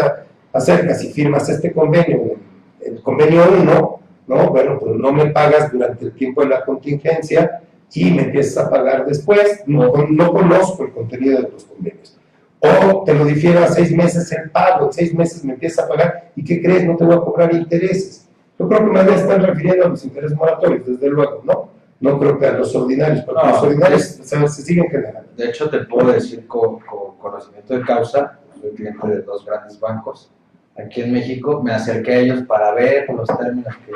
acercas 0.54 1.04
y 1.04 1.12
firmas 1.12 1.50
este 1.50 1.74
convenio, 1.74 2.38
el 2.80 3.02
convenio 3.02 3.44
1, 3.52 4.00
¿no? 4.28 4.50
Bueno, 4.50 4.80
pues 4.80 4.96
no 4.96 5.12
me 5.12 5.26
pagas 5.26 5.74
durante 5.74 6.06
el 6.06 6.14
tiempo 6.14 6.40
de 6.40 6.48
la 6.48 6.64
contingencia 6.64 7.60
y 7.94 8.12
me 8.12 8.22
empiezas 8.22 8.66
a 8.66 8.70
pagar 8.70 9.06
después, 9.06 9.64
no, 9.66 9.92
no 10.10 10.32
conozco 10.32 10.86
el 10.86 10.94
contenido 10.94 11.42
de 11.42 11.50
los 11.50 11.66
convenios. 11.66 12.18
O 12.62 13.04
te 13.04 13.14
lo 13.14 13.26
difiero 13.26 13.60
a 13.60 13.68
seis 13.68 13.92
meses 13.92 14.32
el 14.32 14.50
pago, 14.50 14.86
en 14.86 14.94
seis 14.94 15.14
meses 15.14 15.44
me 15.44 15.52
empiezas 15.52 15.84
a 15.84 15.90
pagar 15.90 16.32
y 16.34 16.46
¿qué 16.46 16.62
crees? 16.62 16.86
No 16.86 16.96
te 16.96 17.04
voy 17.04 17.16
a 17.16 17.20
cobrar 17.20 17.54
intereses. 17.54 18.26
Yo 18.58 18.70
creo 18.70 18.80
que 18.80 18.92
más 18.92 19.06
bien 19.06 19.20
están 19.20 19.44
refiriendo 19.44 19.86
a 19.86 19.90
los 19.90 20.06
intereses 20.06 20.38
moratorios, 20.38 20.88
desde 20.88 21.10
luego, 21.10 21.42
¿no? 21.44 21.72
No 22.00 22.18
creo 22.20 22.40
que 22.40 22.46
a 22.46 22.54
los 22.54 22.74
ordinarios, 22.74 23.26
porque 23.26 23.48
los 23.50 23.64
ordinarios 23.64 24.02
se, 24.02 24.48
siguen 24.48 24.90
generando. 24.90 25.25
De 25.36 25.50
hecho, 25.50 25.70
te 25.70 25.80
puedo 25.80 26.12
decir 26.12 26.48
con, 26.48 26.80
conocimiento 27.20 27.74
de 27.78 27.82
causa, 27.82 28.40
soy 28.60 28.72
cliente 28.72 29.08
de 29.08 29.22
dos 29.22 29.46
grandes 29.46 29.80
bancos 29.80 30.32
aquí 30.78 31.02
en 31.02 31.14
México, 31.14 31.62
me 31.64 31.74
acerqué 31.74 32.14
a 32.14 32.20
ellos 32.20 32.42
para 32.44 32.74
ver 32.74 33.10
los 33.10 33.28
términos 33.38 33.76
que 33.86 33.94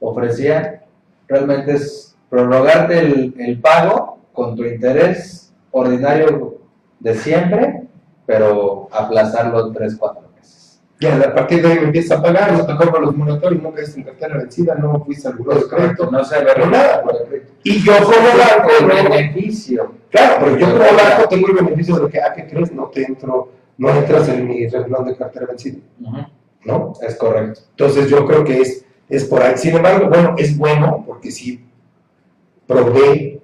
ofrecían. 0.00 0.80
Realmente 1.28 1.74
es 1.74 2.16
prorrogarte 2.28 2.98
el, 2.98 3.34
el 3.38 3.60
pago 3.60 4.18
con 4.32 4.56
tu 4.56 4.64
interés 4.64 5.52
ordinario 5.70 6.58
de 6.98 7.14
siempre, 7.14 7.88
pero 8.26 8.88
aplazarlo 8.92 9.72
tres, 9.72 9.96
cuatro 9.96 10.28
ya, 11.00 11.16
a 11.16 11.32
partir 11.32 11.62
de 11.62 11.68
ahí 11.68 11.78
empieza 11.78 12.16
a 12.16 12.22
pagar, 12.22 12.52
no 12.52 12.66
te 12.66 12.74
cobro 12.74 13.00
los 13.00 13.16
moratorios, 13.16 13.62
no 13.62 13.72
quedaste 13.72 14.00
en 14.00 14.06
cartera 14.06 14.38
vencida, 14.38 14.74
no 14.74 15.04
fuiste 15.04 15.28
al 15.28 15.34
buró 15.34 15.54
de 15.54 15.68
crédito, 15.68 16.10
no 16.10 16.24
se 16.24 16.34
agarró 16.34 16.66
nada. 16.66 17.04
Y 17.62 17.84
yo 17.84 17.92
como 18.02 18.90
el 18.92 19.04
beneficio. 19.04 19.92
Claro, 20.10 20.36
pero 20.40 20.56
yo 20.56 20.66
como 20.66 20.78
banco 20.78 21.28
tengo 21.28 21.48
el 21.48 21.54
beneficio 21.54 21.98
de 21.98 22.10
que, 22.10 22.20
¿a 22.20 22.26
ah, 22.26 22.32
qué 22.34 22.46
crees? 22.46 22.72
No 22.72 22.86
te 22.86 23.04
entro, 23.04 23.52
no 23.76 23.90
entras 23.90 24.28
en 24.28 24.46
mi 24.46 24.66
renglón 24.66 25.06
de 25.06 25.16
cartera 25.16 25.46
vencida. 25.46 25.78
¿No? 26.64 26.92
Es 27.00 27.14
correcto. 27.16 27.60
Entonces 27.70 28.08
yo 28.10 28.26
creo 28.26 28.44
que 28.44 28.60
es, 28.60 28.84
es 29.08 29.24
por 29.24 29.42
ahí. 29.42 29.56
Sin 29.56 29.76
embargo, 29.76 30.08
bueno, 30.08 30.34
es 30.38 30.56
bueno 30.56 31.04
porque 31.06 31.30
sí 31.30 31.64
provee 32.66 33.40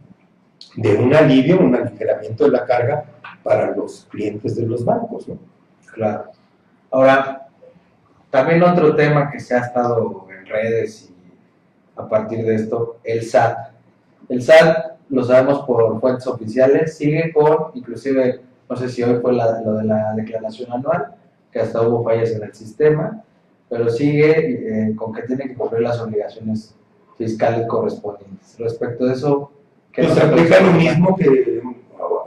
de 0.76 0.94
un 0.96 1.14
alivio, 1.14 1.60
un 1.60 1.74
aligeramiento 1.74 2.44
de 2.44 2.50
la 2.50 2.64
carga 2.64 3.04
para 3.42 3.74
los 3.74 4.06
clientes 4.10 4.56
de 4.56 4.66
los 4.66 4.84
bancos, 4.84 5.28
¿no? 5.28 5.38
Claro. 5.92 6.30
Ahora, 6.90 7.48
también 8.30 8.62
otro 8.62 8.96
tema 8.96 9.30
que 9.30 9.38
se 9.38 9.54
ha 9.54 9.60
estado 9.60 10.26
en 10.30 10.46
redes 10.46 11.10
y 11.10 11.14
a 11.96 12.08
partir 12.08 12.44
de 12.44 12.56
esto, 12.56 12.98
el 13.04 13.22
SAT. 13.22 13.56
El 14.28 14.42
SAT, 14.42 14.93
lo 15.10 15.24
sabemos 15.24 15.60
por 15.66 16.00
fuentes 16.00 16.26
oficiales, 16.26 16.96
sigue 16.96 17.32
con, 17.32 17.70
inclusive, 17.74 18.40
no 18.68 18.76
sé 18.76 18.88
si 18.88 19.02
hoy 19.02 19.20
fue 19.20 19.32
lo 19.32 19.74
de 19.74 19.84
la 19.84 20.14
declaración 20.14 20.72
anual, 20.72 21.14
que 21.52 21.60
hasta 21.60 21.82
hubo 21.82 22.02
fallas 22.02 22.30
en 22.30 22.42
el 22.42 22.54
sistema, 22.54 23.22
pero 23.68 23.88
sigue 23.90 24.88
eh, 24.88 24.96
con 24.96 25.12
que 25.12 25.22
tiene 25.22 25.48
que 25.48 25.54
cumplir 25.54 25.82
las 25.82 26.00
obligaciones 26.00 26.74
fiscales 27.16 27.66
correspondientes. 27.66 28.56
Respecto 28.58 29.06
de 29.06 29.14
eso, 29.14 29.50
¿qué 29.92 30.02
pues 30.02 30.14
se 30.14 30.22
aplica 30.22 30.60
lo 30.60 30.72
mismo 30.72 31.16
que 31.16 31.62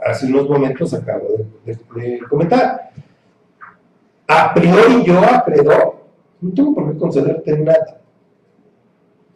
hace 0.04 0.26
unos 0.26 0.48
momentos 0.48 0.94
acabo 0.94 1.26
de, 1.64 2.20
comentar. 2.28 2.90
A 4.26 4.54
priori 4.54 5.04
yo 5.04 5.18
acreedor 5.20 5.96
no 6.40 6.54
tengo 6.54 6.74
por 6.74 6.92
qué 6.92 6.98
concederte 6.98 7.58
nada. 7.58 8.00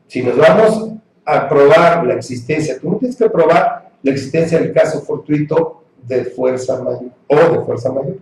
Si 0.06 0.22
nos 0.22 0.36
vamos 0.36 0.92
a 1.24 1.48
probar 1.48 2.04
la 2.06 2.14
existencia, 2.14 2.78
tú 2.80 2.90
no 2.90 2.96
tienes 2.96 3.16
que 3.16 3.30
probar 3.30 3.92
la 4.02 4.10
existencia 4.10 4.58
del 4.58 4.72
caso 4.72 5.00
fortuito 5.02 5.82
de 6.06 6.24
fuerza 6.24 6.82
mayor 6.82 7.12
o 7.28 7.36
de 7.36 7.64
fuerza 7.64 7.92
mayor. 7.92 8.18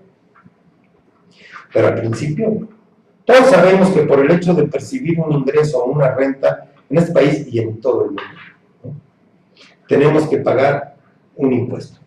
Pero 1.73 1.89
al 1.89 1.95
principio, 1.95 2.69
todos 3.25 3.47
sabemos 3.47 3.91
que 3.91 4.03
por 4.03 4.21
el 4.21 4.31
hecho 4.31 4.55
de 4.55 4.65
percibir 4.65 5.19
un 5.21 5.33
ingreso 5.33 5.83
o 5.83 5.91
una 5.91 6.15
renta 6.15 6.71
en 6.89 6.99
este 6.99 7.13
país 7.13 7.47
y 7.51 7.59
en 7.61 7.81
todo 7.81 8.05
el 8.05 8.09
mundo, 8.09 8.23
tenemos 9.89 10.29
que 10.29 10.39
pagar 10.39 10.97
un 11.37 11.53
impuesto. 11.53 11.99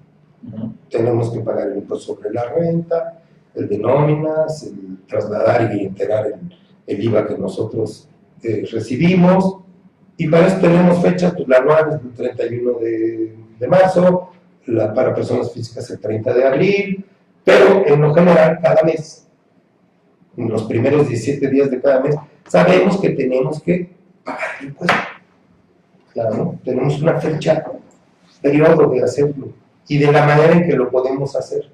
Tenemos 0.90 1.32
que 1.32 1.40
pagar 1.40 1.70
el 1.70 1.78
impuesto 1.78 2.14
sobre 2.14 2.32
la 2.32 2.46
renta, 2.50 3.22
el 3.56 3.68
de 3.68 3.78
nóminas, 3.78 4.64
el 4.64 5.00
trasladar 5.08 5.74
y 5.76 5.86
enterar 5.86 6.28
el, 6.28 6.58
el 6.86 7.04
IVA 7.04 7.28
que 7.28 7.38
nosotros 7.38 8.08
eh, 8.44 8.68
recibimos, 8.72 9.63
y 10.18 10.28
para 10.28 10.48
eso 10.48 10.58
tenemos 10.60 11.02
fechas, 11.02 11.34
pues 11.36 11.48
la 11.48 11.58
anual 11.58 11.90
es 11.90 12.06
el 12.06 12.36
31 12.36 12.80
de, 12.80 13.36
de 13.60 13.68
marzo, 13.68 14.30
para 14.96 15.14
personas 15.14 15.52
físicas 15.52 15.90
el 15.90 16.00
30 16.00 16.34
de 16.34 16.48
abril, 16.48 17.06
pero 17.44 17.86
en 17.86 18.02
lo 18.02 18.14
general 18.14 18.60
cada 18.62 18.84
mes, 18.84 19.28
en 20.38 20.50
los 20.50 20.64
primeros 20.64 21.08
17 21.08 21.50
días 21.50 21.70
de 21.70 21.82
cada 21.82 22.00
mes, 22.00 22.16
sabemos 22.48 23.00
que 23.00 23.10
tenemos 23.10 23.62
que 23.62 23.90
pagar 24.24 24.42
el 24.62 24.68
impuesto. 24.68 24.98
Claro, 26.14 26.36
¿no? 26.36 26.60
Tenemos 26.64 27.02
una 27.02 27.20
fecha, 27.20 27.66
periodo 28.42 28.90
de 28.90 29.04
hacerlo 29.04 29.54
y 29.88 29.98
de 29.98 30.12
la 30.12 30.26
manera 30.26 30.54
en 30.54 30.66
que 30.66 30.76
lo 30.76 30.90
podemos 30.90 31.36
hacer. 31.36 31.70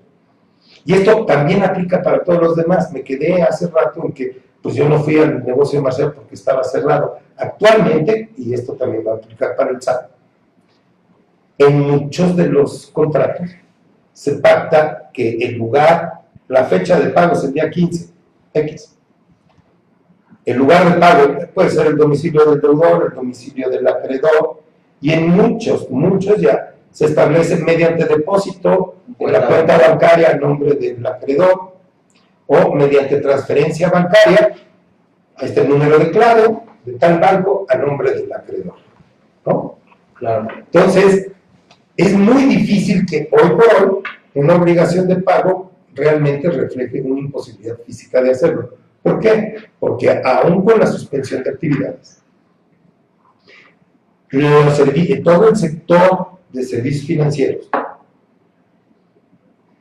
Y 0.86 0.94
esto 0.94 1.26
también 1.26 1.64
aplica 1.64 2.02
para 2.02 2.24
todos 2.24 2.42
los 2.42 2.56
demás. 2.56 2.92
Me 2.92 3.04
quedé 3.04 3.42
hace 3.42 3.68
rato 3.68 4.04
en 4.06 4.14
que 4.14 4.42
pues 4.62 4.76
yo 4.76 4.88
no 4.88 5.00
fui 5.00 5.18
al 5.18 5.46
negocio 5.46 5.80
de 5.80 5.84
Marcel 5.84 6.12
porque 6.12 6.36
estaba 6.36 6.64
cerrado. 6.64 7.18
Actualmente, 7.40 8.32
y 8.36 8.54
esto 8.54 8.74
también 8.74 9.08
va 9.08 9.14
a 9.14 9.16
aplicar 9.16 9.56
para 9.56 9.72
el 9.72 9.82
SAT, 9.82 10.10
en 11.58 11.80
muchos 11.80 12.36
de 12.36 12.48
los 12.48 12.88
contratos 12.88 13.50
se 14.12 14.34
pacta 14.34 15.10
que 15.14 15.38
el 15.38 15.56
lugar, 15.56 16.22
la 16.50 16.66
fecha 16.66 17.00
de 17.00 17.12
pago 17.12 17.34
es 17.34 17.44
el 17.46 17.54
día 17.54 17.70
15, 17.70 18.10
X. 18.54 18.98
El 20.44 20.58
lugar 20.58 20.94
de 20.94 21.00
pago 21.00 21.38
puede 21.54 21.70
ser 21.70 21.88
el 21.88 21.98
domicilio 21.98 22.44
del 22.46 22.60
deudor, 22.60 23.08
el 23.10 23.16
domicilio 23.16 23.70
del 23.70 23.88
acreedor, 23.88 24.62
y 25.00 25.12
en 25.12 25.30
muchos, 25.30 25.90
muchos 25.90 26.42
ya 26.42 26.76
se 26.92 27.06
establece 27.06 27.56
mediante 27.58 28.04
depósito 28.04 28.96
en 29.18 29.32
la 29.32 29.48
cuenta 29.48 29.78
bancaria 29.78 30.32
a 30.32 30.36
nombre 30.36 30.74
del 30.74 31.06
acreedor, 31.06 31.78
o 32.48 32.74
mediante 32.74 33.22
transferencia 33.22 33.90
bancaria 33.90 34.56
a 35.38 35.46
este 35.46 35.64
número 35.66 36.00
de 36.00 36.12
clave 36.12 36.69
de 36.92 36.98
tal 37.00 37.20
banco 37.20 37.66
a 37.70 37.78
nombre 37.78 38.12
del 38.12 38.32
acreedor. 38.32 38.76
¿no? 39.46 39.80
Claro. 40.16 40.48
Entonces, 40.58 41.32
es 41.96 42.14
muy 42.18 42.44
difícil 42.44 43.06
que 43.06 43.30
hoy 43.32 43.50
por 43.50 43.66
hoy 43.66 44.04
una 44.36 44.56
obligación 44.56 45.08
de 45.08 45.18
pago 45.18 45.72
realmente 45.94 46.50
refleje 46.50 47.02
una 47.02 47.20
imposibilidad 47.20 47.78
física 47.86 48.22
de 48.22 48.32
hacerlo. 48.32 48.78
¿Por 49.02 49.20
qué? 49.20 49.56
Porque 49.80 50.10
aún 50.24 50.64
con 50.64 50.80
la 50.80 50.88
suspensión 50.88 51.44
de 51.44 51.50
actividades, 51.50 52.22
todo 55.24 55.50
el 55.50 55.56
sector 55.56 56.28
de 56.52 56.64
servicios 56.64 57.06
financieros 57.06 57.70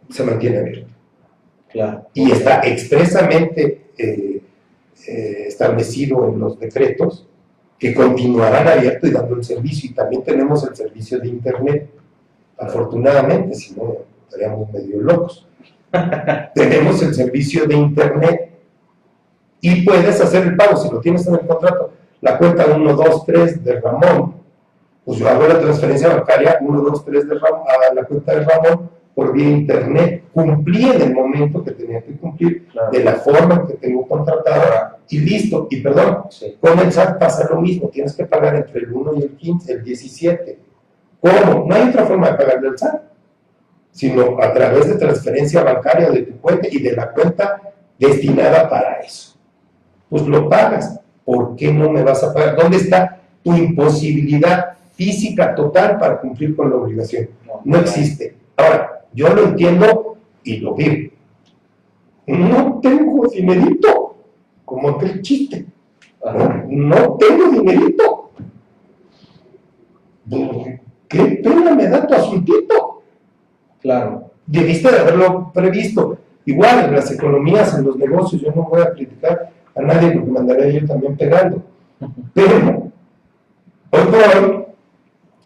se 0.08 0.24
mantiene 0.24 0.58
abierto. 0.58 0.88
Y 2.14 2.30
está 2.30 2.60
expresamente 2.62 3.90
eh, 3.98 4.37
eh, 5.08 5.44
establecido 5.46 6.28
en 6.28 6.38
los 6.38 6.58
decretos 6.60 7.26
que 7.78 7.94
continuarán 7.94 8.68
abiertos 8.68 9.08
y 9.08 9.12
dando 9.12 9.36
el 9.36 9.44
servicio. 9.44 9.90
Y 9.90 9.94
también 9.94 10.22
tenemos 10.22 10.62
el 10.64 10.76
servicio 10.76 11.18
de 11.18 11.28
Internet, 11.28 11.90
afortunadamente, 12.58 13.54
si 13.54 13.74
no 13.74 13.96
estaríamos 14.24 14.70
medio 14.70 15.00
locos. 15.00 15.46
tenemos 16.54 17.02
el 17.02 17.14
servicio 17.14 17.66
de 17.66 17.74
Internet 17.74 18.50
y 19.62 19.80
puedes 19.80 20.20
hacer 20.20 20.46
el 20.46 20.56
pago 20.56 20.76
si 20.76 20.90
lo 20.90 21.00
tienes 21.00 21.26
en 21.26 21.36
el 21.36 21.46
contrato. 21.46 21.92
La 22.20 22.36
cuenta 22.36 22.66
1, 22.66 22.94
2, 22.94 23.24
3 23.24 23.64
de 23.64 23.80
Ramón, 23.80 24.34
pues 25.06 25.18
yo 25.18 25.26
hago 25.26 25.48
la 25.48 25.58
transferencia 25.58 26.08
bancaria 26.08 26.58
1, 26.60 26.80
2, 26.82 27.04
3 27.06 27.28
de 27.28 27.34
Ramón, 27.38 27.62
a 27.66 27.94
la 27.94 28.04
cuenta 28.04 28.34
de 28.34 28.44
Ramón 28.44 28.90
por 29.18 29.32
vía 29.32 29.50
internet, 29.50 30.22
cumplí 30.32 30.84
en 30.84 31.02
el 31.02 31.12
momento 31.12 31.64
que 31.64 31.72
tenía 31.72 32.00
que 32.00 32.12
cumplir, 32.12 32.68
Claro. 32.68 32.92
de 32.92 33.02
la 33.02 33.14
forma 33.14 33.66
que 33.66 33.74
tengo 33.74 34.06
contratada 34.06 34.98
y 35.08 35.18
listo. 35.18 35.66
Y 35.70 35.80
perdón, 35.80 36.26
Sí. 36.30 36.56
con 36.60 36.78
el 36.78 36.92
SAT 36.92 37.18
pasa 37.18 37.48
lo 37.52 37.60
mismo, 37.60 37.88
tienes 37.88 38.14
que 38.14 38.26
pagar 38.26 38.54
entre 38.54 38.78
el 38.82 38.92
1 38.92 39.14
y 39.16 39.22
el 39.24 39.30
15, 39.30 39.72
el 39.72 39.82
17. 39.82 40.60
¿Cómo? 41.20 41.66
No 41.66 41.74
hay 41.74 41.88
otra 41.88 42.04
forma 42.06 42.30
de 42.30 42.36
pagarle 42.36 42.68
al 42.68 42.78
SAT, 42.78 43.02
sino 43.90 44.40
a 44.40 44.52
través 44.52 44.86
de 44.88 44.94
transferencia 44.94 45.64
bancaria 45.64 46.10
de 46.10 46.22
tu 46.22 46.38
cuenta 46.40 46.68
y 46.70 46.80
de 46.80 46.92
la 46.92 47.10
cuenta 47.10 47.60
destinada 47.98 48.70
para 48.70 49.00
eso. 49.00 49.36
Pues 50.08 50.28
lo 50.28 50.48
pagas. 50.48 51.00
¿Por 51.24 51.56
qué 51.56 51.72
no 51.72 51.90
me 51.90 52.04
vas 52.04 52.22
a 52.22 52.32
pagar? 52.32 52.54
¿Dónde 52.54 52.76
está 52.76 53.18
tu 53.42 53.52
imposibilidad 53.52 54.74
física 54.94 55.56
total 55.56 55.98
para 55.98 56.20
cumplir 56.20 56.54
con 56.54 56.70
la 56.70 56.76
obligación? 56.76 57.28
No 57.64 57.78
existe. 57.78 58.36
Ahora, 58.56 58.97
yo 59.12 59.34
lo 59.34 59.44
entiendo 59.48 60.16
y 60.44 60.58
lo 60.58 60.74
vivo. 60.74 61.12
No 62.26 62.78
tengo 62.82 63.26
dinerito, 63.28 64.16
como 64.64 64.90
aquel 64.90 65.22
chiste. 65.22 65.66
No, 66.24 66.64
no 66.68 67.16
tengo 67.16 67.50
dinerito. 67.50 68.30
¿Qué 71.08 71.40
pena 71.42 71.74
me 71.74 71.88
da 71.88 72.06
tu 72.06 72.14
asuntito? 72.14 73.02
Claro. 73.80 74.30
Debiste 74.46 74.90
de 74.90 74.98
haberlo 74.98 75.50
previsto. 75.54 76.18
Igual 76.44 76.86
en 76.86 76.94
las 76.94 77.10
economías, 77.10 77.78
en 77.78 77.86
los 77.86 77.96
negocios, 77.96 78.42
yo 78.42 78.52
no 78.52 78.64
voy 78.64 78.82
a 78.82 78.92
criticar 78.92 79.50
a 79.74 79.82
nadie 79.82 80.12
porque 80.12 80.30
me 80.30 80.38
andaré 80.38 80.80
yo 80.80 80.86
también 80.86 81.16
pegando. 81.16 81.62
Pero, 82.34 82.90
hoy 83.90 84.02
por 84.04 84.14
hoy, 84.14 84.64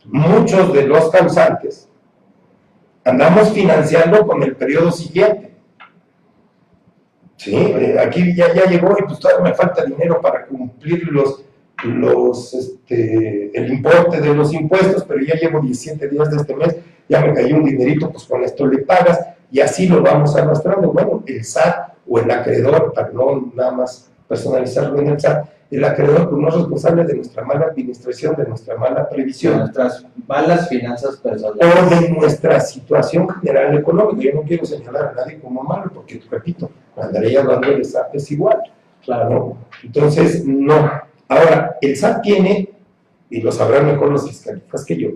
muchos 0.04 0.72
de 0.72 0.86
los 0.86 1.10
causantes 1.10 1.88
andamos 3.04 3.52
financiando 3.52 4.26
con 4.26 4.42
el 4.42 4.56
periodo 4.56 4.90
siguiente. 4.92 5.52
Sí, 7.36 7.56
eh, 7.56 7.96
aquí 7.98 8.34
ya, 8.34 8.54
ya 8.54 8.66
llegó 8.66 8.96
y 8.98 9.02
pues 9.02 9.18
todavía 9.18 9.50
me 9.50 9.54
falta 9.54 9.84
dinero 9.84 10.20
para 10.20 10.46
cumplir 10.46 11.08
los, 11.08 11.44
los, 11.84 12.54
este, 12.54 13.50
el 13.58 13.72
importe 13.72 14.20
de 14.20 14.34
los 14.34 14.52
impuestos, 14.54 15.04
pero 15.04 15.20
ya 15.24 15.34
llevo 15.34 15.60
17 15.60 16.08
días 16.08 16.30
de 16.30 16.36
este 16.36 16.54
mes, 16.54 16.76
ya 17.08 17.20
me 17.20 17.34
cayó 17.34 17.56
un 17.56 17.64
dinerito, 17.64 18.10
pues 18.10 18.24
con 18.24 18.44
esto 18.44 18.66
le 18.66 18.78
pagas 18.78 19.18
y 19.50 19.60
así 19.60 19.88
lo 19.88 20.02
vamos 20.02 20.36
arrastrando. 20.36 20.92
Bueno, 20.92 21.24
el 21.26 21.44
SAT 21.44 21.94
o 22.08 22.20
el 22.20 22.30
acreedor, 22.30 22.92
para 22.92 23.10
no 23.10 23.52
nada 23.54 23.72
más 23.72 24.10
personalizarlo 24.28 25.00
en 25.00 25.08
el 25.08 25.20
SAT, 25.20 25.46
el 25.76 25.84
acreedor 25.84 26.28
pues, 26.28 26.42
no 26.42 26.48
es 26.48 26.54
responsable 26.54 27.04
de 27.04 27.14
nuestra 27.14 27.44
mala 27.44 27.66
administración, 27.66 28.36
de 28.36 28.44
nuestra 28.44 28.76
mala 28.76 29.04
De 29.04 29.14
previsión 29.14 29.58
nuestras 29.58 30.06
malas 30.26 30.68
finanzas 30.68 31.18
o 31.18 31.22
personales. 31.22 32.00
de 32.00 32.10
nuestra 32.10 32.60
situación 32.60 33.26
general 33.40 33.78
económica. 33.78 34.22
Yo 34.22 34.34
no 34.34 34.42
quiero 34.42 34.66
señalar 34.66 35.08
a 35.08 35.12
nadie 35.14 35.40
como 35.40 35.62
malo, 35.62 35.90
porque, 35.94 36.20
repito, 36.30 36.70
andaré 36.94 37.38
hablando 37.38 37.68
de 37.70 37.84
SAT 37.84 38.14
es 38.14 38.30
igual. 38.30 38.58
Claro. 39.02 39.56
Entonces, 39.82 40.44
no. 40.44 40.90
Ahora, 41.26 41.78
el 41.80 41.96
SAT 41.96 42.20
tiene, 42.20 42.68
y 43.30 43.40
lo 43.40 43.50
sabrán 43.50 43.86
mejor 43.86 44.10
los 44.10 44.28
fiscalistas 44.28 44.84
que 44.84 44.98
yo, 44.98 45.08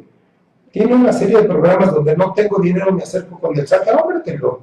tiene 0.70 0.94
una 0.94 1.12
serie 1.12 1.36
de 1.36 1.44
programas 1.44 1.92
donde 1.92 2.16
no 2.16 2.32
tengo 2.32 2.60
dinero, 2.62 2.92
me 2.92 3.02
acerco 3.02 3.38
con 3.38 3.58
el 3.58 3.66
SAT, 3.68 3.88
ahora 3.88 4.22
te 4.22 4.38
lo, 4.38 4.62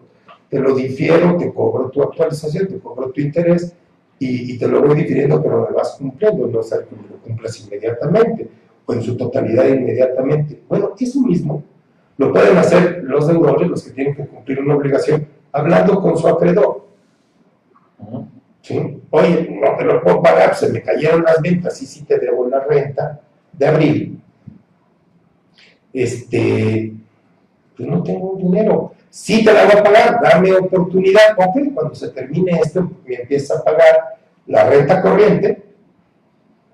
te 0.49 0.59
lo 0.59 0.73
difiero, 0.73 1.37
te 1.37 1.53
cobro 1.53 1.89
tu 1.91 2.01
actualización, 2.01 2.67
te 2.67 2.79
cobro 2.79 3.11
tu 3.11 3.21
interés, 3.21 3.75
y, 4.23 4.53
y 4.53 4.57
te 4.57 4.67
lo 4.67 4.81
voy 4.81 4.95
difiriendo, 4.95 5.41
pero 5.41 5.67
me 5.69 5.75
vas 5.75 5.95
cumpliendo, 5.97 6.47
no 6.47 6.61
es 6.61 6.71
algo 6.73 6.89
que 6.89 6.95
lo 6.95 7.17
cumplas 7.17 7.59
inmediatamente, 7.59 8.47
o 8.85 8.93
en 8.93 9.01
su 9.01 9.17
totalidad 9.17 9.67
inmediatamente. 9.67 10.61
Bueno, 10.67 10.91
eso 10.99 11.21
mismo 11.21 11.63
lo 12.17 12.31
pueden 12.31 12.57
hacer 12.57 13.03
los 13.03 13.27
deudores, 13.27 13.67
los 13.67 13.83
que 13.83 13.91
tienen 13.91 14.15
que 14.15 14.25
cumplir 14.25 14.59
una 14.59 14.75
obligación, 14.75 15.27
hablando 15.51 16.01
con 16.01 16.17
su 16.17 16.27
acreedor. 16.27 16.85
¿sí? 18.61 19.01
Oye, 19.09 19.59
no 19.61 19.77
te 19.77 19.83
lo 19.83 20.01
puedo 20.01 20.21
pagar, 20.21 20.55
se 20.55 20.69
me 20.69 20.81
cayeron 20.81 21.23
las 21.23 21.41
ventas 21.41 21.81
y 21.81 21.85
sí 21.85 22.03
te 22.03 22.19
debo 22.19 22.47
la 22.47 22.61
renta 22.61 23.19
de 23.51 23.67
abril. 23.67 24.19
Este, 25.91 26.93
pues 27.75 27.89
no 27.89 28.01
tengo 28.03 28.35
dinero. 28.37 28.93
Sí 29.13 29.45
te 29.45 29.53
la 29.53 29.65
voy 29.65 29.73
a 29.77 29.83
pagar, 29.83 30.19
dame 30.23 30.51
oportunidad. 30.53 31.37
Ok, 31.37 31.71
cuando 31.75 31.93
se 31.93 32.09
termine 32.09 32.59
esto, 32.59 32.89
me 33.05 33.13
empieza 33.13 33.59
a 33.59 33.63
pagar 33.63 34.17
la 34.47 34.67
renta 34.67 35.03
corriente, 35.03 35.65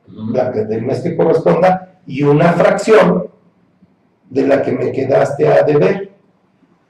la 0.07 0.49
que 0.49 0.63
del 0.63 0.83
mes 0.83 1.01
que 1.01 1.17
corresponda, 1.17 1.99
y 2.07 2.23
una 2.23 2.53
fracción 2.53 3.27
de 4.29 4.47
la 4.47 4.61
que 4.61 4.71
me 4.71 4.89
quedaste 4.93 5.49
a 5.49 5.63
deber. 5.63 6.11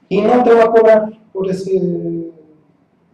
Y 0.08 0.22
no 0.22 0.44
te 0.44 0.54
voy 0.54 0.62
a 0.62 0.66
cobrar 0.68 1.10
por 1.32 1.50
ese, 1.50 2.30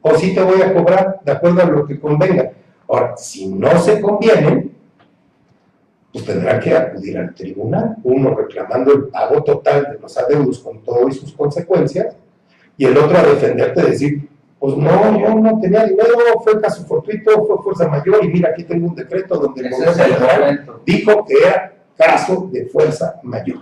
o 0.02 0.14
sí 0.16 0.34
te 0.34 0.42
voy 0.42 0.60
a 0.60 0.74
cobrar 0.74 1.20
de 1.24 1.32
acuerdo 1.32 1.62
a 1.62 1.64
lo 1.64 1.86
que 1.86 1.98
convenga. 1.98 2.52
Ahora, 2.86 3.16
si 3.16 3.46
no 3.46 3.80
se 3.80 3.98
convienen, 3.98 4.76
pues 6.12 6.26
tendrá 6.26 6.60
que 6.60 6.76
acudir 6.76 7.16
al 7.16 7.34
tribunal, 7.34 7.96
uno 8.02 8.34
reclamando 8.34 8.92
el 8.92 9.04
pago 9.04 9.42
total 9.42 9.84
de 9.90 9.98
los 9.98 10.18
adeudos 10.18 10.58
con 10.58 10.84
todo 10.84 11.08
y 11.08 11.12
sus 11.12 11.32
consecuencias, 11.32 12.14
y 12.76 12.84
el 12.84 12.96
otro 12.96 13.16
a 13.16 13.22
defenderte, 13.22 13.82
decir, 13.82 14.28
pues 14.58 14.76
no, 14.76 15.20
yo 15.20 15.34
no 15.34 15.60
tenía 15.60 15.84
dinero, 15.84 16.14
fue 16.42 16.60
caso 16.60 16.84
fortuito, 16.86 17.44
fue 17.46 17.62
fuerza 17.62 17.88
mayor, 17.88 18.24
y 18.24 18.28
mira, 18.28 18.50
aquí 18.50 18.64
tengo 18.64 18.88
un 18.88 18.94
decreto 18.94 19.36
donde 19.38 19.66
el 19.68 19.74
Federal 19.74 20.40
momento. 20.40 20.82
dijo 20.84 21.24
que 21.24 21.34
era 21.34 21.72
caso 21.96 22.48
de 22.52 22.66
fuerza 22.66 23.20
mayor. 23.22 23.58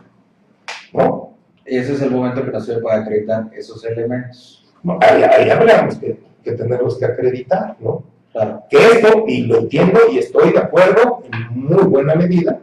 ¿No? 0.92 1.34
Y 1.66 1.78
ese 1.78 1.94
es 1.94 2.02
el 2.02 2.10
momento 2.10 2.44
que 2.44 2.50
no 2.50 2.60
se 2.60 2.78
puede 2.78 2.96
acreditar 2.96 3.48
esos 3.52 3.84
elementos. 3.84 4.64
No, 4.82 4.98
Ahí, 5.00 5.22
ahí 5.22 5.50
habríamos 5.50 5.96
que, 5.96 6.20
que 6.42 6.52
tenerlos 6.52 6.98
que 6.98 7.06
acreditar, 7.06 7.76
¿no? 7.80 8.04
Claro. 8.32 8.62
Que 8.68 8.76
esto, 8.76 9.24
y 9.26 9.42
lo 9.46 9.58
entiendo 9.60 10.00
y 10.12 10.18
estoy 10.18 10.52
de 10.52 10.58
acuerdo 10.58 11.22
en 11.32 11.60
muy 11.60 11.84
buena 11.84 12.14
medida 12.14 12.58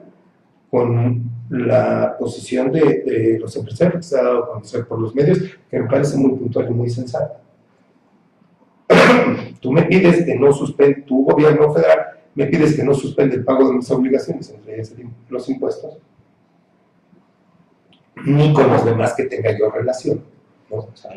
con 0.69 1.30
la 1.51 2.15
posición 2.17 2.71
de, 2.71 3.37
los 3.37 3.53
empresarios 3.57 3.97
que 3.97 4.03
se 4.03 4.17
ha 4.17 4.23
dado 4.23 4.43
a 4.45 4.47
conocer 4.53 4.87
por 4.87 4.99
los 4.99 5.13
medios, 5.13 5.37
que 5.69 5.79
me 5.79 5.89
parece 5.89 6.15
muy 6.15 6.31
puntual 6.31 6.67
y 6.69 6.73
muy 6.73 6.89
sensata. 6.89 7.41
Tú 9.59 9.73
me 9.73 9.83
pides 9.83 10.23
que 10.23 10.35
no 10.35 10.53
suspenda, 10.53 11.05
tu 11.05 11.25
gobierno 11.25 11.73
federal 11.73 12.19
me 12.35 12.45
pides 12.45 12.73
que 12.73 12.83
no 12.83 12.93
suspenda 12.93 13.35
el 13.35 13.43
pago 13.43 13.67
de 13.67 13.73
mis 13.73 13.91
obligaciones, 13.91 14.49
entre 14.49 14.75
ellas 14.75 14.93
los 15.27 15.49
impuestos, 15.49 15.97
ni 18.23 18.53
con 18.53 18.69
los 18.69 18.85
demás 18.85 19.13
que 19.13 19.25
tenga 19.25 19.51
yo 19.51 19.69
relación, 19.69 20.23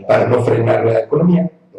para 0.08 0.26
no 0.26 0.42
frenar 0.42 0.84
la 0.84 0.98
economía. 0.98 1.48
¿no? 1.72 1.78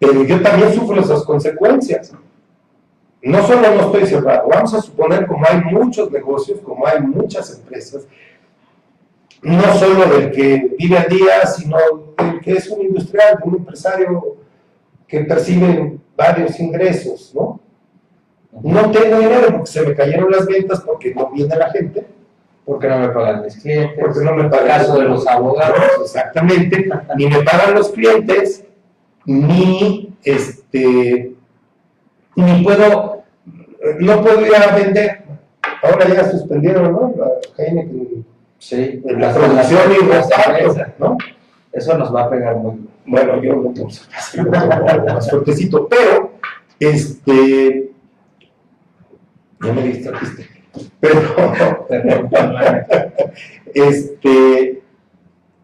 Pero 0.00 0.24
yo 0.24 0.42
también 0.42 0.74
sufro 0.74 1.00
esas 1.00 1.22
consecuencias. 1.22 2.12
No 3.22 3.46
solo 3.46 3.74
no 3.74 3.80
estoy 3.86 4.06
cerrado, 4.06 4.48
vamos 4.48 4.74
a 4.74 4.80
suponer 4.80 5.26
como 5.26 5.44
hay 5.46 5.60
muchos 5.72 6.10
negocios, 6.10 6.60
como 6.60 6.86
hay 6.86 7.00
muchas 7.00 7.58
empresas, 7.58 8.06
no 9.42 9.74
solo 9.74 10.06
del 10.06 10.30
que 10.30 10.74
vive 10.78 10.98
al 10.98 11.08
día, 11.08 11.46
sino 11.46 11.76
del 12.16 12.40
que 12.40 12.52
es 12.52 12.68
un 12.68 12.82
industrial, 12.82 13.38
un 13.44 13.56
empresario 13.56 14.36
que 15.06 15.20
percibe 15.20 15.98
varios 16.16 16.58
ingresos, 16.60 17.32
¿no? 17.34 17.60
No 18.62 18.90
tengo 18.90 19.18
dinero 19.18 19.48
porque 19.50 19.70
se 19.70 19.82
me 19.82 19.94
cayeron 19.94 20.30
las 20.30 20.46
ventas, 20.46 20.80
porque 20.80 21.14
no 21.14 21.30
viene 21.30 21.56
la 21.56 21.70
gente, 21.70 22.06
¿Por 22.68 22.78
qué 22.80 22.86
no 22.86 22.98
me 22.98 23.08
pagan 23.08 23.44
mis 23.44 23.56
clientes? 23.56 23.98
porque 23.98 24.20
no 24.20 24.34
me 24.34 24.42
El 24.42 24.50
pagan 24.50 24.66
caso 24.68 24.98
de 24.98 25.04
los 25.06 25.26
abogados. 25.26 25.80
Exactamente, 26.02 26.86
ni 27.16 27.26
me 27.26 27.42
pagan 27.42 27.74
los 27.74 27.88
clientes, 27.90 28.62
ni 29.24 30.12
este, 30.22 31.32
ni 32.38 32.62
puedo, 32.62 33.22
no 34.00 34.22
puedo 34.22 34.46
ir 34.46 34.54
a 34.54 34.74
vender. 34.76 35.22
Ahora 35.82 36.08
ya 36.08 36.30
suspendieron, 36.30 36.92
¿no? 36.92 37.14
La 37.16 37.30
Heineken, 37.64 38.24
Sí. 38.58 39.00
la 39.04 39.32
producción 39.32 39.92
y 39.92 40.02
empresas. 40.02 40.88
¿no? 40.98 41.16
Eso 41.72 41.96
nos 41.96 42.14
va 42.14 42.24
a 42.24 42.30
pegar 42.30 42.56
muy. 42.56 42.88
Bueno, 43.06 43.42
yo 43.42 43.56
no 43.56 43.72
tengo 43.72 43.88
más 45.14 45.30
fuertecito, 45.30 45.88
pero 45.88 46.32
este, 46.78 47.90
ya 49.64 49.72
me 49.72 49.82
distrajiste, 49.82 50.46
pero 51.00 51.20
este, 53.74 54.82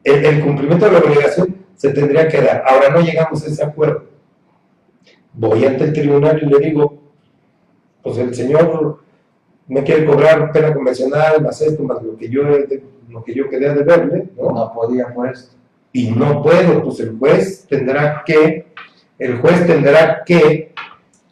el, 0.05 0.25
el 0.25 0.41
cumplimiento 0.43 0.87
de 0.87 0.93
la 0.93 0.99
obligación 0.99 1.57
se 1.77 1.91
tendría 1.91 2.29
que 2.29 2.41
dar. 2.41 2.65
Ahora 2.67 2.91
no 2.91 3.01
llegamos 3.01 3.45
a 3.45 3.47
ese 3.49 3.63
acuerdo. 3.65 4.05
Voy 5.35 5.65
ante 5.65 5.85
el 5.85 5.93
tribunal 5.93 6.41
y 6.43 6.47
le 6.47 6.59
digo, 6.59 7.03
pues 8.03 8.19
el 8.19 8.35
señor 8.35 9.01
me 9.67 9.83
quiere 9.83 10.05
cobrar 10.05 10.53
pena 10.53 10.73
convencional, 10.73 11.43
más 11.43 11.61
esto, 11.61 11.83
más 11.83 12.03
lo 12.03 12.17
que 12.17 12.29
yo, 12.29 12.43
lo 13.09 13.25
que 13.25 13.35
yo 13.35 13.49
quería 13.49 13.75
deberle, 13.75 14.29
¿no? 14.37 14.53
No 14.53 14.73
podía 14.73 15.13
por 15.13 15.29
esto. 15.29 15.55
y 15.93 16.11
no 16.11 16.43
puedo, 16.43 16.83
pues 16.83 17.01
el 17.01 17.17
juez 17.19 17.67
tendrá 17.69 18.23
que, 18.27 18.67
el 19.19 19.39
juez 19.39 19.67
tendrá 19.67 20.23
que 20.25 20.73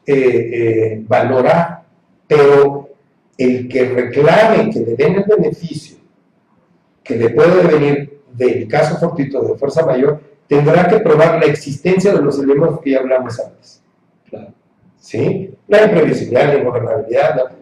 eh, 0.07 0.15
eh, 0.15 1.05
valorar, 1.07 1.83
pero 2.27 2.91
el 3.37 3.69
que 3.69 3.89
reclame 3.89 4.71
que 4.71 4.81
le 4.81 4.95
den 4.95 5.17
el 5.17 5.25
beneficio 5.25 6.03
que 7.03 7.17
le 7.17 7.31
puede 7.31 7.67
venir 7.67 8.21
del 8.33 8.69
caso 8.69 8.97
fortuito 8.97 9.43
de 9.43 9.59
fuerza 9.59 9.85
mayor 9.85 10.21
tendrá 10.47 10.87
que 10.87 10.99
probar 10.99 11.39
la 11.39 11.47
existencia 11.47 12.13
de 12.13 12.23
los 12.23 12.39
elementos 12.39 12.81
que 12.81 12.91
ya 12.91 13.01
hablamos 13.01 13.39
antes. 13.41 13.82
¿Sí? 15.03 15.53
La 15.67 15.83
imprevisibilidad, 15.85 16.47
la 16.55 16.59
ingobernabilidad. 16.61 17.35
la- 17.37 17.53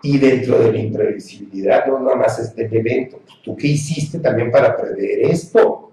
Y 0.00 0.16
dentro 0.18 0.60
de 0.60 0.72
la 0.72 0.78
imprevisibilidad 0.78 1.86
no 1.88 1.98
nada 1.98 2.14
más 2.14 2.38
es 2.38 2.54
del 2.54 2.72
evento. 2.72 3.18
¿Tú 3.42 3.56
qué 3.56 3.66
hiciste 3.66 4.20
también 4.20 4.48
para 4.52 4.76
prever 4.76 5.22
esto? 5.24 5.90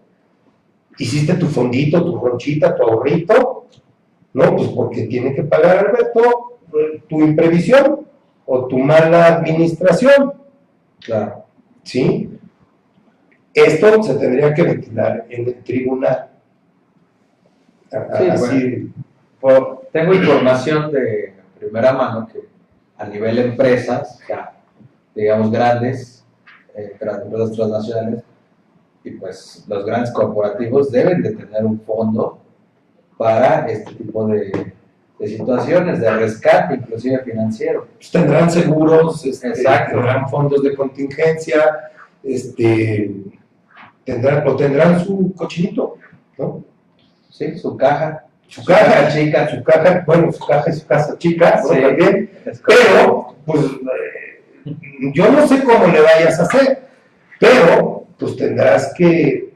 ¿Hiciste 1.00 1.34
tu 1.34 1.48
fondito, 1.48 2.06
tu 2.06 2.20
ronchita, 2.20 2.76
tu 2.76 2.84
ahorrito? 2.84 3.66
No, 4.34 4.56
pues 4.56 4.70
porque 4.70 5.04
tiene 5.08 5.34
que 5.34 5.42
pagar 5.44 5.88
Alberto 5.88 6.60
eh, 6.78 7.02
tu 7.10 7.22
imprevisión 7.22 8.06
o 8.46 8.68
tu 8.68 8.78
mala 8.78 9.26
administración. 9.38 10.34
Claro. 11.04 11.44
¿sí? 11.84 12.30
Esto 13.56 14.04
se 14.04 14.16
tendría 14.16 14.54
que 14.54 14.62
ventilar 14.64 15.26
en 15.30 15.48
el 15.48 15.64
tribunal. 15.64 16.30
Sí, 17.90 18.28
así, 18.30 18.92
Por- 19.40 19.85
tengo 19.96 20.14
información 20.14 20.92
de 20.92 21.34
primera 21.58 21.94
mano 21.94 22.28
que 22.28 22.42
a 22.98 23.06
nivel 23.08 23.40
empresas, 23.40 24.20
ya, 24.28 24.54
digamos 25.16 25.50
grandes, 25.50 26.26
eh, 26.76 26.98
empresas 27.00 27.54
transnacionales, 27.54 28.22
y 29.06 29.12
pues 29.12 29.64
los 29.70 29.86
grandes 29.86 30.12
corporativos 30.12 30.92
deben 30.92 31.22
de 31.22 31.30
tener 31.38 31.64
un 31.64 31.80
fondo 31.80 32.40
para 33.18 33.68
este 33.68 33.94
tipo 33.94 34.28
de, 34.28 34.74
de 35.18 35.28
situaciones, 35.30 36.02
de 36.02 36.12
rescate, 36.12 36.76
inclusive 36.76 37.20
financiero. 37.20 37.88
pues, 37.96 38.12
tendrán 38.12 38.52
seguros, 38.52 39.26
este, 39.26 39.48
Exacto. 39.48 39.94
tendrán 39.96 40.28
fondos 40.28 40.62
de 40.62 40.76
contingencia, 40.76 41.92
este, 42.22 43.16
tendrán, 44.04 44.46
o 44.46 44.58
tendrán 44.58 45.00
su 45.00 45.34
cochinito, 45.34 45.96
¿no? 46.38 46.66
Sí, 47.30 47.58
su 47.58 47.78
caja. 47.78 48.25
Su 48.48 48.64
caja, 48.64 49.10
chica. 49.10 49.50
su 49.50 49.64
caja, 49.64 50.04
bueno, 50.06 50.32
su 50.32 50.46
caja 50.46 50.70
es 50.70 50.80
su 50.80 50.88
casa 50.88 51.18
chica, 51.18 51.62
¿no? 51.64 51.74
Sí. 51.74 51.82
También, 51.82 52.32
es 52.46 52.60
correcto. 52.62 52.86
Pero, 52.94 53.36
pues, 53.46 53.66
eh, 53.66 54.72
yo 55.14 55.32
no 55.32 55.48
sé 55.48 55.64
cómo 55.64 55.88
le 55.88 56.02
vayas 56.02 56.40
a 56.40 56.44
hacer, 56.44 56.88
pero, 57.40 58.06
pues 58.18 58.36
tendrás 58.38 58.94
que, 58.94 59.54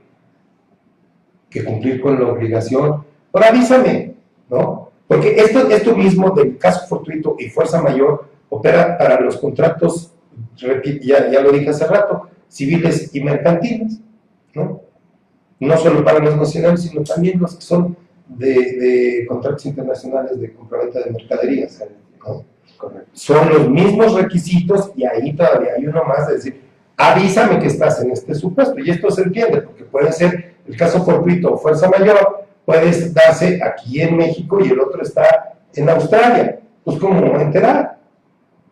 que 1.50 1.64
cumplir 1.64 2.02
con 2.02 2.20
la 2.20 2.28
obligación. 2.28 3.04
Ahora 3.32 3.50
avísame, 3.50 4.16
¿no? 4.50 4.92
Porque 5.08 5.36
esto, 5.36 5.70
esto 5.70 5.96
mismo 5.96 6.32
del 6.32 6.58
caso 6.58 6.88
fortuito 6.88 7.36
y 7.40 7.50
fuerza 7.50 7.82
mayor 7.82 8.30
opera 8.50 8.98
para 8.98 9.20
los 9.20 9.38
contratos, 9.38 10.14
ya, 10.56 11.30
ya 11.32 11.42
lo 11.42 11.52
dije 11.52 11.70
hace 11.70 11.86
rato, 11.88 12.30
civiles 12.48 13.14
y 13.14 13.24
mercantiles, 13.24 14.00
¿no? 14.54 14.82
No 15.60 15.78
solo 15.78 16.04
para 16.04 16.20
los 16.20 16.36
nacionales, 16.38 16.84
sino 16.84 17.04
también 17.04 17.40
los 17.40 17.56
que 17.56 17.62
son 17.62 17.98
de, 18.30 18.54
de 18.54 19.26
contratos 19.28 19.66
internacionales 19.66 20.40
de 20.40 20.54
compraventa 20.54 21.02
de 21.02 21.12
mercaderías, 21.12 21.84
son 23.12 23.50
los 23.50 23.70
mismos 23.70 24.14
requisitos 24.14 24.92
y 24.96 25.06
ahí 25.06 25.34
todavía 25.34 25.72
hay 25.78 25.86
uno 25.86 26.04
más 26.06 26.28
de 26.28 26.36
decir, 26.36 26.62
avísame 26.96 27.60
que 27.60 27.68
estás 27.68 28.02
en 28.02 28.12
este 28.12 28.36
supuesto. 28.36 28.80
Y 28.80 28.90
esto 28.90 29.10
se 29.12 29.24
entiende, 29.24 29.62
porque 29.62 29.84
puede 29.84 30.12
ser 30.12 30.56
el 30.68 30.78
caso 30.78 31.04
fortuito 31.04 31.54
o 31.54 31.58
fuerza 31.58 31.90
mayor, 31.90 32.46
puede 32.66 32.92
darse 33.12 33.60
aquí 33.64 34.02
en 34.02 34.18
México 34.18 34.60
y 34.64 34.70
el 34.70 34.80
otro 34.80 35.02
está 35.02 35.56
en 35.74 35.90
Australia. 35.90 36.60
Pues, 36.84 36.98
¿cómo 37.00 37.22
me 37.22 37.42
enterar? 37.42 37.98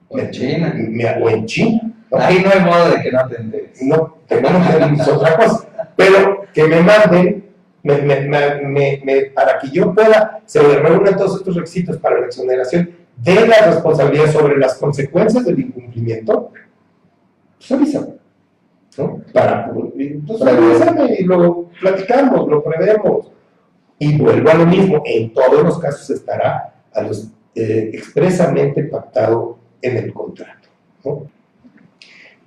O 0.10 0.20
en 0.20 0.32
China. 0.32 0.74
O 1.22 1.30
en 1.30 1.46
China. 1.46 1.82
¿no? 2.12 2.18
Ahí 2.18 2.42
no 2.44 2.50
hay 2.52 2.60
modo 2.62 2.90
de 2.90 3.02
que 3.02 3.12
no 3.12 3.28
te 3.28 3.36
enteres. 3.42 3.82
no 3.82 4.18
tenemos 4.28 5.06
que 5.06 5.12
otra 5.12 5.38
cosa. 5.38 5.68
Pero 5.96 6.46
que 6.54 6.64
me 6.64 6.82
manden, 6.82 7.47
me- 7.88 8.02
me- 8.02 8.22
me- 8.28 8.62
me- 8.62 9.02
me- 9.06 9.22
para 9.28 9.58
que 9.60 9.70
yo 9.70 9.94
pueda, 9.94 10.42
se 10.46 10.62
me 10.62 10.76
reúnan 10.78 11.16
todos 11.18 11.38
estos 11.38 11.56
requisitos 11.56 11.98
para 11.98 12.20
la 12.20 12.28
exoneración 12.28 12.90
de 13.18 13.48
la 13.48 13.66
responsabilidad 13.66 14.32
sobre 14.32 14.58
las 14.58 14.76
consecuencias 14.76 15.46
del 15.46 15.60
incumplimiento, 15.60 16.52
pues 17.58 17.72
avísame. 17.72 18.08
¿no? 18.98 19.22
Para, 19.34 19.72
entonces 19.98 20.48
avísame 20.48 21.16
y 21.20 21.24
lo 21.24 21.70
platicamos, 21.80 22.48
lo 22.48 22.64
prevemos. 22.64 23.32
Y 24.00 24.18
vuelvo 24.18 24.50
a 24.50 24.54
lo 24.56 24.66
mismo, 24.66 25.02
en 25.06 25.34
todos 25.34 25.64
los 25.64 25.80
casos 25.80 26.10
estará 26.12 26.74
a 26.94 27.02
los, 27.02 27.30
eh, 27.56 27.90
expresamente 27.94 28.84
pactado 28.84 29.58
en 29.82 29.98
el 29.98 30.14
contrato. 30.14 30.68
¿no? 31.06 31.28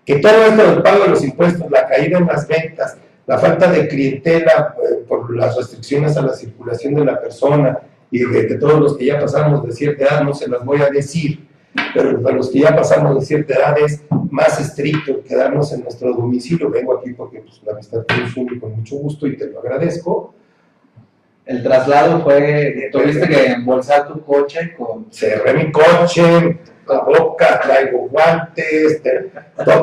que 0.04 0.16
todo 0.18 0.44
esto 0.44 0.62
del 0.70 0.82
pago 0.82 1.04
de 1.04 1.10
los 1.10 1.22
impuestos, 1.24 1.70
la 1.70 1.86
caída 1.86 2.18
en 2.18 2.26
las 2.26 2.46
ventas, 2.48 2.96
la 3.30 3.38
falta 3.38 3.70
de 3.70 3.86
clientela 3.86 4.74
eh, 4.82 5.04
por 5.06 5.32
las 5.36 5.56
restricciones 5.56 6.16
a 6.16 6.22
la 6.22 6.32
circulación 6.32 6.94
de 6.94 7.04
la 7.04 7.20
persona 7.20 7.78
y 8.10 8.24
de 8.24 8.48
que 8.48 8.54
todos 8.56 8.80
los 8.80 8.96
que 8.96 9.04
ya 9.04 9.20
pasamos 9.20 9.64
de 9.64 9.70
cierta 9.70 10.02
edad, 10.02 10.24
no 10.24 10.34
se 10.34 10.48
las 10.48 10.64
voy 10.64 10.82
a 10.82 10.90
decir, 10.90 11.46
pero 11.94 12.20
para 12.20 12.34
los 12.34 12.50
que 12.50 12.58
ya 12.58 12.74
pasamos 12.74 13.20
de 13.20 13.24
cierta 13.24 13.54
edad 13.54 13.78
es 13.78 14.02
más 14.32 14.58
estricto 14.58 15.22
quedarnos 15.22 15.72
en 15.72 15.82
nuestro 15.82 16.12
domicilio. 16.12 16.70
Vengo 16.70 16.98
aquí 16.98 17.12
porque 17.12 17.38
pues, 17.38 17.62
la 17.64 17.74
amistad 17.74 18.04
con 18.04 18.28
Zuli 18.30 18.58
con 18.58 18.74
mucho 18.74 18.96
gusto 18.96 19.28
y 19.28 19.36
te 19.36 19.46
lo 19.46 19.60
agradezco. 19.60 20.34
El 21.50 21.64
traslado 21.64 22.22
fue, 22.22 22.90
tuviste 22.92 23.26
que 23.28 23.46
embolsar 23.46 24.06
tu 24.06 24.24
coche 24.24 24.72
con... 24.78 25.10
cerré 25.10 25.52
mi 25.52 25.72
coche, 25.72 26.60
la 26.86 27.00
boca, 27.00 27.58
traigo 27.60 28.06
guantes, 28.08 29.02
te- 29.02 29.32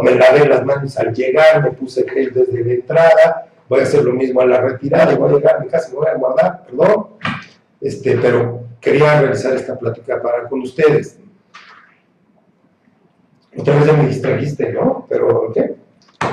me 0.01 0.15
lavé 0.15 0.47
las 0.47 0.63
manos 0.63 0.97
al 0.97 1.13
llegar, 1.13 1.61
me 1.61 1.71
puse 1.71 2.07
gel 2.09 2.31
desde 2.33 2.63
la 2.63 2.71
entrada, 2.71 3.47
voy 3.67 3.81
a 3.81 3.83
hacer 3.83 4.01
lo 4.01 4.13
mismo 4.13 4.39
a 4.39 4.45
la 4.45 4.61
retirada, 4.61 5.13
voy 5.15 5.29
a 5.29 5.35
llegar 5.35 5.55
a 5.57 5.59
mi 5.59 5.67
casa 5.67 5.89
me 5.89 5.95
voy 5.97 6.07
a 6.07 6.13
guardar, 6.15 6.63
perdón, 6.67 7.07
este, 7.81 8.17
pero 8.17 8.61
quería 8.79 9.19
realizar 9.19 9.53
esta 9.53 9.77
plática 9.77 10.21
para 10.21 10.47
con 10.47 10.61
ustedes. 10.61 11.19
Otra 13.57 13.75
vez 13.75 13.87
ya 13.87 13.91
me 13.93 14.07
distrajiste, 14.07 14.71
¿no? 14.71 15.05
Pero, 15.09 15.51
¿qué? 15.53 15.75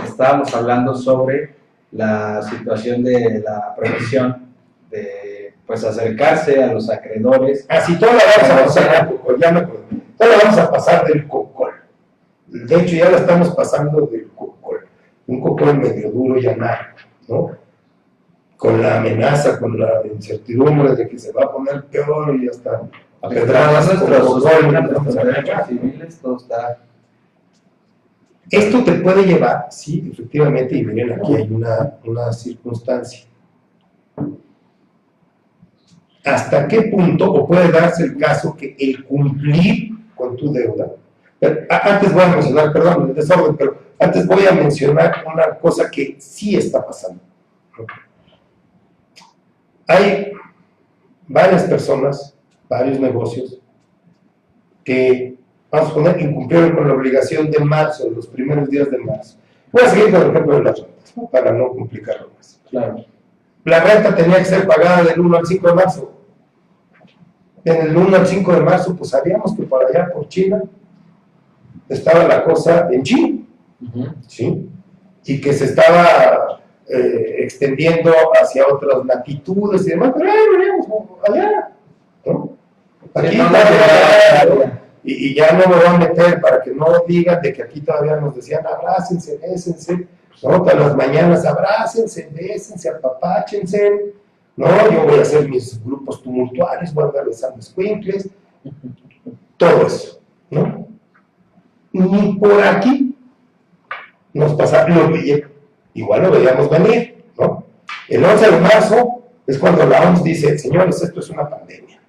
Estábamos 0.07 0.55
hablando 0.55 0.95
sobre 0.95 1.57
la 1.91 2.41
situación 2.41 3.03
de 3.03 3.43
la 3.45 3.75
previsión 3.75 4.41
de 4.41 4.44
pues 5.67 5.85
acercarse 5.85 6.63
a 6.63 6.73
los 6.73 6.91
acreedores. 6.91 7.67
Así 7.69 7.99
toda 7.99 8.13
la 8.13 8.23
vamos 8.37 8.51
a 8.51 8.65
pasar 8.65 9.13
ya 9.41 9.53
me. 9.53 9.63
Toda 10.17 10.31
la 10.31 10.39
vamos 10.45 10.59
a 10.59 10.71
pasar 10.71 11.07
del 11.07 11.27
cocol. 11.27 11.73
De 12.47 12.77
hecho, 12.77 12.97
ya 12.97 13.11
la 13.11 13.19
estamos 13.19 13.55
pasando 13.55 14.07
del 14.07 14.29
cocol. 14.29 14.87
Un 15.27 15.41
cocol 15.41 15.79
medio 15.79 16.11
duro 16.11 16.39
y 16.39 16.47
amargo, 16.47 16.97
¿no? 17.29 17.51
Con 18.57 18.81
la 18.81 18.99
amenaza, 18.99 19.59
con 19.59 19.79
la 19.79 20.03
incertidumbre 20.07 20.95
de 20.95 21.09
que 21.09 21.19
se 21.19 21.33
va 21.33 21.45
a 21.45 21.53
poner 21.53 21.85
peor 21.87 22.37
y 22.37 22.49
hasta 22.49 22.83
a 23.25 23.29
pedradas 23.29 23.89
civiles, 25.67 26.19
todo 26.21 26.37
está... 26.37 26.79
Esto 28.51 28.85
te 28.85 28.93
puede 28.97 29.25
llevar, 29.25 29.69
sí, 29.71 30.11
efectivamente, 30.13 30.77
y 30.77 30.85
miren, 30.85 31.13
aquí 31.13 31.35
hay 31.35 31.51
una, 31.51 31.95
una 32.05 32.31
circunstancia. 32.33 33.25
¿Hasta 36.25 36.67
qué 36.67 36.83
punto, 36.83 37.31
o 37.33 37.47
puede 37.47 37.71
darse 37.71 38.05
el 38.05 38.17
caso 38.17 38.57
que 38.57 38.75
el 38.79 39.05
cumplir 39.05 39.91
con 40.15 40.37
tu 40.37 40.53
deuda? 40.53 40.91
A- 41.71 41.95
antes 41.95 42.13
voy 42.15 42.23
a 42.23 42.29
mencionar, 42.29 42.73
perdón, 42.73 43.09
el 43.11 43.15
desorden, 43.15 43.57
pero 43.57 43.77
antes 43.99 44.27
voy 44.27 44.47
a 44.47 44.53
mencionar 44.53 45.25
una 45.33 45.59
cosa 45.59 45.91
que 45.91 46.17
sí 46.19 46.57
está 46.57 46.85
pasando. 46.85 47.21
Hay 49.87 50.33
varias 51.29 51.65
personas, 51.65 52.35
varios 52.69 52.99
negocios, 52.99 53.61
que, 54.83 55.37
vamos 55.71 55.91
a 55.91 55.95
poner, 55.95 56.21
incumplieron 56.23 56.73
con 56.75 56.89
la 56.89 56.95
obligación 56.95 57.51
de 57.51 57.59
marzo, 57.61 58.09
los 58.11 58.27
primeros 58.27 58.69
días 58.71 58.91
de 58.91 58.99
marzo. 58.99 59.37
Voy 59.73 59.83
a 59.83 59.89
seguir 59.89 60.11
con 60.11 60.23
el 60.23 60.31
ejemplo 60.31 60.57
de 60.57 60.63
las 60.63 60.81
rentas, 60.81 61.15
para 61.31 61.53
no 61.53 61.69
complicarlo 61.69 62.31
más. 62.37 62.61
Claro. 62.71 63.05
La 63.65 63.81
renta 63.81 64.15
tenía 64.15 64.39
que 64.39 64.45
ser 64.45 64.67
pagada 64.67 65.03
del 65.03 65.19
1 65.19 65.37
al 65.39 65.47
5 65.47 65.69
de 65.69 65.75
marzo. 65.75 66.13
En 67.65 67.87
el 67.87 67.97
1 67.97 68.17
al 68.17 68.27
5 68.27 68.53
de 68.53 68.61
marzo, 68.61 68.95
pues 68.95 69.11
sabíamos 69.11 69.57
que 69.57 69.63
por 69.63 69.85
allá, 69.85 70.11
por 70.13 70.29
China, 70.29 70.63
estaba 71.89 72.25
la 72.25 72.45
cosa 72.45 72.89
en 72.91 73.03
China, 73.03 73.47
¿sí? 74.27 74.69
Y 75.25 75.41
que 75.41 75.53
se 75.55 75.65
estaba 75.67 76.61
eh, 76.87 77.37
extendiendo 77.39 78.13
hacia 78.39 78.67
otras 78.67 79.05
latitudes 79.07 79.87
y 79.87 79.91
demás, 79.91 80.13
pero 80.17 80.31
ahí 80.31 80.39
veníamos 80.53 80.87
allá, 81.27 81.73
¿no? 82.27 82.57
Aquí 83.15 83.37
no, 83.37 83.45
y 85.05 85.35
ya 85.35 85.53
no 85.53 85.69
me 85.69 85.77
voy 85.77 85.87
a 85.87 85.99
meter 85.99 86.41
para 86.41 86.63
que 86.63 86.71
no 86.73 86.87
digan 87.07 87.41
de 87.43 87.53
que 87.53 87.63
aquí 87.63 87.81
todavía 87.81 88.17
nos 88.17 88.35
decían 88.35 88.67
abrácense, 88.67 89.39
bésense, 89.39 90.09
¿no? 90.45 90.63
Todas 90.63 90.79
las 90.79 90.97
mañanas 90.97 91.45
abrácense, 91.47 92.29
bésense, 92.33 92.89
apapáchense, 92.89 94.13
¿no? 94.57 94.67
Yo 94.91 95.05
voy 95.05 95.19
a 95.19 95.23
hacer 95.23 95.49
mis 95.49 95.83
grupos 95.83 96.23
tumultuarios, 96.23 96.93
voy 96.93 97.05
a 97.05 97.07
andar 97.09 97.27
besando 97.27 97.59
escuincles, 97.59 98.29
todo 99.57 99.87
eso, 99.87 100.21
¿no? 100.51 100.87
Ni 101.93 102.35
por 102.35 102.63
aquí 102.63 103.17
nos 104.33 104.55
pasa 104.55 104.89
lo 104.89 105.13
que 105.13 105.47
igual 105.95 106.23
lo 106.23 106.31
veíamos 106.33 106.69
venir, 106.69 107.25
¿no? 107.39 107.65
El 108.09 108.25
11 108.25 108.51
de 108.51 108.61
marzo 108.61 109.23
es 109.47 109.59
cuando 109.59 109.87
la 109.87 110.09
OMS 110.09 110.25
dice, 110.25 110.59
señores, 110.59 111.03
esto 111.03 111.21
es 111.21 111.31
una 111.31 111.49
pandemia. 111.49 112.01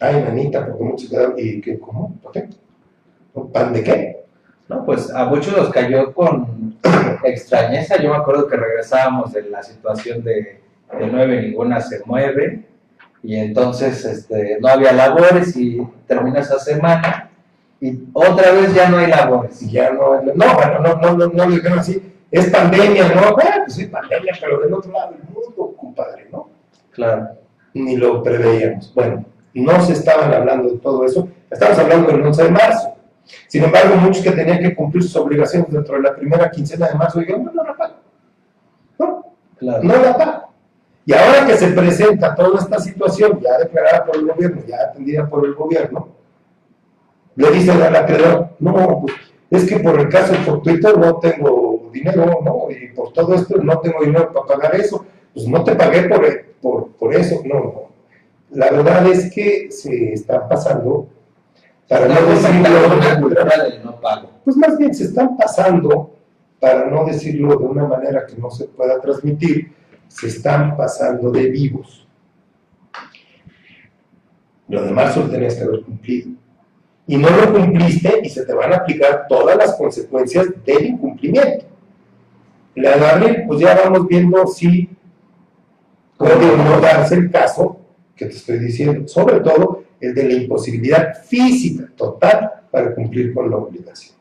Ay, 0.00 0.22
manita, 0.22 0.66
porque 0.66 0.84
muchos 0.84 1.10
quedaron, 1.10 1.34
¿y 1.36 1.60
qué? 1.60 1.78
¿Cómo? 1.78 2.14
¿Pan 3.52 3.72
de 3.72 3.84
qué? 3.84 4.24
No, 4.68 4.84
pues 4.84 5.10
a 5.10 5.26
muchos 5.26 5.56
nos 5.56 5.68
cayó 5.70 6.12
con 6.14 6.59
extrañeza. 7.24 7.96
Yo 8.00 8.10
me 8.10 8.16
acuerdo 8.16 8.48
que 8.48 8.56
regresábamos 8.56 9.32
de 9.32 9.42
la 9.42 9.62
situación 9.62 10.22
de, 10.22 10.60
de 10.98 11.06
nueve, 11.10 11.42
ninguna 11.42 11.80
se 11.80 12.02
mueve, 12.04 12.64
y 13.22 13.36
entonces 13.36 14.04
este, 14.04 14.58
no 14.60 14.68
había 14.68 14.92
labores 14.92 15.56
y 15.56 15.80
termina 16.06 16.40
esa 16.40 16.58
semana 16.58 17.30
y 17.80 17.98
otra 18.12 18.52
vez 18.52 18.74
ya 18.74 18.88
no 18.88 18.98
hay 18.98 19.06
labores. 19.06 19.62
Y 19.62 19.70
ya 19.70 19.90
no, 19.90 20.20
no, 20.22 20.54
bueno, 20.54 20.78
no, 20.80 20.94
no, 20.96 21.16
no, 21.16 21.26
no 21.28 21.46
lo 21.46 21.50
dijeron 21.50 21.78
así, 21.78 22.12
es 22.30 22.50
pandemia, 22.50 23.08
¿no? 23.08 23.34
Bueno, 23.34 23.50
pues 23.64 23.74
sí, 23.74 23.86
pandemia, 23.86 24.34
pero 24.40 24.60
del 24.60 24.74
otro 24.74 24.92
lado 24.92 25.12
del 25.12 25.22
mundo, 25.24 25.74
compadre, 25.76 26.28
¿no? 26.30 26.48
Claro. 26.92 27.28
Ni 27.72 27.96
lo 27.96 28.22
preveíamos. 28.22 28.92
Bueno, 28.94 29.24
no 29.54 29.80
se 29.80 29.94
estaban 29.94 30.32
hablando 30.32 30.70
de 30.70 30.78
todo 30.78 31.04
eso, 31.04 31.28
estamos 31.50 31.78
hablando 31.78 32.12
del 32.12 32.22
11 32.22 32.44
de 32.44 32.50
marzo. 32.50 32.96
Sin 33.48 33.64
embargo, 33.64 33.96
muchos 33.96 34.22
que 34.22 34.32
tenían 34.32 34.58
que 34.60 34.74
cumplir 34.74 35.02
sus 35.02 35.16
obligaciones 35.16 35.70
dentro 35.70 35.96
de 35.96 36.02
la 36.02 36.14
primera 36.14 36.50
quincena 36.50 36.88
de 36.88 36.94
marzo 36.94 37.20
dijeron, 37.20 37.44
no, 37.44 37.52
no 37.52 37.64
la 37.64 37.76
pago. 37.76 37.94
No, 38.98 39.26
Claro. 39.58 39.82
no 39.82 39.96
la 39.96 40.16
pago. 40.16 40.50
Y 41.04 41.12
ahora 41.12 41.46
que 41.46 41.56
se 41.56 41.68
presenta 41.68 42.34
toda 42.34 42.60
esta 42.60 42.78
situación, 42.78 43.40
ya 43.40 43.58
declarada 43.58 44.04
por 44.04 44.16
el 44.16 44.26
gobierno, 44.26 44.62
ya 44.66 44.76
atendida 44.82 45.28
por 45.28 45.44
el 45.44 45.54
gobierno, 45.54 46.08
le 47.36 47.50
dicen 47.50 47.80
al 47.82 47.96
acreedor, 47.96 48.50
no, 48.60 49.02
pues, 49.02 49.14
es 49.50 49.68
que 49.68 49.80
por 49.80 49.98
el 49.98 50.08
caso 50.08 50.34
fortuito 50.34 50.92
no 50.96 51.16
tengo 51.18 51.90
dinero, 51.92 52.38
¿no? 52.44 52.70
Y 52.70 52.88
por 52.94 53.12
todo 53.12 53.34
esto 53.34 53.56
no 53.62 53.78
tengo 53.80 54.04
dinero 54.04 54.32
para 54.32 54.46
pagar 54.46 54.76
eso. 54.76 55.04
Pues 55.34 55.46
no 55.48 55.64
te 55.64 55.74
pagué 55.74 56.02
por, 56.08 56.24
por, 56.60 56.88
por 56.92 57.14
eso, 57.14 57.40
no, 57.44 57.54
no. 57.54 57.82
La 58.50 58.70
verdad 58.70 59.06
es 59.06 59.32
que 59.32 59.70
se 59.70 60.12
está 60.12 60.48
pasando, 60.48 61.06
para 61.90 62.06
no 62.06 62.24
decirlo 62.26 62.96
una 62.96 63.20
cultura 63.20 63.52
no 63.82 64.00
pago. 64.00 64.30
pues 64.44 64.56
más 64.56 64.78
bien 64.78 64.94
se 64.94 65.06
están 65.06 65.36
pasando, 65.36 66.14
para 66.60 66.88
no 66.88 67.04
decirlo 67.04 67.58
de 67.58 67.64
una 67.64 67.84
manera 67.84 68.24
que 68.24 68.36
no 68.36 68.48
se 68.48 68.66
pueda 68.66 69.00
transmitir, 69.00 69.72
se 70.06 70.28
están 70.28 70.76
pasando 70.76 71.32
de 71.32 71.48
vivos. 71.48 72.06
Lo 74.68 74.84
de 74.84 74.92
marzo 74.92 75.24
lo 75.24 75.30
tenías 75.30 75.56
que 75.56 75.64
haber 75.64 75.82
cumplido. 75.82 76.30
Y 77.08 77.16
no 77.16 77.28
lo 77.28 77.52
cumpliste 77.52 78.20
y 78.22 78.28
se 78.28 78.46
te 78.46 78.54
van 78.54 78.72
a 78.72 78.76
aplicar 78.76 79.26
todas 79.28 79.56
las 79.56 79.74
consecuencias 79.74 80.46
del 80.64 80.86
incumplimiento. 80.86 81.64
La 82.76 82.96
de 82.96 83.04
abril, 83.04 83.44
pues 83.48 83.58
ya 83.58 83.74
vamos 83.74 84.06
viendo 84.06 84.46
si 84.46 84.88
puede 86.16 86.50
o 86.50 86.56
no 86.56 86.80
darse 86.80 87.16
el 87.16 87.32
caso 87.32 87.80
que 88.14 88.26
te 88.26 88.36
estoy 88.36 88.60
diciendo, 88.60 89.08
sobre 89.08 89.40
todo 89.40 89.79
el 90.00 90.14
de 90.14 90.24
la 90.24 90.34
imposibilidad 90.34 91.14
física 91.24 91.88
total 91.96 92.50
para 92.70 92.94
cumplir 92.94 93.34
con 93.34 93.50
la 93.50 93.56
obligación. 93.56 94.16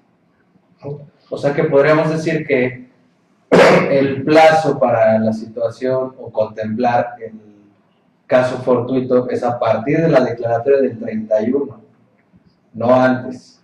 ¿no? 0.84 1.02
O 1.30 1.38
sea 1.38 1.54
que 1.54 1.64
podríamos 1.64 2.10
decir 2.10 2.46
que 2.46 2.90
el 3.90 4.24
plazo 4.24 4.80
para 4.80 5.20
la 5.20 5.34
situación 5.34 6.14
o 6.18 6.32
contemplar 6.32 7.16
el 7.20 7.34
caso 8.26 8.58
fortuito 8.60 9.30
es 9.30 9.44
a 9.44 9.58
partir 9.60 10.02
de 10.02 10.10
la 10.10 10.24
declaratoria 10.24 10.82
del 10.82 11.00
31, 11.00 11.82
no 12.74 12.96
antes. 12.96 13.60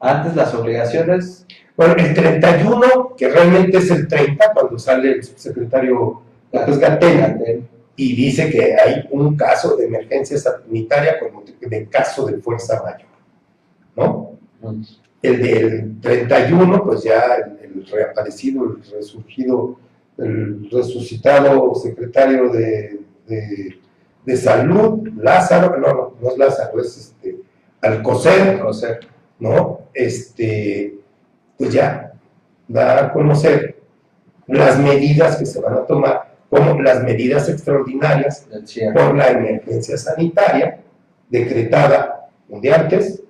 Antes 0.00 0.34
las 0.34 0.52
obligaciones, 0.54 1.46
Bueno, 1.76 1.94
el 1.96 2.12
31, 2.12 3.14
que 3.16 3.28
realmente 3.28 3.78
es 3.78 3.90
el 3.90 4.06
30, 4.06 4.52
cuando 4.52 4.78
sale 4.78 5.12
el 5.12 5.24
subsecretario 5.24 6.20
López 6.52 6.78
Gatell 6.78 7.64
y 7.96 8.16
dice 8.16 8.50
que 8.50 8.74
hay 8.74 9.08
un 9.10 9.36
caso 9.36 9.76
de 9.76 9.86
emergencia 9.86 10.36
sanitaria 10.36 11.18
como 11.18 11.31
de 11.72 11.88
caso 11.88 12.26
de 12.26 12.38
fuerza 12.38 12.82
mayor, 12.82 13.08
¿no? 13.96 14.32
El 15.22 15.42
del 15.42 16.00
31, 16.00 16.82
pues 16.84 17.02
ya 17.04 17.36
el, 17.36 17.58
el 17.76 17.86
reaparecido, 17.86 18.64
el 18.64 18.82
resurgido, 18.90 19.76
el 20.18 20.68
resucitado 20.70 21.74
secretario 21.74 22.50
de, 22.50 23.00
de- 23.26 23.78
de 24.24 24.36
salud, 24.36 25.08
Lázaro, 25.16 25.76
no, 25.78 25.88
no, 25.94 26.14
no 26.20 26.28
es 26.30 26.38
Lázaro, 26.38 26.80
es 26.80 26.96
este, 26.96 27.38
Alcocer, 27.80 28.62
sea, 28.72 29.00
¿no? 29.40 29.80
Este, 29.92 30.94
pues 31.58 31.72
ya 31.72 32.12
da 32.68 33.06
a 33.06 33.12
conocer 33.12 33.80
las 34.46 34.78
medidas 34.78 35.36
que 35.36 35.46
se 35.46 35.60
van 35.60 35.74
a 35.74 35.86
tomar, 35.86 36.34
como 36.48 36.80
las 36.80 37.02
medidas 37.02 37.48
extraordinarias 37.48 38.46
por 38.94 39.16
la 39.16 39.30
emergencia 39.30 39.96
sanitaria 39.96 40.81
decretada 41.32 42.28
un 42.48 42.60
día 42.60 42.76
antes 42.76 43.22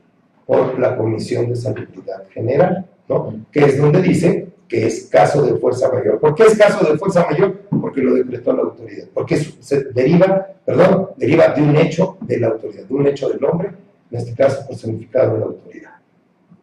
por 0.44 0.78
la 0.78 0.96
Comisión 0.96 1.48
de 1.48 1.56
Salubridad 1.56 2.28
General, 2.30 2.84
¿no? 3.08 3.44
Que 3.50 3.60
es 3.60 3.78
donde 3.78 4.02
dice 4.02 4.48
que 4.68 4.86
es 4.86 5.04
caso 5.04 5.42
de 5.42 5.54
fuerza 5.54 5.90
mayor. 5.92 6.18
¿Por 6.18 6.34
qué 6.34 6.44
es 6.44 6.58
caso 6.58 6.84
de 6.84 6.98
fuerza 6.98 7.24
mayor? 7.30 7.60
Porque 7.80 8.02
lo 8.02 8.14
decretó 8.14 8.52
la 8.52 8.62
autoridad. 8.62 9.06
Porque 9.14 9.36
se 9.36 9.84
deriva, 9.92 10.48
perdón, 10.66 11.10
deriva 11.16 11.48
de 11.48 11.62
un 11.62 11.76
hecho 11.76 12.16
de 12.20 12.40
la 12.40 12.48
autoridad, 12.48 12.84
de 12.84 12.94
un 12.94 13.06
hecho 13.06 13.28
del 13.28 13.44
hombre, 13.44 13.70
en 14.10 14.18
este 14.18 14.34
caso 14.34 14.66
personificado 14.66 15.34
de 15.34 15.38
la 15.38 15.46
autoridad. 15.46 15.92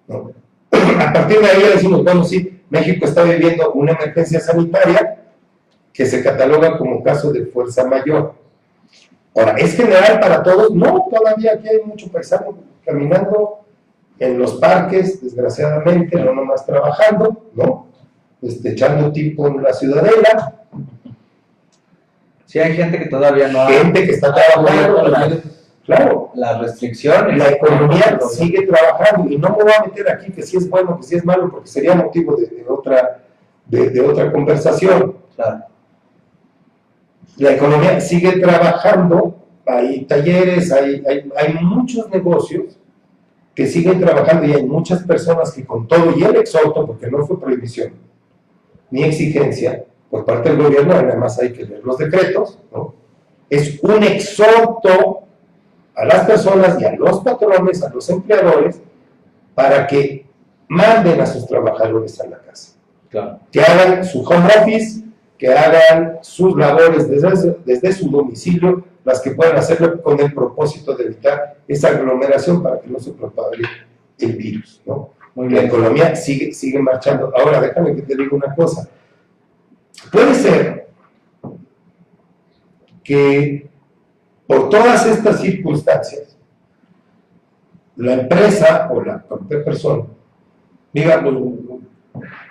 A 1.08 1.14
partir 1.14 1.40
de 1.40 1.48
ahí 1.48 1.64
decimos, 1.74 2.04
bueno, 2.04 2.24
sí, 2.24 2.62
México 2.70 3.06
está 3.06 3.24
viviendo 3.24 3.72
una 3.74 3.94
emergencia 3.94 4.40
sanitaria 4.40 5.24
que 5.94 6.06
se 6.06 6.22
cataloga 6.22 6.78
como 6.78 7.02
caso 7.02 7.32
de 7.32 7.46
fuerza 7.46 7.86
mayor. 7.86 8.34
Ahora, 9.36 9.54
¿es 9.58 9.76
general 9.76 10.20
para 10.20 10.44
todos? 10.44 10.72
No, 10.72 11.08
todavía 11.10 11.54
aquí 11.54 11.68
hay 11.70 11.82
mucho 11.86 12.12
paisano 12.12 12.58
caminando 12.86 13.60
en 14.18 14.38
los 14.38 14.56
parques, 14.56 15.22
desgraciadamente, 15.22 16.20
no 16.20 16.34
nomás 16.34 16.66
trabajando, 16.66 17.46
¿no? 17.54 17.88
Este, 18.42 18.72
echando 18.72 19.12
tipo 19.12 19.48
en 19.48 19.62
la 19.64 19.74
ciudadela, 19.74 20.60
Sí, 22.50 22.58
hay 22.58 22.76
gente 22.76 22.98
que 22.98 23.06
todavía 23.06 23.48
no 23.50 23.62
ha 23.62 23.68
gente 23.68 24.08
que 24.08 24.12
está 24.12 24.34
trabajando, 24.34 25.40
claro, 25.86 26.32
las 26.34 26.60
restricciones. 26.60 27.38
la 27.38 27.52
economía 27.52 28.20
sigue 28.28 28.66
trabajando 28.66 29.32
y 29.32 29.38
no 29.38 29.50
me 29.50 29.66
voy 29.66 29.72
a 29.78 29.84
meter 29.84 30.10
aquí 30.12 30.32
que 30.32 30.42
si 30.42 30.58
es 30.58 30.68
bueno, 30.68 30.98
que 30.98 31.04
si 31.04 31.16
es 31.16 31.24
malo, 31.24 31.52
porque 31.52 31.68
sería 31.68 31.94
motivo 31.94 32.36
de, 32.36 32.48
de 32.48 32.66
otra, 32.68 33.20
de, 33.68 33.92
de 33.92 34.02
otra 34.02 34.32
conversación. 34.32 35.18
Claro. 35.36 35.66
La 37.40 37.54
economía 37.54 38.00
sigue 38.00 38.40
trabajando, 38.40 39.36
hay 39.66 40.06
talleres, 40.06 40.72
hay, 40.72 41.04
hay, 41.08 41.32
hay 41.36 41.54
muchos 41.62 42.10
negocios 42.10 42.78
que 43.56 43.66
siguen 43.66 44.00
trabajando 44.00 44.46
y 44.46 44.54
hay 44.54 44.64
muchas 44.66 45.04
personas 45.04 45.52
que 45.52 45.66
con 45.66 45.88
todo 45.88 46.14
y 46.18 46.24
el 46.24 46.36
exhorto, 46.36 46.86
porque 46.86 47.10
no 47.10 47.26
fue 47.26 47.40
prohibición 47.40 47.94
ni 48.92 49.04
exigencia 49.04 49.84
por 50.10 50.26
parte 50.26 50.50
del 50.50 50.64
gobierno, 50.64 50.94
además 50.94 51.38
hay 51.40 51.54
que 51.54 51.66
leer 51.66 51.84
los 51.84 51.98
decretos, 51.98 52.58
¿no? 52.72 52.96
es 53.50 53.80
un 53.84 54.04
exhorto 54.04 55.20
a 55.96 56.06
las 56.06 56.26
personas 56.26 56.80
y 56.82 56.86
a 56.86 56.96
los 56.96 57.20
patrones, 57.20 57.84
a 57.84 57.90
los 57.90 58.10
empleadores, 58.10 58.82
para 59.54 59.86
que 59.86 60.26
manden 60.68 61.20
a 61.20 61.26
sus 61.26 61.46
trabajadores 61.48 62.20
a 62.22 62.28
la 62.28 62.40
casa 62.40 62.74
Claro. 63.10 63.40
que 63.52 63.60
hagan 63.62 64.06
su 64.06 64.22
home 64.22 64.48
office, 64.62 65.04
que 65.40 65.48
hagan 65.48 66.20
sus 66.22 66.56
labores 66.56 67.10
desde, 67.10 67.56
desde 67.66 67.94
su 67.94 68.12
domicilio, 68.12 68.84
las 69.06 69.22
que 69.22 69.32
puedan 69.32 69.56
hacerlo 69.56 70.02
con 70.04 70.20
el 70.20 70.34
propósito 70.34 70.94
de 70.96 71.06
evitar 71.06 71.62
esa 71.66 71.88
aglomeración 71.88 72.62
para 72.62 72.82
que 72.82 72.90
no 72.90 73.00
se 73.00 73.14
propague 73.14 73.64
el 74.20 74.36
virus. 74.36 74.82
¿no? 74.86 75.12
La 75.36 75.64
economía 75.64 76.14
sigue, 76.14 76.54
sigue 76.54 76.80
marchando. 76.80 77.32
Ahora, 77.36 77.62
déjame 77.62 77.96
que 77.96 78.02
te 78.02 78.18
diga 78.18 78.36
una 78.36 78.54
cosa. 78.54 78.90
Puede 80.12 80.36
ser 80.36 80.90
que 83.02 83.70
por 84.46 84.68
todas 84.68 85.06
estas 85.06 85.40
circunstancias, 85.40 86.38
la 87.96 88.14
empresa 88.14 88.90
o 88.92 89.02
la 89.02 89.24
propia 89.24 89.64
persona 89.64 90.04
diga, 90.92 91.24
pues, 91.24 91.36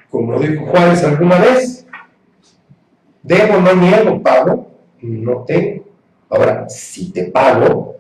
como 0.09 0.41
dijo 0.41 0.67
Juárez 0.67 1.05
alguna 1.05 1.39
vez, 1.39 1.88
debo, 3.29 3.61
no 3.61 3.75
niego, 3.75 4.23
pago, 4.23 4.71
no 5.03 5.45
tengo. 5.45 5.85
Ahora, 6.31 6.69
si 6.69 7.13
te 7.13 7.25
pago, 7.25 7.97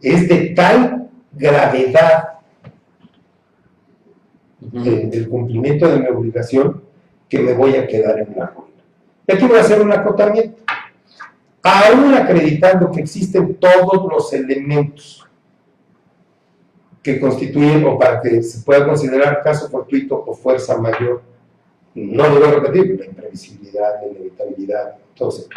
es 0.00 0.28
de 0.28 0.50
tal 0.50 1.08
gravedad 1.32 2.28
de- 4.60 5.06
del 5.06 5.28
cumplimiento 5.28 5.88
de 5.88 5.98
mi 6.00 6.06
obligación 6.08 6.82
que 7.28 7.38
me 7.38 7.52
voy 7.54 7.76
a 7.76 7.86
quedar 7.86 8.18
en 8.20 8.34
la 8.36 8.46
ruina. 8.46 8.68
Y 9.26 9.32
aquí 9.32 9.46
voy 9.46 9.58
a 9.58 9.62
hacer 9.62 9.80
un 9.80 9.92
acotamiento. 9.92 10.62
Aún 11.62 12.14
acreditando 12.14 12.90
que 12.90 13.00
existen 13.00 13.54
todos 13.54 14.10
los 14.10 14.32
elementos 14.32 15.26
que 17.02 17.18
constituyen 17.20 17.84
o 17.84 17.98
para 17.98 18.20
que 18.20 18.42
se 18.42 18.62
pueda 18.64 18.86
considerar 18.86 19.42
caso 19.42 19.68
fortuito 19.68 20.22
o 20.26 20.34
fuerza 20.34 20.76
mayor 20.78 21.22
no 21.94 22.28
lo 22.28 22.46
a 22.46 22.50
repetir, 22.52 22.98
la 22.98 23.06
imprevisibilidad, 23.06 24.00
la 24.00 24.08
inevitabilidad, 24.08 24.96
eso. 25.14 25.48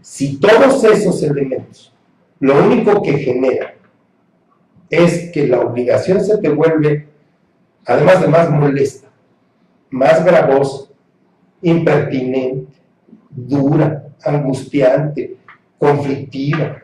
Si 0.00 0.38
todos 0.38 0.82
esos 0.84 1.22
elementos, 1.22 1.94
lo 2.40 2.64
único 2.64 3.02
que 3.02 3.18
genera 3.18 3.74
es 4.90 5.30
que 5.32 5.46
la 5.46 5.60
obligación 5.60 6.20
se 6.20 6.38
te 6.38 6.48
vuelve, 6.48 7.08
además 7.86 8.20
de 8.20 8.28
más 8.28 8.50
molesta, 8.50 9.08
más 9.90 10.24
gravosa, 10.24 10.88
impertinente, 11.62 12.72
dura, 13.30 14.08
angustiante, 14.24 15.36
conflictiva. 15.78 16.82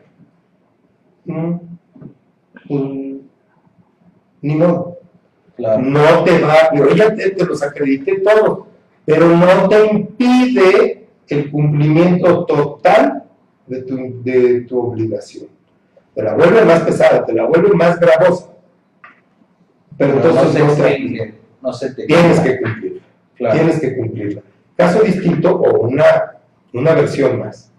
Ni 4.41 4.55
modo. 4.55 4.98
No 5.59 6.23
te 6.23 6.39
va, 6.39 6.73
yo 6.73 6.89
ya 6.95 7.13
te, 7.13 7.35
los 7.45 7.61
acredité 7.61 8.19
todos, 8.19 8.67
pero 9.03 9.27
no 9.27 9.67
te 9.67 9.87
impide 9.87 11.07
el 11.27 11.51
cumplimiento 11.51 12.45
total 12.45 13.23
de 13.67 13.81
tu, 13.81 14.23
de 14.23 14.61
tu 14.61 14.79
obligación. 14.79 15.47
Te 16.15 16.23
la 16.23 16.33
vuelve 16.33 16.63
más 16.63 16.81
pesada, 16.81 17.25
te 17.25 17.33
la 17.33 17.45
vuelve 17.45 17.73
más 17.75 17.99
gravosa. 17.99 18.47
Pero, 19.97 20.13
entonces 20.13 20.63
no, 20.63 20.75
se, 20.75 21.35
no 21.61 21.73
se 21.73 21.93
te 21.93 22.05
tienes 22.05 22.39
que 22.39 22.61
cumplirla. 22.61 23.01
Tienes 23.51 23.79
que 23.81 23.97
cumplirla. 23.97 24.41
Caso 24.77 25.01
distinto 25.01 25.55
o 25.55 25.87
una, 25.87 26.37
una 26.73 26.93
versión 26.93 27.39
más. 27.39 27.69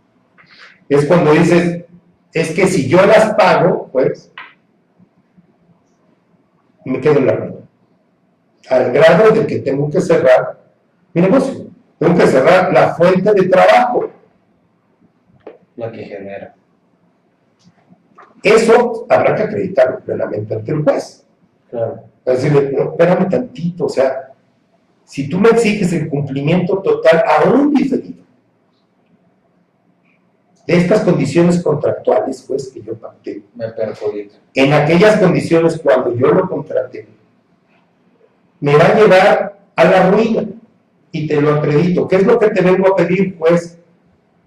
Es 0.86 1.06
cuando 1.06 1.32
dices, 1.32 1.84
es 2.34 2.50
que 2.50 2.66
si 2.66 2.88
yo 2.88 3.04
las 3.06 3.34
pago, 3.34 3.88
pues, 3.90 4.30
me 6.84 7.00
quedo 7.00 7.18
en 7.18 7.26
la 7.26 7.32
ruina 7.32 7.59
al 8.70 8.92
grado 8.92 9.32
de 9.32 9.46
que 9.46 9.58
tengo 9.58 9.90
que 9.90 10.00
cerrar 10.00 10.58
mi 11.12 11.22
negocio. 11.22 11.66
Tengo 11.98 12.16
que 12.16 12.26
cerrar 12.26 12.72
la 12.72 12.94
fuente 12.94 13.34
de 13.34 13.48
trabajo. 13.48 14.10
La 15.76 15.90
que 15.90 16.04
genera. 16.04 16.54
Eso 18.42 19.06
habrá 19.08 19.34
que 19.34 19.42
acreditarlo 19.42 20.00
plenamente 20.00 20.54
ante 20.54 20.72
el 20.72 20.82
juez. 20.82 21.26
Claro. 21.68 22.04
Es 22.24 22.42
decir, 22.42 22.72
no, 22.72 22.90
espérame 22.90 23.28
tantito, 23.28 23.86
o 23.86 23.88
sea, 23.88 24.32
si 25.04 25.28
tú 25.28 25.38
me 25.38 25.50
exiges 25.50 25.92
el 25.92 26.08
cumplimiento 26.08 26.78
total 26.78 27.24
aún 27.26 27.74
diferido 27.74 28.20
de 30.66 30.76
estas 30.76 31.00
condiciones 31.00 31.62
contractuales, 31.62 32.44
pues, 32.46 32.68
que 32.68 32.80
yo 32.80 32.94
pacté, 32.94 33.42
me 33.56 33.68
perjudica. 33.70 34.36
En 34.54 34.72
aquellas 34.72 35.18
condiciones 35.18 35.80
cuando 35.82 36.14
yo 36.14 36.28
lo 36.28 36.48
contraté, 36.48 37.08
me 38.60 38.76
va 38.76 38.86
a 38.86 38.94
llevar 38.94 39.58
a 39.74 39.84
la 39.84 40.10
ruina. 40.10 40.44
Y 41.12 41.26
te 41.26 41.40
lo 41.40 41.54
acredito. 41.54 42.06
¿Qué 42.06 42.16
es 42.16 42.26
lo 42.26 42.38
que 42.38 42.50
te 42.50 42.60
vengo 42.60 42.88
a 42.88 42.96
pedir? 42.96 43.36
Pues 43.36 43.78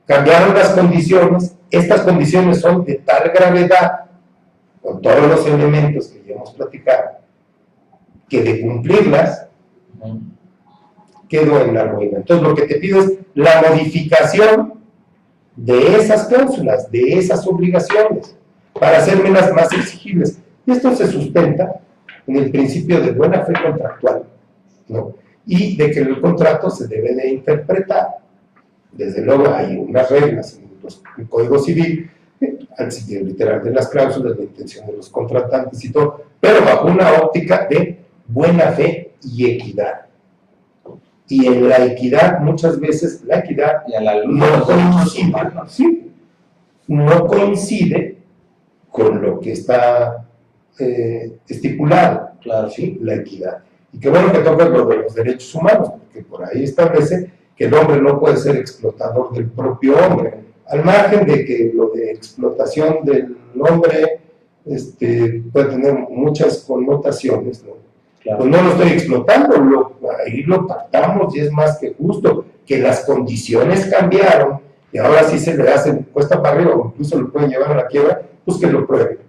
cambiaron 0.05 0.53
las 0.53 0.69
condiciones. 0.69 1.55
Estas 1.69 2.01
condiciones 2.01 2.61
son 2.61 2.85
de 2.85 2.95
tal 2.95 3.31
gravedad, 3.31 4.05
con 4.81 5.01
todos 5.01 5.27
los 5.27 5.47
elementos 5.47 6.07
que 6.07 6.23
ya 6.27 6.35
hemos 6.35 6.51
platicado, 6.51 7.17
que 8.29 8.43
de 8.43 8.61
cumplirlas, 8.61 9.47
quedó 11.27 11.61
en 11.61 11.73
la 11.73 11.85
ruina. 11.85 12.17
Entonces 12.17 12.47
lo 12.47 12.53
que 12.53 12.63
te 12.63 12.75
pido 12.75 13.01
es 13.01 13.13
la 13.33 13.63
modificación 13.67 14.73
de 15.55 15.95
esas 15.97 16.27
cláusulas, 16.27 16.91
de 16.91 17.17
esas 17.17 17.45
obligaciones, 17.47 18.35
para 18.79 18.99
hacerme 18.99 19.31
más 19.31 19.73
exigibles. 19.73 20.39
Y 20.65 20.71
esto 20.71 20.95
se 20.95 21.07
sustenta 21.07 21.81
en 22.27 22.35
el 22.35 22.51
principio 22.51 23.01
de 23.01 23.11
buena 23.11 23.43
fe 23.45 23.53
contractual, 23.53 24.23
¿no? 24.87 25.15
Y 25.45 25.75
de 25.75 25.91
que 25.91 25.99
el 25.99 26.21
contrato 26.21 26.69
se 26.69 26.87
debe 26.87 27.13
de 27.15 27.29
interpretar. 27.29 28.07
Desde 28.91 29.21
luego 29.23 29.49
hay 29.53 29.75
unas 29.75 30.09
reglas 30.09 30.57
en 30.57 31.21
el 31.21 31.29
Código 31.29 31.59
Civil, 31.59 32.09
al 32.77 32.91
sentido 32.91 33.23
literal 33.23 33.63
de 33.63 33.71
las 33.71 33.87
cláusulas, 33.89 34.37
de 34.37 34.43
intención 34.43 34.85
de 34.87 34.93
los 34.93 35.09
contratantes 35.09 35.83
y 35.83 35.91
todo, 35.91 36.23
pero 36.39 36.63
bajo 36.63 36.87
una 36.87 37.13
óptica 37.13 37.67
de 37.69 37.99
buena 38.27 38.71
fe 38.71 39.13
y 39.23 39.45
equidad. 39.45 40.01
Y 41.27 41.47
en 41.47 41.69
la 41.69 41.85
equidad, 41.85 42.39
muchas 42.39 42.79
veces, 42.79 43.23
la 43.25 43.39
equidad 43.39 43.83
y 43.87 43.95
a 43.95 44.01
la 44.01 44.23
no, 44.25 44.63
coincide, 44.63 45.33
¿sí? 45.67 46.11
no 46.87 47.25
coincide 47.27 48.17
con 48.91 49.21
lo 49.21 49.39
que 49.39 49.53
está 49.53 50.22
eh, 50.79 51.37
estipulado, 51.47 52.31
claro, 52.41 52.69
¿sí? 52.69 52.97
la 53.01 53.15
equidad. 53.15 53.59
Y 53.91 53.99
qué 53.99 54.09
bueno 54.09 54.31
que 54.31 54.39
toca 54.39 54.65
lo 54.65 54.85
de 54.87 54.97
los 54.97 55.13
derechos 55.13 55.53
humanos, 55.53 55.89
porque 55.89 56.23
por 56.23 56.43
ahí 56.43 56.63
establece 56.63 57.31
que 57.55 57.65
el 57.65 57.73
hombre 57.73 58.01
no 58.01 58.19
puede 58.19 58.37
ser 58.37 58.55
explotador 58.57 59.31
del 59.33 59.47
propio 59.47 59.95
hombre, 59.97 60.33
al 60.67 60.83
margen 60.83 61.27
de 61.27 61.45
que 61.45 61.71
lo 61.73 61.89
de 61.89 62.11
explotación 62.11 63.03
del 63.03 63.37
hombre 63.59 64.21
este, 64.65 65.43
puede 65.51 65.65
tener 65.65 65.93
muchas 66.09 66.59
connotaciones, 66.59 67.63
¿no? 67.63 67.73
Pues 68.37 68.49
no 68.49 68.61
lo 68.61 68.69
estoy 68.69 68.87
explotando, 68.93 69.57
lo, 69.57 69.99
ahí 70.25 70.43
lo 70.43 70.65
pactamos 70.65 71.35
y 71.35 71.41
es 71.41 71.51
más 71.51 71.77
que 71.77 71.93
justo, 71.93 72.45
que 72.65 72.77
las 72.77 73.03
condiciones 73.03 73.85
cambiaron 73.87 74.61
y 74.93 74.97
ahora 74.97 75.25
sí 75.25 75.37
se 75.37 75.57
le 75.57 75.69
hace 75.69 75.93
cuesta 76.05 76.41
para 76.41 76.55
arriba 76.55 76.73
o 76.73 76.87
incluso 76.87 77.19
lo 77.19 77.29
pueden 77.29 77.49
llevar 77.49 77.73
a 77.73 77.75
la 77.75 77.87
quiebra, 77.87 78.21
pues 78.45 78.57
que 78.59 78.67
lo 78.67 78.87
prueben 78.87 79.22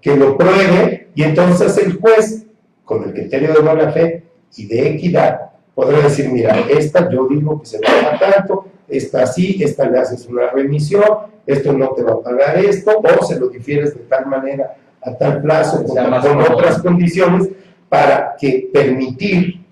que 0.00 0.16
lo 0.16 0.36
pruebe 0.36 1.08
y 1.14 1.22
entonces 1.22 1.76
el 1.78 1.98
juez, 1.98 2.46
con 2.84 3.04
el 3.04 3.12
criterio 3.12 3.52
de 3.52 3.60
buena 3.60 3.90
fe 3.92 4.24
y 4.56 4.66
de 4.66 4.90
equidad, 4.90 5.50
podrá 5.74 6.00
decir, 6.00 6.28
mira, 6.30 6.58
esta 6.68 7.08
yo 7.10 7.26
digo 7.28 7.60
que 7.60 7.66
se 7.66 7.78
va 7.78 8.14
a 8.14 8.18
tanto, 8.18 8.66
esta 8.88 9.26
sí, 9.26 9.62
esta 9.62 9.88
le 9.88 9.98
haces 9.98 10.26
una 10.26 10.50
remisión, 10.50 11.04
esto 11.46 11.72
no 11.72 11.90
te 11.90 12.02
va 12.02 12.12
a 12.12 12.20
pagar 12.20 12.58
esto, 12.58 13.00
o 13.00 13.24
se 13.24 13.38
lo 13.38 13.48
difieres 13.48 13.94
de 13.94 14.00
tal 14.00 14.26
manera 14.26 14.76
a 15.02 15.16
tal 15.16 15.40
plazo, 15.40 15.84
con, 15.84 15.96
con 15.96 16.40
otras 16.52 16.82
condiciones, 16.82 17.48
para 17.88 18.36
que 18.38 18.68
permitir, 18.72 19.64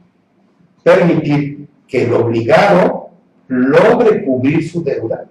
permitir 0.83 1.69
que 1.87 2.05
el 2.05 2.13
obligado 2.15 3.11
logre 3.49 4.25
cubrir 4.25 4.69
su 4.69 4.83
deuda, 4.83 5.27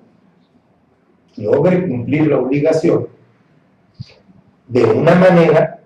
logre 1.37 1.87
cumplir 1.87 2.27
la 2.27 2.39
obligación 2.39 3.07
de 4.67 4.83
una 4.83 5.15
manera 5.15 5.79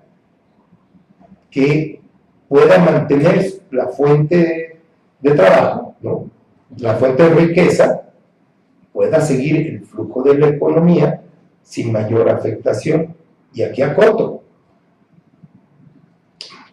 que 1.50 2.02
pueda 2.48 2.80
mantener 2.80 3.46
la 3.72 3.88
fuente 3.88 4.80
de 5.20 5.32
trabajo, 5.32 5.96
la 6.78 6.96
fuente 6.96 7.24
de 7.24 7.30
riqueza, 7.30 8.02
pueda 8.92 9.22
seguir 9.22 9.68
el 9.68 9.86
flujo 9.86 10.24
de 10.24 10.38
la 10.38 10.48
economía 10.48 11.22
sin 11.62 11.92
mayor 11.92 12.30
afectación. 12.30 13.16
Y 13.54 13.64
aquí 13.64 13.82
acoto. 13.82 14.44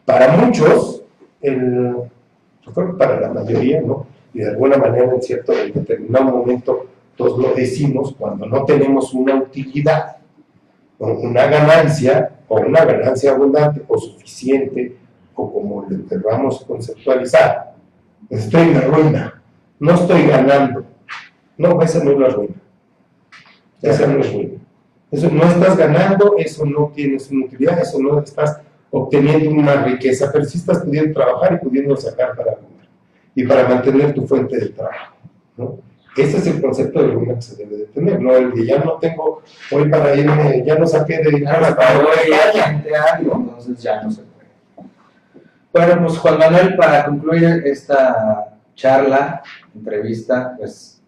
Para 0.05 0.37
muchos, 0.37 1.03
yo 1.43 2.73
creo 2.75 2.93
que 2.93 2.99
para 2.99 3.21
la 3.21 3.29
mayoría, 3.31 3.81
¿no? 3.81 4.07
y 4.33 4.41
de 4.41 4.51
alguna 4.51 4.77
manera 4.77 5.13
en 5.13 5.23
cierto 5.23 5.53
determinado 5.53 6.27
momento 6.27 6.87
todos 7.17 7.39
lo 7.39 7.55
decimos, 7.55 8.15
cuando 8.17 8.47
no 8.47 8.65
tenemos 8.65 9.13
una 9.13 9.35
utilidad, 9.35 10.18
una 10.99 11.47
ganancia 11.47 12.31
o 12.49 12.61
una 12.61 12.85
ganancia 12.85 13.33
abundante 13.33 13.83
o 13.87 13.99
suficiente 13.99 14.97
o 15.35 15.53
como 15.53 15.87
le 15.89 16.05
queramos 16.05 16.65
conceptualizar. 16.65 17.75
Estoy 18.29 18.63
en 18.63 18.75
la 18.75 18.81
ruina, 18.83 19.43
no 19.79 19.95
estoy 19.95 20.27
ganando. 20.27 20.85
No, 21.57 21.81
esa 21.83 22.03
no 22.03 22.13
es 22.13 22.19
la 22.19 22.29
ruina. 22.29 22.55
Esa 23.81 24.07
no 24.07 24.21
es 24.21 24.33
ruina. 24.33 24.59
Eso 25.11 25.31
no 25.31 25.45
estás 25.45 25.77
ganando, 25.77 26.35
eso 26.37 26.67
no 26.67 26.93
tienes 26.95 27.31
una 27.31 27.47
utilidad, 27.47 27.81
eso 27.81 27.99
no 27.99 28.21
estás 28.21 28.61
obteniendo 28.91 29.51
una 29.51 29.83
riqueza, 29.85 30.31
pero 30.33 30.45
sí 30.45 30.59
estás 30.59 30.81
pudiendo 30.81 31.15
trabajar 31.15 31.55
y 31.55 31.65
pudiendo 31.65 31.97
sacar 31.97 32.37
para 32.37 32.55
comer 32.57 32.89
y 33.35 33.45
para 33.45 33.69
mantener 33.69 34.13
tu 34.15 34.27
fuente 34.27 34.59
de 34.59 34.69
trabajo. 34.71 35.17
¿no? 35.57 35.79
Ese 36.19 36.39
es 36.39 36.47
el 36.49 36.61
concepto 36.61 37.01
de 37.01 37.13
ruina 37.13 37.35
que 37.37 37.43
se 37.43 37.55
debe 37.55 37.77
de 37.77 37.85
tener, 37.87 38.21
no 38.21 38.37
el 38.37 38.53
que 38.53 38.67
ya 38.67 38.79
no 38.81 38.95
tengo 38.95 39.41
hoy 39.71 39.89
para 39.89 40.17
irme, 40.17 40.65
ya 40.67 40.77
no 40.77 40.85
saqué 40.85 41.19
de 41.19 41.31
dinero 41.31 41.61
ya 41.61 43.15
algo, 43.15 43.37
entonces 43.37 43.81
ya 43.81 44.03
no 44.03 44.11
se 44.11 44.23
puede. 44.23 44.89
Bueno, 45.73 46.05
pues 46.05 46.19
Juan 46.19 46.39
Manuel, 46.39 46.77
para 46.77 47.05
concluir 47.05 47.63
esta 47.65 48.57
charla, 48.75 49.43
entrevista, 49.73 50.55
pues 50.59 51.01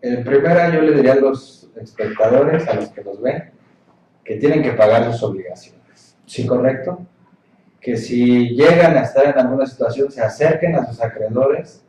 en 0.00 0.22
primera 0.22 0.72
yo 0.72 0.80
le 0.80 0.94
diría 0.94 1.14
a 1.14 1.16
los 1.16 1.68
espectadores, 1.74 2.68
a 2.68 2.74
los 2.74 2.88
que 2.90 3.02
nos 3.02 3.20
ven, 3.20 3.50
que 4.22 4.36
tienen 4.36 4.62
que 4.62 4.72
pagar 4.72 5.10
sus 5.12 5.24
obligaciones. 5.24 6.16
¿Sí, 6.24 6.46
correcto? 6.46 7.00
Que 7.80 7.96
si 7.96 8.50
llegan 8.50 8.96
a 8.96 9.02
estar 9.02 9.26
en 9.26 9.38
alguna 9.38 9.66
situación, 9.66 10.10
se 10.12 10.22
acerquen 10.22 10.76
a 10.76 10.86
sus 10.86 11.00
acreedores 11.00 11.82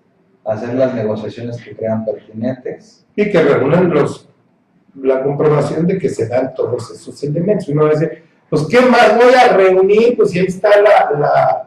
hacer 0.47 0.73
las 0.75 0.93
negociaciones 0.93 1.61
que 1.61 1.75
crean 1.75 2.05
pertinentes. 2.05 3.05
Y 3.15 3.29
que 3.31 3.41
reúnan 3.41 3.89
los, 3.89 4.29
la 5.01 5.21
comprobación 5.23 5.85
de 5.87 5.97
que 5.97 6.09
se 6.09 6.27
dan 6.27 6.53
todos 6.55 6.89
esos 6.91 7.21
elementos. 7.23 7.67
Uno 7.69 7.87
dice, 7.89 8.23
pues 8.49 8.65
¿qué 8.69 8.79
más 8.81 9.15
voy 9.15 9.33
a 9.33 9.53
reunir? 9.55 10.15
Pues 10.17 10.33
ahí 10.33 10.45
está 10.47 10.69
la, 10.81 11.63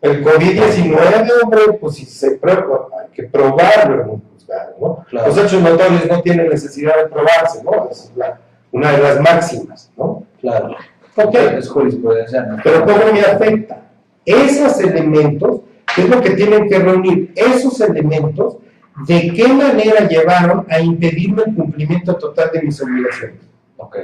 El 0.00 0.24
COVID-19, 0.24 1.30
hombre, 1.42 1.60
pues 1.80 1.96
si 1.96 2.04
se 2.04 2.32
prueba, 2.38 2.86
hay 3.00 3.08
que 3.12 3.24
probarlo 3.24 4.02
en 4.02 4.10
un 4.10 4.22
juzgado, 4.32 4.74
¿no? 4.80 5.04
Claro. 5.08 5.28
Los 5.28 5.38
hechos 5.38 5.60
notorios 5.62 6.06
no 6.08 6.20
tienen 6.22 6.48
necesidad 6.48 6.96
de 6.98 7.06
probarse, 7.08 7.64
¿no? 7.64 7.88
Es 7.90 8.12
la- 8.14 8.38
una 8.70 8.92
de 8.92 8.98
las 8.98 9.20
máximas, 9.20 9.90
¿no? 9.96 10.24
Claro. 10.40 10.76
Ok, 11.16 11.34
Es 11.34 11.68
jurisprudencia, 11.68 12.42
¿no? 12.42 12.58
pero 12.62 12.84
¿cómo 12.84 13.12
me 13.12 13.20
afecta? 13.22 13.82
Esos 14.24 14.78
elementos, 14.80 15.62
¿qué 15.98 16.04
es 16.04 16.10
lo 16.10 16.20
que 16.22 16.30
tienen 16.30 16.68
que 16.68 16.78
reunir? 16.78 17.32
Esos 17.34 17.80
elementos, 17.80 18.58
¿de 19.06 19.32
qué 19.34 19.48
manera 19.48 20.06
llevaron 20.06 20.64
a 20.68 20.80
impedirme 20.80 21.42
el 21.46 21.54
cumplimiento 21.54 22.14
total 22.16 22.50
de 22.52 22.62
mis 22.62 22.80
obligaciones? 22.80 23.40
Ok. 23.76 23.96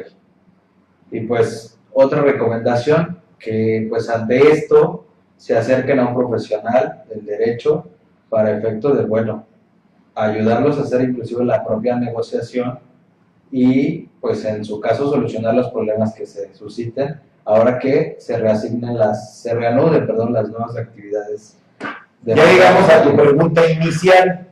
Y 1.12 1.20
pues 1.20 1.78
otra 1.92 2.22
recomendación, 2.22 3.20
que 3.38 3.86
pues 3.88 4.08
ante 4.08 4.50
esto 4.50 5.06
se 5.36 5.56
acerquen 5.56 6.00
a 6.00 6.08
un 6.08 6.14
profesional 6.14 7.04
del 7.08 7.24
derecho 7.24 7.86
para 8.28 8.56
efecto 8.56 8.92
de, 8.94 9.04
bueno, 9.04 9.46
ayudarlos 10.14 10.78
a 10.78 10.82
hacer 10.82 11.02
inclusive 11.02 11.44
la 11.44 11.64
propia 11.64 11.96
negociación 11.96 12.78
y 13.52 14.06
pues 14.20 14.44
en 14.44 14.64
su 14.64 14.80
caso 14.80 15.08
solucionar 15.08 15.54
los 15.54 15.70
problemas 15.70 16.14
que 16.14 16.26
se 16.26 16.52
susciten 16.54 17.20
ahora 17.44 17.78
que 17.78 18.16
se 18.18 18.38
reasignen 18.38 18.96
las, 18.96 19.40
se 19.40 19.54
reanuden, 19.54 20.06
perdón, 20.06 20.32
las 20.32 20.48
nuevas 20.48 20.76
actividades. 20.76 21.58
Ya 22.26 22.34
llegamos 22.34 22.88
a 22.90 23.02
tu 23.02 23.16
pregunta 23.16 23.70
inicial, 23.70 24.46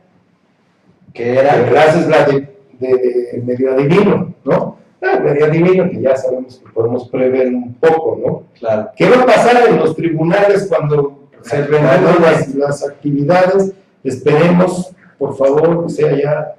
que 1.13 1.39
era, 1.39 1.53
haces 1.81 2.07
la 2.07 2.25
de, 2.25 2.53
de 2.79 3.41
medio 3.43 3.73
adivino, 3.73 4.33
¿no? 4.43 4.77
Ah, 5.01 5.19
medio 5.19 5.45
adivino 5.45 5.89
que 5.89 6.01
ya 6.01 6.15
sabemos 6.15 6.61
que 6.63 6.69
podemos 6.71 7.09
prever 7.09 7.47
un 7.47 7.73
poco, 7.73 8.19
¿no? 8.23 8.43
claro, 8.57 8.91
¿Qué 8.95 9.09
va 9.09 9.23
a 9.23 9.25
pasar 9.25 9.67
en 9.67 9.77
los 9.77 9.95
tribunales 9.95 10.67
cuando 10.69 11.29
se 11.41 11.65
reanudan 11.65 12.21
las, 12.21 12.55
las 12.55 12.87
actividades? 12.87 13.73
Esperemos, 14.03 14.93
por 15.17 15.35
favor, 15.35 15.85
que 15.85 15.91
sea 15.91 16.15
ya, 16.15 16.55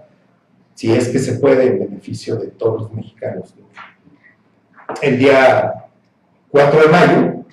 si 0.74 0.92
es 0.92 1.08
que 1.08 1.18
se 1.18 1.34
puede, 1.34 1.68
en 1.68 1.78
beneficio 1.78 2.36
de 2.36 2.48
todos 2.48 2.82
los 2.82 2.92
mexicanos. 2.92 3.54
¿no? 3.58 4.94
El 5.00 5.18
día 5.18 5.86
4 6.50 6.82
de 6.82 6.88
mayo, 6.88 7.43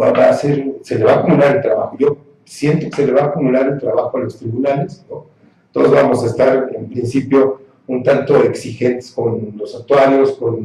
va, 0.00 0.28
a 0.28 0.32
ser, 0.34 0.76
se 0.82 0.98
le 0.98 1.04
va 1.04 1.12
a 1.12 1.16
acumular 1.16 1.56
el 1.56 1.62
trabajo. 1.62 1.96
Yo 1.98 2.16
siento 2.44 2.90
que 2.90 2.96
se 2.96 3.06
le 3.06 3.12
va 3.12 3.22
a 3.22 3.26
acumular 3.26 3.68
el 3.68 3.78
trabajo 3.78 4.16
a 4.16 4.20
los 4.20 4.38
tribunales, 4.38 5.04
¿no? 5.10 5.26
Todos 5.72 5.90
vamos 5.90 6.22
a 6.22 6.26
estar, 6.26 6.70
en 6.74 6.88
principio, 6.88 7.60
un 7.86 8.02
tanto 8.02 8.42
exigentes 8.42 9.10
con 9.10 9.54
los 9.56 9.74
actuarios, 9.74 10.32
con 10.32 10.64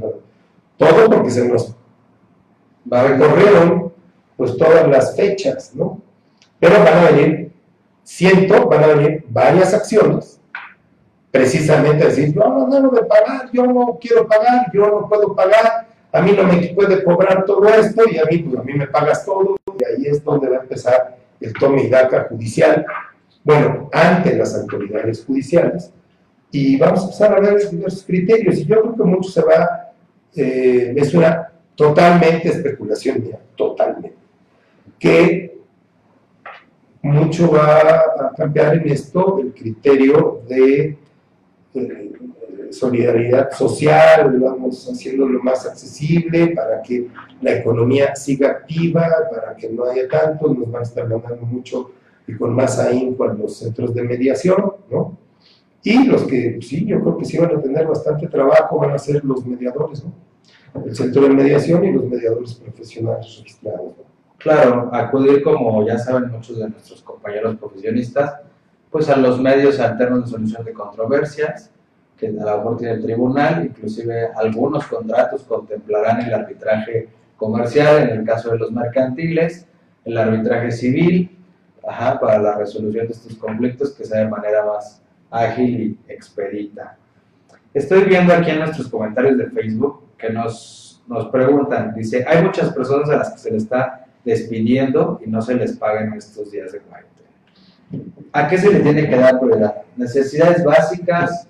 todo, 0.78 1.10
porque 1.10 1.32
se 1.32 1.48
nos 1.48 1.76
va 2.92 3.04
recorrieron 3.04 3.92
pues 4.38 4.56
todas 4.58 4.88
las 4.88 5.16
fechas, 5.16 5.76
¿no? 5.76 6.02
Pero 6.60 6.80
van 6.80 6.98
a 6.98 7.12
venir, 7.12 7.52
siento, 8.04 8.68
van 8.68 8.84
a 8.84 8.88
venir 8.88 9.26
varias 9.30 9.74
acciones, 9.74 10.40
precisamente 11.30 12.06
decir, 12.06 12.34
yo 12.34 12.42
no 12.42 12.68
debo 12.68 12.90
de 12.96 13.04
pagar, 13.04 13.52
yo 13.52 13.66
no 13.66 13.98
quiero 14.00 14.28
pagar, 14.28 14.72
yo 14.74 14.88
no 14.88 15.10
puedo 15.10 15.36
pagar, 15.36 15.89
a 16.12 16.22
mí 16.22 16.32
no 16.32 16.44
me 16.44 16.68
puede 16.70 17.04
cobrar 17.04 17.46
todo 17.46 17.68
esto 17.68 18.04
y 18.10 18.18
a 18.18 18.26
mí, 18.26 18.40
pues 18.40 18.60
a 18.60 18.64
mí 18.64 18.74
me 18.74 18.88
pagas 18.88 19.26
todo, 19.26 19.58
y 19.80 19.86
ahí 19.86 20.08
es 20.08 20.24
donde 20.24 20.50
va 20.50 20.58
a 20.58 20.62
empezar 20.62 21.18
el 21.40 21.54
tome 21.54 21.84
y 21.84 21.90
daca 21.90 22.28
judicial, 22.30 22.86
bueno, 23.44 23.90
ante 23.94 24.36
las 24.36 24.56
autoridades 24.56 25.24
judiciales, 25.24 25.92
y 26.52 26.78
vamos 26.78 27.02
a 27.02 27.04
empezar 27.04 27.34
a 27.34 27.40
ver 27.40 27.70
diversos 27.70 28.04
criterios, 28.04 28.58
y 28.58 28.66
yo 28.66 28.82
creo 28.82 28.96
que 28.96 29.04
mucho 29.04 29.30
se 29.30 29.44
va, 29.44 29.92
eh, 30.36 30.94
es 30.98 31.14
una 31.14 31.52
totalmente 31.76 32.50
especulación 32.50 33.24
mía, 33.24 33.40
totalmente, 33.56 34.16
que 34.98 35.60
mucho 37.02 37.52
va 37.52 37.80
a 37.80 38.34
cambiar 38.36 38.76
en 38.76 38.90
esto 38.90 39.40
el 39.40 39.54
criterio 39.54 40.42
de 40.48 40.98
eh, 41.76 42.12
solidaridad 42.72 43.52
social, 43.52 44.40
vamos 44.40 44.88
haciéndolo 44.90 45.42
más 45.42 45.66
accesible 45.66 46.48
para 46.56 46.82
que 46.82 47.08
la 47.42 47.54
economía 47.54 48.16
siga 48.16 48.50
activa, 48.50 49.08
para 49.30 49.56
que 49.56 49.70
no 49.70 49.86
haya 49.86 50.08
tanto, 50.08 50.54
nos 50.54 50.72
van 50.72 50.82
a 50.82 50.84
estar 50.84 51.08
mandando 51.08 51.46
mucho 51.46 51.92
y 52.28 52.36
con 52.36 52.54
más 52.54 52.80
ahínco 52.80 53.24
a 53.24 53.34
los 53.34 53.58
centros 53.58 53.94
de 53.94 54.04
mediación, 54.04 54.74
¿no? 54.90 55.18
Y 55.82 56.06
los 56.06 56.24
que 56.24 56.60
sí, 56.62 56.86
yo 56.86 57.00
creo 57.02 57.18
que 57.18 57.26
sí 57.26 57.38
van 57.38 57.56
a 57.56 57.62
tener 57.62 57.88
bastante 57.88 58.28
trabajo 58.28 58.78
van 58.78 58.92
a 58.92 58.98
ser 58.98 59.24
los 59.24 59.46
mediadores, 59.46 60.04
¿no? 60.04 60.14
El 60.86 60.96
centro 60.96 61.24
de 61.24 61.30
mediación 61.30 61.84
y 61.86 61.92
los 61.92 62.06
mediadores 62.06 62.54
profesionales 62.56 63.38
registrados, 63.40 63.98
¿no? 63.98 64.10
Claro, 64.38 64.90
acudir 64.94 65.44
como 65.44 65.86
ya 65.86 65.98
saben 65.98 66.32
muchos 66.32 66.58
de 66.58 66.70
nuestros 66.70 67.02
compañeros 67.02 67.58
profesionistas, 67.58 68.36
pues 68.90 69.10
a 69.10 69.18
los 69.18 69.40
medios 69.40 69.80
alternos 69.80 70.26
de 70.26 70.32
solución 70.32 70.64
de 70.64 70.74
controversias, 70.74 71.72
que 72.20 72.28
a 72.28 72.32
lo 72.32 72.58
mejor 72.58 72.78
tiene 72.78 72.94
el 72.96 73.02
tribunal, 73.02 73.66
inclusive 73.66 74.30
algunos 74.36 74.86
contratos 74.88 75.44
contemplarán 75.44 76.22
el 76.22 76.34
arbitraje 76.34 77.10
comercial 77.38 78.10
en 78.10 78.20
el 78.20 78.26
caso 78.26 78.52
de 78.52 78.58
los 78.58 78.72
mercantiles, 78.72 79.66
el 80.04 80.18
arbitraje 80.18 80.72
civil, 80.72 81.40
para 82.22 82.40
la 82.40 82.56
resolución 82.56 83.08
de 83.08 83.14
estos 83.14 83.36
conflictos 83.36 83.92
que 83.92 84.06
sea 84.06 84.20
de 84.20 84.28
manera 84.28 84.66
más 84.66 85.02
ágil 85.32 85.98
y 86.08 86.12
expedita. 86.12 86.98
Estoy 87.74 88.04
viendo 88.04 88.34
aquí 88.34 88.52
en 88.52 88.60
nuestros 88.60 88.88
comentarios 88.88 89.38
de 89.38 89.48
Facebook 89.48 90.04
que 90.18 90.30
nos, 90.30 91.02
nos 91.08 91.28
preguntan, 91.28 91.94
dice, 91.96 92.26
hay 92.28 92.44
muchas 92.44 92.74
personas 92.74 93.10
a 93.10 93.18
las 93.18 93.32
que 93.32 93.38
se 93.38 93.52
les 93.52 93.64
está 93.64 94.06
despidiendo 94.24 95.20
y 95.26 95.30
no 95.30 95.42
se 95.42 95.56
les 95.56 95.78
paga 95.78 96.02
en 96.02 96.14
estos 96.14 96.52
días 96.52 96.72
de 96.72 96.80
cuarentena. 96.80 97.30
¿A 98.34 98.48
qué 98.48 98.58
se 98.58 98.72
le 98.72 98.80
tiene 98.82 99.10
que 99.10 99.16
dar 99.16 99.40
prioridad? 99.40 99.82
Necesidades 99.96 100.64
básicas, 100.64 101.48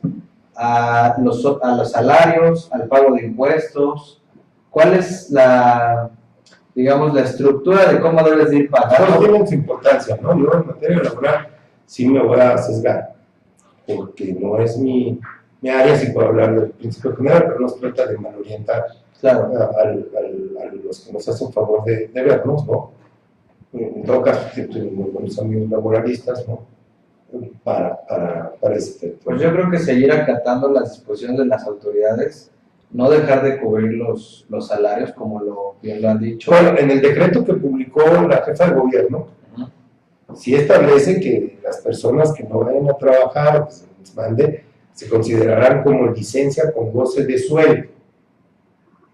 a 0.62 1.16
los, 1.20 1.46
a 1.62 1.76
los 1.76 1.92
salarios, 1.92 2.70
al 2.72 2.88
pago 2.88 3.16
de 3.16 3.26
impuestos. 3.26 4.22
¿Cuál 4.70 4.94
es 4.94 5.30
la, 5.32 6.10
digamos, 6.76 7.14
la 7.14 7.22
estructura 7.22 7.86
de 7.92 8.00
cómo 8.00 8.22
debes 8.24 8.50
de 8.52 8.58
ir 8.58 8.70
pagando? 8.70 9.20
tienen 9.20 9.48
su 9.48 9.54
importancia, 9.56 10.18
¿no? 10.22 10.38
Yo 10.38 10.52
en 10.60 10.68
materia 10.68 11.02
laboral 11.02 11.48
sí 11.86 12.08
me 12.08 12.22
voy 12.22 12.40
a 12.40 12.58
sesgar, 12.58 13.14
porque 13.88 14.34
no 14.40 14.58
es 14.60 14.78
mi, 14.78 15.20
mi 15.62 15.70
área, 15.70 15.96
sí 15.96 16.12
puedo 16.12 16.28
hablar 16.28 16.54
del 16.60 16.70
principio 16.72 17.16
general, 17.16 17.46
pero 17.48 17.60
no 17.62 17.70
se 17.70 17.80
trata 17.80 18.06
de 18.08 18.18
malorientar 18.18 18.86
Claro, 19.20 19.52
a, 19.54 19.82
al- 19.82 20.08
al- 20.18 20.58
a 20.70 20.74
los 20.76 21.00
que 21.02 21.12
nos 21.12 21.28
hacen 21.28 21.52
favor 21.52 21.84
de, 21.84 22.08
de 22.08 22.24
vernos, 22.24 22.66
¿no? 22.66 22.92
En 23.74 24.04
todo 24.04 24.22
caso, 24.22 24.48
tengo 24.56 24.92
muy 24.92 25.10
buenos 25.12 25.38
amigos 25.40 25.70
laboralistas, 25.70 26.48
¿no? 26.48 26.60
Para, 27.64 28.00
para, 28.08 28.54
para 28.60 28.76
este 28.76 29.16
pues 29.24 29.40
yo 29.40 29.52
creo 29.52 29.70
que 29.70 29.78
seguir 29.78 30.12
acatando 30.12 30.68
las 30.72 30.96
disposiciones 30.96 31.38
de 31.38 31.46
las 31.46 31.64
autoridades, 31.68 32.50
no 32.92 33.08
dejar 33.08 33.44
de 33.44 33.60
cubrir 33.60 33.94
los, 33.94 34.48
los 34.50 34.68
salarios, 34.68 35.12
como 35.14 35.40
lo, 35.44 35.76
bien 35.82 36.02
lo 36.02 36.10
han 36.10 36.20
dicho. 36.20 36.50
Bueno, 36.50 36.76
en 36.78 36.90
el 36.90 37.02
decreto 37.02 37.46
que 37.46 37.54
publicó 37.54 38.02
la 38.28 38.38
jefa 38.38 38.70
de 38.70 38.80
gobierno, 38.80 39.28
Ujú. 39.56 40.36
sí 40.36 40.56
establece 40.56 41.20
que 41.20 41.60
las 41.64 41.78
personas 41.82 42.34
que 42.34 42.44
no 42.44 42.60
vayan 42.60 42.90
a 42.90 42.98
trabajar 42.98 43.62
o 43.62 43.66
que 43.68 43.74
se 43.74 43.86
les 44.00 44.16
mande, 44.16 44.64
se 44.94 45.08
considerarán 45.08 45.84
como 45.84 46.08
licencia 46.08 46.74
con 46.74 46.92
goce 46.92 47.26
de 47.26 47.38
sueldo. 47.38 47.90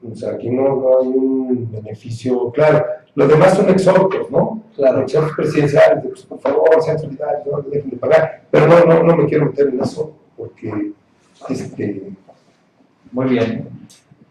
O 0.10 0.16
sea, 0.16 0.32
aquí 0.32 0.50
no, 0.50 0.76
no 0.78 1.02
hay 1.02 1.08
un 1.08 1.70
beneficio 1.72 2.50
claro. 2.52 2.86
Los 3.14 3.28
demás 3.28 3.56
son 3.56 3.70
exhortos, 3.70 4.32
¿no? 4.32 4.64
Claro. 4.76 5.02
Exhortos 5.02 5.36
presidenciales, 5.36 6.04
de, 6.04 6.10
pues, 6.10 6.24
por 6.24 6.40
favor, 6.40 6.84
sean 6.84 7.00
solidarios, 7.00 7.46
no 7.46 7.62
dejen 7.62 7.90
de 7.90 7.98
pagar. 7.98 8.44
Pero 8.52 8.68
no, 8.68 8.86
no, 8.86 9.04
no 9.04 9.16
me 9.16 9.26
quiero 9.26 9.46
meter 9.46 9.70
en 9.70 9.80
eso, 9.80 10.16
porque 10.36 10.92
este, 11.50 12.12
Muy 13.12 13.26
bien. 13.26 13.70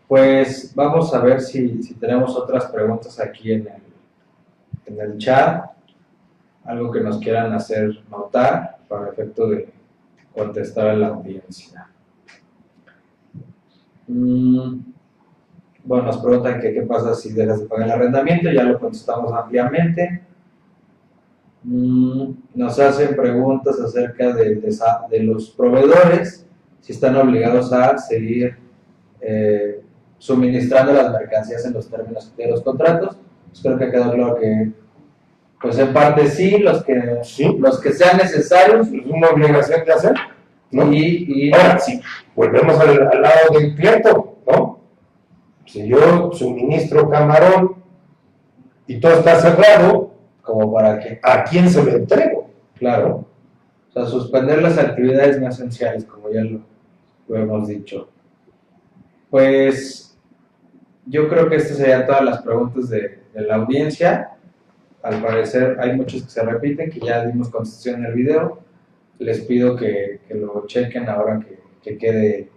Pues 0.07 0.73
vamos 0.75 1.15
a 1.15 1.21
ver 1.21 1.41
si, 1.41 1.83
si 1.83 1.95
tenemos 1.95 2.37
otras 2.37 2.67
preguntas 2.67 3.19
aquí 3.19 3.53
en 3.53 3.67
el, 3.67 3.83
en 4.87 5.01
el 5.01 5.19
chat. 5.19 5.71
Algo 6.65 6.91
que 6.91 7.01
nos 7.01 7.19
quieran 7.19 7.53
hacer 7.53 8.03
notar 8.11 8.79
para 8.89 9.11
efecto 9.11 9.49
de 9.49 9.69
contestar 10.35 10.89
a 10.89 10.95
la 10.95 11.09
audiencia. 11.09 11.89
Mm, 14.07 14.81
bueno, 15.85 16.05
nos 16.05 16.19
preguntan 16.19 16.61
que 16.61 16.73
qué 16.73 16.83
pasa 16.83 17.15
si 17.15 17.33
dejas 17.33 17.61
de 17.61 17.67
pagar 17.67 17.87
el 17.87 17.93
arrendamiento, 17.93 18.51
ya 18.51 18.65
lo 18.65 18.79
contestamos 18.79 19.33
ampliamente. 19.33 20.23
Mm, 21.65 22.31
nos 22.55 22.79
hacen 22.79 23.17
preguntas 23.17 23.81
acerca 23.81 24.33
de, 24.35 24.57
de 24.57 24.69
esa- 24.69 25.07
de 25.11 25.21
los 25.23 25.51
proveedores, 25.51 26.47
si 26.81 26.93
están 26.93 27.17
obligados 27.17 27.73
a 27.73 27.97
seguir 27.97 28.57
eh, 29.23 29.81
suministrando 30.19 30.93
las 30.93 31.11
mercancías 31.11 31.65
en 31.65 31.73
los 31.73 31.89
términos 31.89 32.31
de 32.37 32.49
los 32.51 32.61
contratos. 32.62 33.17
Pues 33.49 33.62
creo 33.62 33.79
que 33.79 33.91
quedó 33.91 34.12
claro 34.12 34.37
que, 34.37 34.73
pues 35.61 35.79
en 35.79 35.93
parte 35.95 36.27
sí, 36.29 36.59
los 36.59 36.85
que, 36.85 37.19
sí, 37.23 37.57
los 37.59 37.81
que 37.81 37.93
sean 37.93 38.19
necesarios 38.19 38.89
es 38.89 39.07
una 39.07 39.29
obligación 39.31 39.85
de 39.87 39.93
hacer, 39.93 40.15
¿no? 40.71 40.93
y, 40.93 41.25
y 41.49 41.53
Ahora, 41.55 41.79
sí, 41.79 41.99
volvemos 42.37 42.79
al, 42.79 42.91
al 43.11 43.23
lado 43.23 43.59
del 43.59 43.75
cliente, 43.75 44.11
¿no? 44.47 44.81
Si 45.65 45.87
yo 45.89 46.31
suministro 46.33 47.09
camarón 47.09 47.77
y 48.87 49.01
todo 49.01 49.12
está 49.15 49.37
cerrado, 49.41 50.12
como 50.45 50.73
para 50.73 51.01
que, 51.01 51.19
¿a 51.23 51.43
quién 51.45 51.69
se 51.69 51.83
lo 51.83 51.91
entrego? 51.91 52.45
claro, 52.79 53.27
o 53.89 53.93
sea, 53.93 54.05
suspender 54.05 54.61
las 54.61 54.77
actividades 54.77 55.41
no 55.41 55.49
esenciales, 55.49 56.05
como 56.05 56.31
ya 56.31 56.43
lo, 56.43 56.61
hemos 57.37 57.69
dicho. 57.69 58.09
Pues 59.31 60.19
yo 61.07 61.29
creo 61.29 61.49
que 61.49 61.57
estas 61.57 61.79
serían 61.79 62.07
todas 62.07 62.25
las 62.25 62.43
preguntas 62.43 62.91
de, 62.91 63.23
la 63.35 63.57
audiencia. 63.57 64.31
Al 65.03 65.21
parecer 65.23 65.77
hay 65.81 65.97
muchos 65.97 66.23
que 66.23 66.31
se 66.31 66.43
repiten, 66.43 66.91
que 66.91 67.01
ya 67.01 67.25
dimos 67.25 67.49
concesión 67.49 68.01
en 68.01 68.07
el 68.07 68.15
video. 68.15 68.61
Les 69.19 69.41
pido 69.41 69.77
que, 69.77 70.21
lo 70.31 70.67
chequen 70.67 71.09
ahora 71.09 71.41
que, 71.41 71.59
que 71.83 71.99
quede 71.99 72.51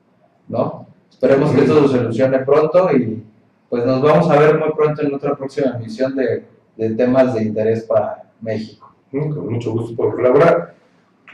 ¿no? 0.48 0.88
Esperemos 1.08 1.52
que 1.52 1.62
esto 1.62 1.88
se 1.88 1.98
solucione 1.98 2.40
pronto 2.40 2.92
y 2.92 3.24
pues 3.70 3.86
nos 3.86 4.02
vamos 4.02 4.28
a 4.30 4.40
ver 4.40 4.58
muy 4.58 4.72
pronto 4.74 5.04
en 5.04 5.14
otra 5.14 5.36
próxima 5.36 5.76
emisión 5.76 6.16
de, 6.16 6.46
de 6.76 6.90
temas 6.92 7.34
de 7.34 7.44
interés 7.44 7.84
para 7.84 8.24
México. 8.42 8.94
Con 9.12 9.54
mucho 9.54 9.72
gusto 9.72 9.96
por 9.96 10.16
colaborar. 10.16 10.76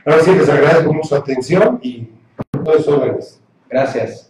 Ahora 0.06 0.22
sí, 0.22 0.34
les 0.34 0.50
agradezco 0.50 0.94
mucho 0.94 1.10
su 1.10 1.16
atención 1.16 1.80
y 1.82 2.10
todos 2.64 2.88
órdenes. 2.88 3.42
Gracias. 3.70 4.29